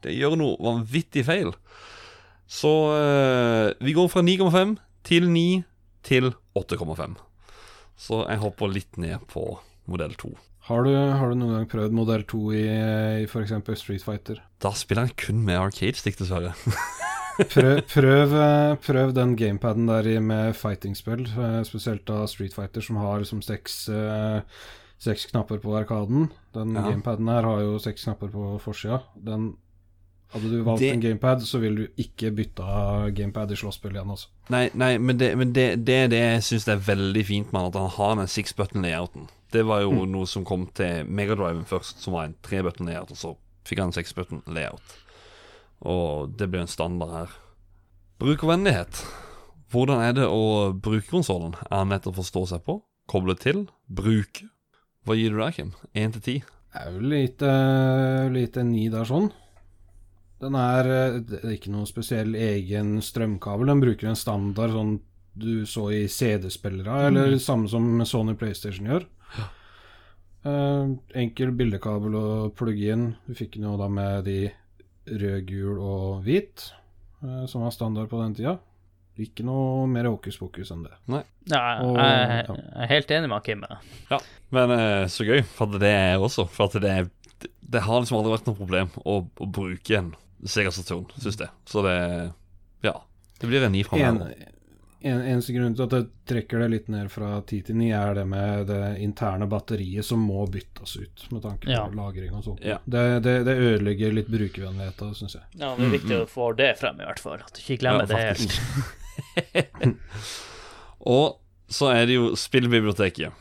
[0.05, 1.51] Det gjør noe vanvittig feil.
[2.47, 4.77] Så eh, vi går fra 9,5
[5.09, 5.47] til 9
[6.07, 7.17] til 8,5.
[7.99, 9.47] Så jeg hopper litt ned på
[9.91, 10.33] modell 2.
[10.69, 12.63] Har du, har du noen gang prøvd modell 2 i,
[13.25, 13.53] i f.eks.
[13.81, 14.41] Street Fighter?
[14.65, 16.55] Da spiller jeg kun med arcade-stick, dessverre.
[17.35, 22.97] Prøv, prøv, eh, prøv den gamepaden der med fighting-spill, eh, spesielt av Street Fighter, som
[23.03, 24.41] har liksom seks, eh,
[25.03, 26.29] seks knapper på arkaden.
[26.55, 26.83] Den Ja.
[26.91, 29.03] gamepaden her har jo seks knapper på forsida.
[29.23, 29.57] Den
[30.35, 34.11] Hadde du valgt Det- en gamepad, så ville du ikke bytta gamepad i slåsspill igjen,
[34.11, 34.27] altså.
[34.51, 37.75] Nei, nei, men det, men det, det det jeg syns er veldig fint med at
[37.81, 39.29] han har den six button-layouten.
[39.53, 43.17] Det var jo noe som kom til Megadriven først, som var en tre button-layout, og
[43.17, 44.81] så fikk han en six button-layout.
[45.83, 47.37] Og det ble en standard her.
[48.23, 49.03] Brukervennlighet.
[49.75, 51.57] Hvordan er det å bruke konsollen?
[51.67, 52.79] Er den lett å forstå seg på?
[53.11, 53.67] Koble til?
[53.91, 54.47] Bruke?
[55.05, 55.73] Hva gir du der, Kim?
[55.93, 56.37] Én til ti?
[56.75, 57.51] Det er jo lite,
[58.35, 59.29] lite ni der sånn.
[60.43, 60.89] Den er,
[61.41, 63.69] er ikke noen spesiell egen strømkabel.
[63.71, 64.97] Den bruker en standard sånn
[65.35, 69.07] du så i CD-spillere, eller samme som Sony PlayStation gjør.
[70.45, 73.07] Eh, enkel bildekabel å plugge inn.
[73.27, 74.39] Du fikk noe da med de
[75.09, 76.71] rød, gul og hvit,
[77.23, 78.57] eh, som var standard på den tida.
[79.21, 80.95] Ikke noe mer hokus pokus enn det.
[81.47, 82.55] Ja, Og- jeg, ja.
[82.57, 83.63] jeg er helt enig med Kim.
[84.11, 84.19] Ja,
[84.51, 86.49] men eh, så gøy, for det er jeg også.
[86.51, 87.11] For at det, er-
[87.63, 90.15] det, har liksom aldri vært noe problem å, å bruke en
[90.45, 91.49] Sega Saturn, syns jeg.
[91.67, 92.33] Så det
[92.85, 92.99] Ja.
[93.41, 93.99] Det blir en ny fra
[95.05, 98.15] En, eneste grunn til at jeg trekker det litt ned fra 10 til 9, er
[98.17, 101.83] det med det interne batteriet som må byttes ut, med tanke på Ja.
[101.93, 102.63] lagring og sånt.
[102.65, 102.79] Ja.
[102.89, 105.45] Det, det, det ødelegger litt brukervennligheten, syns jeg.
[105.61, 107.45] Ja, Det er viktig å få det frem, i hvert fall.
[107.45, 108.61] At du ikke glemmer det helt.
[111.17, 111.37] og
[111.69, 113.33] så er det jo spillbiblioteket.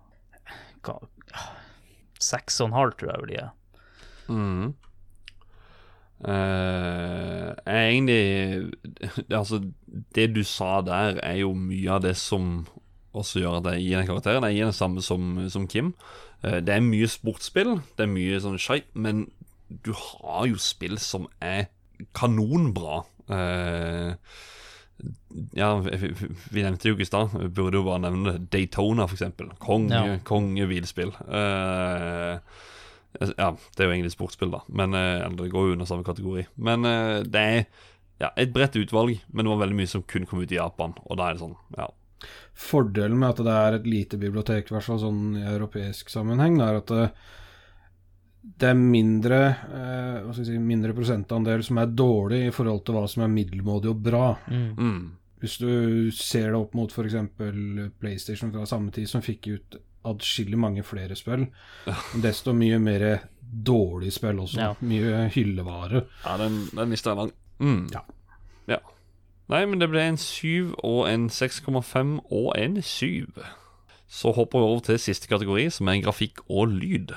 [2.24, 3.52] seks og en halv, tror jeg vel de er.
[4.32, 4.74] Mm.
[6.24, 8.72] Uh, egentlig
[9.40, 9.60] Altså,
[10.16, 12.66] det du sa der, er jo mye av det som
[13.14, 14.48] også gjør at jeg gir den karakteren.
[14.48, 15.94] Jeg gir den samme som, som Kim.
[16.46, 19.28] Uh, det er mye sportsspill, det er mye sånn skeit, men
[19.84, 21.68] du har jo spill som er
[22.16, 23.04] kanonbra.
[23.32, 24.14] Eh,
[25.58, 28.36] ja, vi, nevnte jo ikke i stad, burde jo bare nevne.
[28.54, 29.50] Daytona, eksempel.
[29.64, 30.20] Konge, Ja.
[30.28, 31.14] kongebilspill.
[31.28, 32.38] Uh,
[33.20, 34.62] ja, det er jo egentlig sportsspill, da.
[34.70, 36.48] Men uh, det går jo under samme kategori.
[36.56, 37.66] Men uh, det er
[38.22, 40.96] ja, et bredt utvalg, men det var veldig mye som kun kom ut i Japan.
[41.06, 41.90] Og da er det sånn, ja.
[42.54, 46.62] Fordelen med at det er et lite bibliotek, i hvert fall sånn i europeisk sammenheng,
[46.64, 47.08] er at det,
[48.44, 52.98] det er mindre eh, hva skal si, mindre prosentandel som er dårlig i forhold til
[52.98, 54.26] hva som er middelmådig og bra.
[54.52, 54.66] Mm.
[54.76, 55.04] Mm.
[55.44, 57.16] Hvis du ser det opp mot f.eks.
[58.00, 61.48] PlayStation fra samme tid, som fikk ut adskillig mange flere spill,
[62.24, 63.08] desto mye mer
[63.40, 64.60] dårlig spill også.
[64.60, 64.70] Ja.
[64.84, 66.06] Mye hyllevare.
[66.26, 67.34] Ja, den, den lista er lang.
[67.64, 67.84] Mm.
[67.94, 68.04] Ja.
[68.72, 68.80] ja.
[69.52, 73.44] Nei, men det ble en 7 og en 6,5 og en 7.
[74.08, 77.16] Så hopper vi over til siste kategori, som er grafikk og lyd.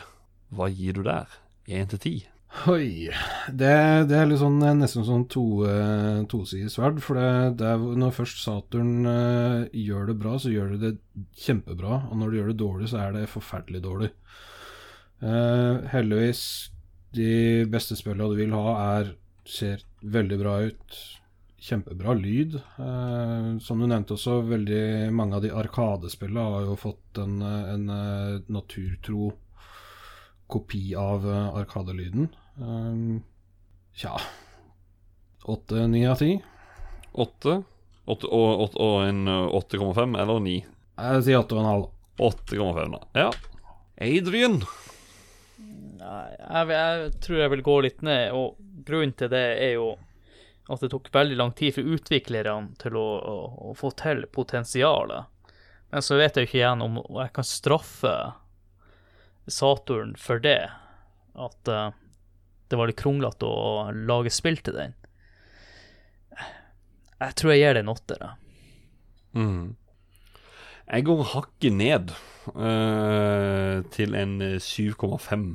[0.54, 1.30] Hva gir du der?
[1.66, 2.26] 1 til 10?
[2.70, 3.10] Oi.
[3.52, 3.72] Det,
[4.08, 7.02] det er sånn, eh, nesten sånn to, eh, tosidig sverd.
[7.04, 11.26] For det, det er når først Saturn uh, gjør det bra, så gjør det det
[11.42, 12.06] kjempebra.
[12.10, 14.10] Og når det gjør det dårlig, så er det forferdelig dårlig.
[15.20, 16.42] Uh, heldigvis,
[17.16, 17.30] de
[17.72, 18.64] beste spillene du vil ha,
[18.96, 19.14] er,
[19.48, 19.84] ser
[20.16, 21.00] veldig bra ut.
[21.66, 22.60] Kjempebra lyd.
[22.78, 27.90] Uh, som du nevnte også, veldig mange av de arkadespillene har jo fått en, en
[28.52, 29.34] naturtro
[30.46, 32.28] kopi av eh, arkadelyden.
[32.56, 33.22] Um,
[33.96, 34.16] Tja
[35.46, 36.40] Åtte-ni av ti?
[37.12, 37.62] 8?
[38.04, 40.56] Åtte- og, og, og en 8,5 eller 9?
[40.96, 41.86] Jeg sier åtte og en halv.
[42.18, 43.00] 8,5, da.
[43.14, 43.28] Ja.
[44.02, 44.58] Adrian.
[46.00, 49.92] Nei, jeg, jeg tror jeg vil gå litt ned, og grunnen til det er jo
[50.66, 53.36] at det tok veldig lang tid for utviklerne til å, å,
[53.70, 55.30] å få til potensialet.
[55.94, 58.14] Men så vet jeg jo ikke igjen om jeg kan straffe
[59.46, 60.60] Saturn for det.
[61.36, 61.90] At uh,
[62.70, 64.96] det var litt kronglete å lage spill til den.
[67.16, 68.24] Jeg tror jeg gir det en åtter.
[68.24, 68.34] jeg.
[69.36, 69.76] Mm.
[70.86, 72.12] Jeg går hakket ned
[72.54, 75.46] uh, til en øh, 7,5.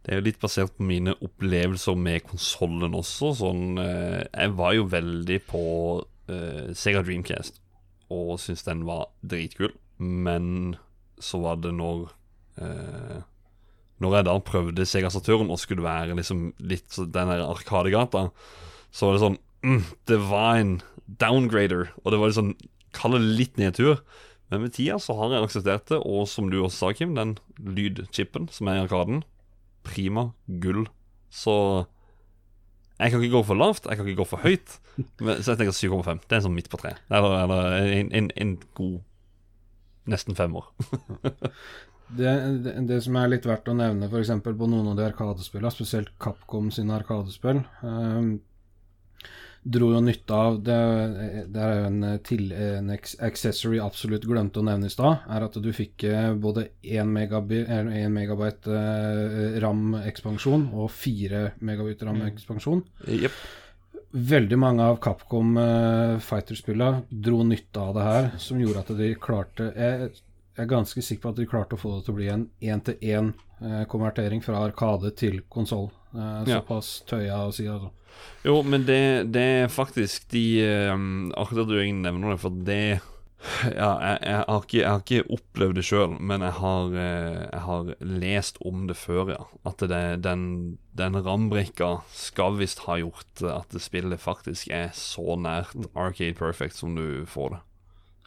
[0.00, 3.32] Det er jo litt basert på mine opplevelser med konsollen også.
[3.40, 5.64] Sånn, øh, jeg var jo veldig på
[6.78, 7.56] Sega Dreamcast
[8.10, 9.72] og syntes den var dritkul.
[9.98, 10.76] Men
[11.20, 12.10] så var det når
[12.60, 13.20] øh,
[14.00, 18.30] når da prøvde Sega Saturn og skulle være liksom litt den der Arkadegata,
[18.90, 20.80] så var det sånn mm, Divine
[21.20, 22.54] downgrader, og det var liksom
[22.96, 24.00] Kall det litt nedtur.
[24.50, 27.36] Men med tida så har jeg akseptert det, og som du også sa, Kim, den
[27.62, 29.20] lydchipen som er i Arkaden,
[29.86, 30.32] prima
[30.64, 30.88] gull.
[31.30, 31.54] Så
[32.98, 34.74] jeg kan ikke gå for lavt, jeg kan ikke gå for høyt.
[35.22, 36.24] Men, så jeg tenker 7,5.
[36.26, 36.96] Det er sånn midt på tre.
[37.14, 38.98] Eller, eller en, en, en god
[40.10, 40.66] nesten femmer.
[42.16, 42.30] Det,
[42.64, 44.32] det, det som er litt verdt å nevne f.eks.
[44.42, 48.32] på noen av de arkadespillene, spesielt Capcom sine arkadespill, um,
[49.60, 50.76] dro jo nytte av Det,
[51.52, 55.58] det er jo en, til, en accessory absolutt glemte å nevne i stad, er at
[55.60, 62.86] du fikk eh, både 1 megabyte, 1 megabyte eh, RAM-ekspansjon og 4 megabyte RAM-ekspansjon.
[63.20, 63.42] Yep
[64.10, 69.10] Veldig mange av Capcom uh, Fighter-spillene dro nytte av det her, som gjorde at de
[69.22, 70.08] klarte Jeg,
[70.56, 72.48] jeg er ganske sikker på at de klarte å få det til å bli en
[72.60, 75.88] én-til-én-konvertering fra Arkade til konsoll.
[76.10, 76.58] Ja.
[76.58, 77.92] såpass tøya å si, altså.
[78.42, 80.42] Jo, men det, det er faktisk de
[80.90, 82.80] um, Akkurat du egentlig nevner det, for det
[83.78, 87.38] Ja, jeg, jeg, har, ikke, jeg har ikke opplevd det sjøl, men jeg har, eh,
[87.46, 89.46] jeg har lest om det før, ja.
[89.70, 90.42] At det, den,
[90.98, 96.76] den rambrikka skal visst ha gjort at det spillet faktisk er så nært Arcade Perfect
[96.82, 97.62] som du får det.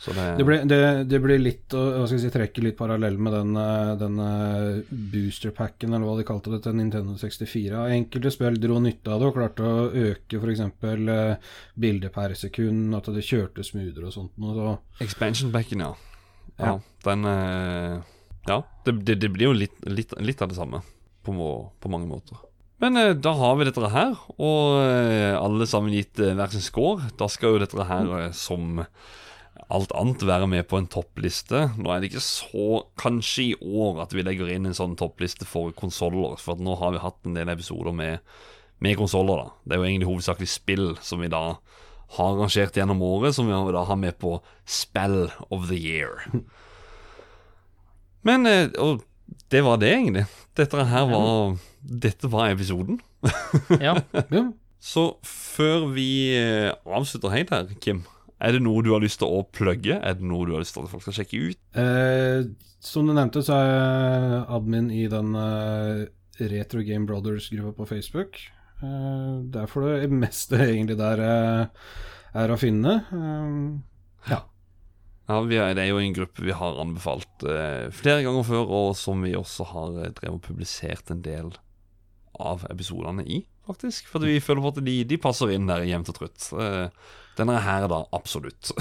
[0.03, 3.15] Så det, Det blir, det, det blir litt hva skal jeg si, trekke litt parallell
[3.23, 4.81] med den, eh, den eh,
[5.13, 7.84] boosterpacken, eller hva de kalte det, til Nintendo 64.
[7.95, 10.63] Enkelte spill dro nytte av det og klarte å øke f.eks.
[10.81, 14.35] bildet bilder per sekund, at det kjørte smoothere og sånt.
[14.43, 15.93] Og så Expansion packen, ja.
[16.57, 16.73] ja.
[16.73, 16.75] Ja.
[17.07, 18.01] Den eh,
[18.49, 18.97] Ja, det,
[19.31, 20.84] blir jo litt, litt, litt av det samme
[21.23, 22.35] på, må- på mange måter.
[22.84, 26.65] Men eh, da har vi dette her, og eh, alle sammen gitt eh, hver sin
[26.65, 27.07] score.
[27.15, 28.81] Da skal jo dette her, eh, som
[29.74, 31.66] alt annet, være med på en toppliste.
[31.82, 35.48] Nå er det ikke så kanskje i år at vi legger inn en sånn toppliste
[35.50, 38.22] for konsoller, for at nå har vi hatt en del episoder med,
[38.84, 39.56] med konsoller, da.
[39.64, 41.44] Det er jo egentlig hovedsakelig spill som vi da
[42.18, 44.38] har rangert gjennom året, som vi da har med på
[44.70, 46.22] Spell of the Year.
[48.24, 49.02] Men eh, Og
[49.52, 50.28] det var det, egentlig.
[50.56, 53.02] Dette her var Dette var episoden.
[53.82, 53.98] Ja.
[54.30, 54.50] ja.
[54.84, 58.02] Så før vi eh, avslutter helt her, Kim,
[58.44, 59.95] er det noe du har lyst til å plugge?
[60.03, 61.60] Er det noe du har lyst til at folk skal sjekke ut?
[61.80, 62.44] Eh,
[62.84, 66.03] som du nevnte, så er jeg admin i den eh,
[66.52, 68.41] Retro Game Brothers-gruppa på Facebook.
[68.84, 71.86] Eh, der får du det meste egentlig der eh,
[72.44, 72.99] er å finne.
[73.15, 78.44] Eh, Ja, vi er, Det er jo en gruppe vi har anbefalt eh, flere ganger
[78.44, 81.53] før, og som vi også har drevet og publisert en del
[82.44, 83.38] av episodene i,
[83.70, 84.10] faktisk.
[84.11, 86.49] For vi føler på at de, de passer inn der jevnt og trutt.
[86.60, 86.90] Eh,
[87.38, 88.72] denne her, da, absolutt.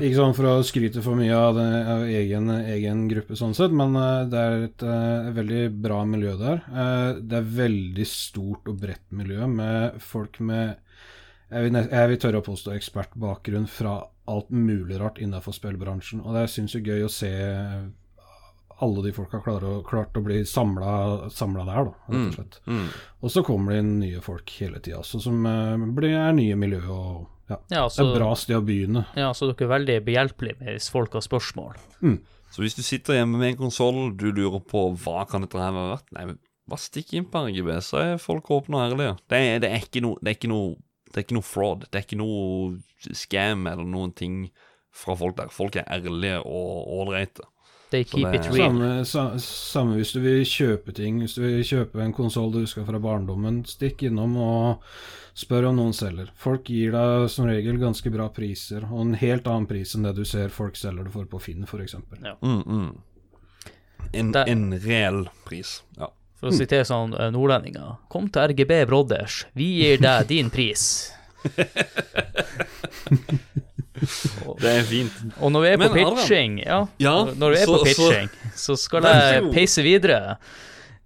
[0.00, 3.74] ikke sånn for å skryte for mye av, det, av egen, egen gruppe, sånn sett,
[3.76, 6.62] men eh, det er et uh, veldig bra miljø der.
[6.70, 10.78] Uh, det er veldig stort og bredt miljø med folk med
[11.50, 13.96] jeg vil, jeg vil tørre å påstå ekspertbakgrunn fra
[14.30, 16.20] alt mulig rart innenfor spillbransjen.
[16.22, 17.30] Og det er sinnssykt gøy å se
[18.84, 20.94] alle de folka klarer, å, klart å bli samla
[21.30, 22.58] der, da, rett og slett.
[22.66, 22.86] Mm.
[23.20, 26.82] Og så kommer det inn nye folk hele tida, som eh, blir, er nye miljø.
[26.88, 29.06] og ja, Ja, Det er et bra sted å begynne.
[29.18, 31.80] ja, så dere er veldig behjelpelige hvis folk har spørsmål.
[32.50, 35.74] Så hvis du sitter hjemme med en konsoll, du lurer på hva kan dette her
[35.74, 36.38] være verdt, nei, men
[36.70, 39.18] bare stikk inn på RGB, så er folk åpne og ærlige.
[39.30, 40.78] Det er, det er ikke noe Det er ikke noe
[41.10, 41.86] det er ikke noe fraud.
[41.90, 44.34] Det er ikke noe scam eller noen ting
[44.94, 45.50] fra folk der.
[45.50, 47.46] Folk er ærlige og ålreite.
[47.90, 48.70] They keep det- it real.
[48.70, 51.18] Samme, sa, samme hvis du vil kjøpe ting.
[51.20, 54.82] Hvis du vil kjøpe en konsoll du husker fra barndommen, stikk innom og
[55.34, 56.30] spør om noen selger.
[56.36, 60.14] Folk gir deg som regel ganske bra priser, og en helt annen pris enn det
[60.16, 61.94] du ser folk selger det for på Finn, f.eks.
[62.22, 62.36] Ja.
[62.42, 62.90] Mm, mm.
[64.12, 65.82] En, en reell pris.
[65.98, 66.10] Ja.
[66.40, 67.98] For å sitere sånn eh, nordlendinger.
[68.08, 71.12] Kom til RGB Brothers, vi gir deg din pris.
[74.00, 75.18] Det er fint.
[75.40, 78.30] Og når vi er på Men, pitching, ja, Ja, når vi er så- på pitching,
[78.56, 80.36] så, skal jeg peise videre.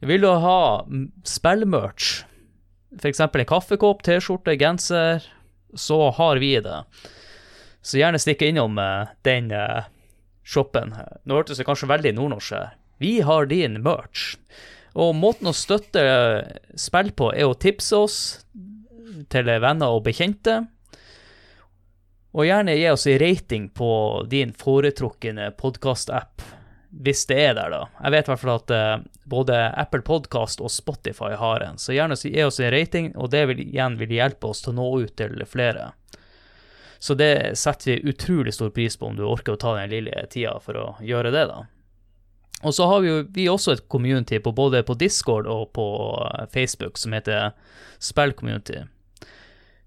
[0.04, 0.84] Vil du ha
[1.24, 2.24] spillmerch,
[3.00, 3.20] f.eks.
[3.20, 5.24] en kaffekopp, T-skjorte, genser,
[5.74, 6.84] så har vi det.
[7.82, 9.84] Så gjerne stikk innom eh, den eh,
[10.44, 10.94] shoppen.
[11.24, 12.70] Nå hørtes det kanskje veldig nordnorsk her.
[13.02, 14.36] Vi har din merch.
[14.94, 18.18] Og måten å støtte eh, spill på er å tipse oss
[19.32, 20.62] til venner og bekjente.
[22.34, 23.88] Og gjerne gi oss en rating på
[24.30, 26.42] din foretrukne podkast-app,
[26.90, 27.82] hvis det er der, da.
[28.02, 31.94] Jeg vet i hvert fall at uh, både Apple Podcast og Spotify har en, så
[31.94, 34.86] gjerne gi oss en rating, og det vil, igjen vil hjelpe oss til å nå
[35.04, 35.92] ut til flere.
[36.98, 40.24] Så det setter vi utrolig stor pris på om du orker å ta den lille
[40.32, 41.60] tida for å gjøre det, da.
[42.64, 45.86] Og så har vi jo vi også et community på både på Discord og på
[46.24, 47.52] eh, Facebook som heter
[48.02, 48.80] Spillcommunity.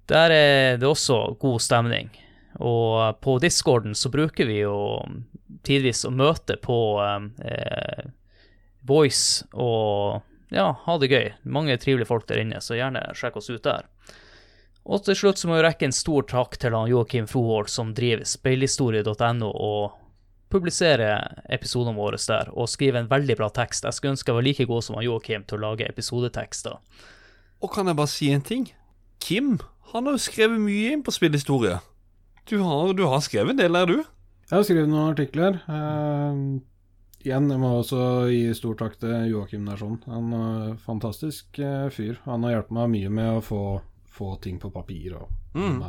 [0.07, 2.13] Der er det også god stemning.
[2.57, 4.77] Og på discorden så bruker vi jo
[5.67, 8.07] tidvis å møte på eh,
[8.87, 10.23] Voice og
[10.53, 11.31] ja, ha det gøy.
[11.43, 13.85] Mange trivelige folk der inne, så gjerne sjekk oss ut der.
[14.87, 17.91] Og til slutt så må vi rekke en stor takk til han Joakim Froholt, som
[17.95, 19.97] driver speilhistorie.no og
[20.47, 23.83] publiserer episodene våre der, og skriver en veldig bra tekst.
[23.83, 26.79] Jeg skulle ønske jeg var like god som han Joakim til å lage episodetekster.
[27.59, 28.69] Og kan jeg bare si en ting?
[29.19, 29.57] Kim
[29.91, 31.77] han har jo skrevet mye inn på spillhistorie.
[32.47, 33.97] Du har, du har skrevet en del der, du?
[34.47, 35.57] Jeg har skrevet noen artikler.
[35.67, 36.61] Uh,
[37.25, 39.97] igjen, jeg må også gi stor takk til Joakim Nærsson.
[40.07, 42.21] En uh, fantastisk uh, fyr.
[42.23, 43.59] Han har hjulpet meg mye med å få,
[44.07, 45.17] få ting på papir.
[45.19, 45.79] og Mm.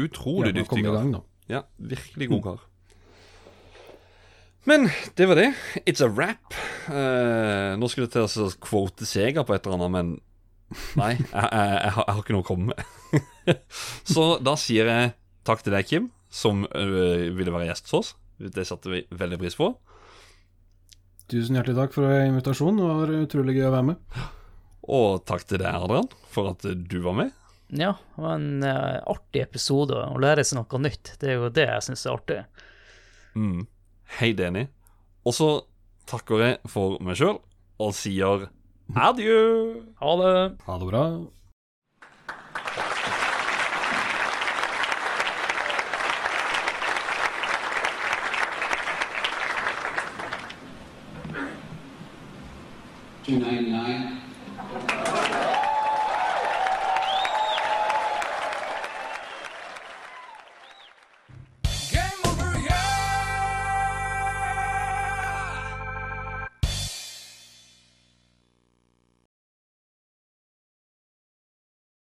[0.00, 1.20] Utrolig dyktig kar.
[1.50, 2.60] Ja, virkelig god kar.
[4.64, 4.88] Men
[5.18, 5.50] det var det.
[5.84, 6.56] It's a wrap.
[6.88, 10.12] Uh, nå skulle det til å quote Sega på et eller annet, men
[10.96, 11.50] nei, jeg, jeg,
[11.84, 13.60] jeg, har, jeg har ikke noe å komme med.
[14.14, 15.12] Så da sier jeg
[15.48, 18.12] takk til deg, Kim, som øh, ville være gjest hos oss.
[18.40, 19.72] Det satte vi veldig pris på.
[21.30, 22.80] Tusen hjertelig takk for invitasjonen.
[22.80, 24.22] Det var utrolig gøy å være med.
[24.90, 27.34] Og takk til deg, Adrian, for at du var med.
[27.70, 31.12] Ja, det var en eh, artig episode å lære seg noe nytt.
[31.20, 32.38] Det er jo det jeg syns er artig.
[33.38, 33.60] Mm.
[34.18, 34.64] Helt enig.
[35.22, 35.50] Og så
[36.10, 37.38] takker jeg for meg sjøl
[37.80, 38.48] og sier
[39.08, 39.38] adjø.
[40.00, 40.34] Ha det!
[40.66, 41.04] Ha det bra.
[53.30, 54.19] 1999.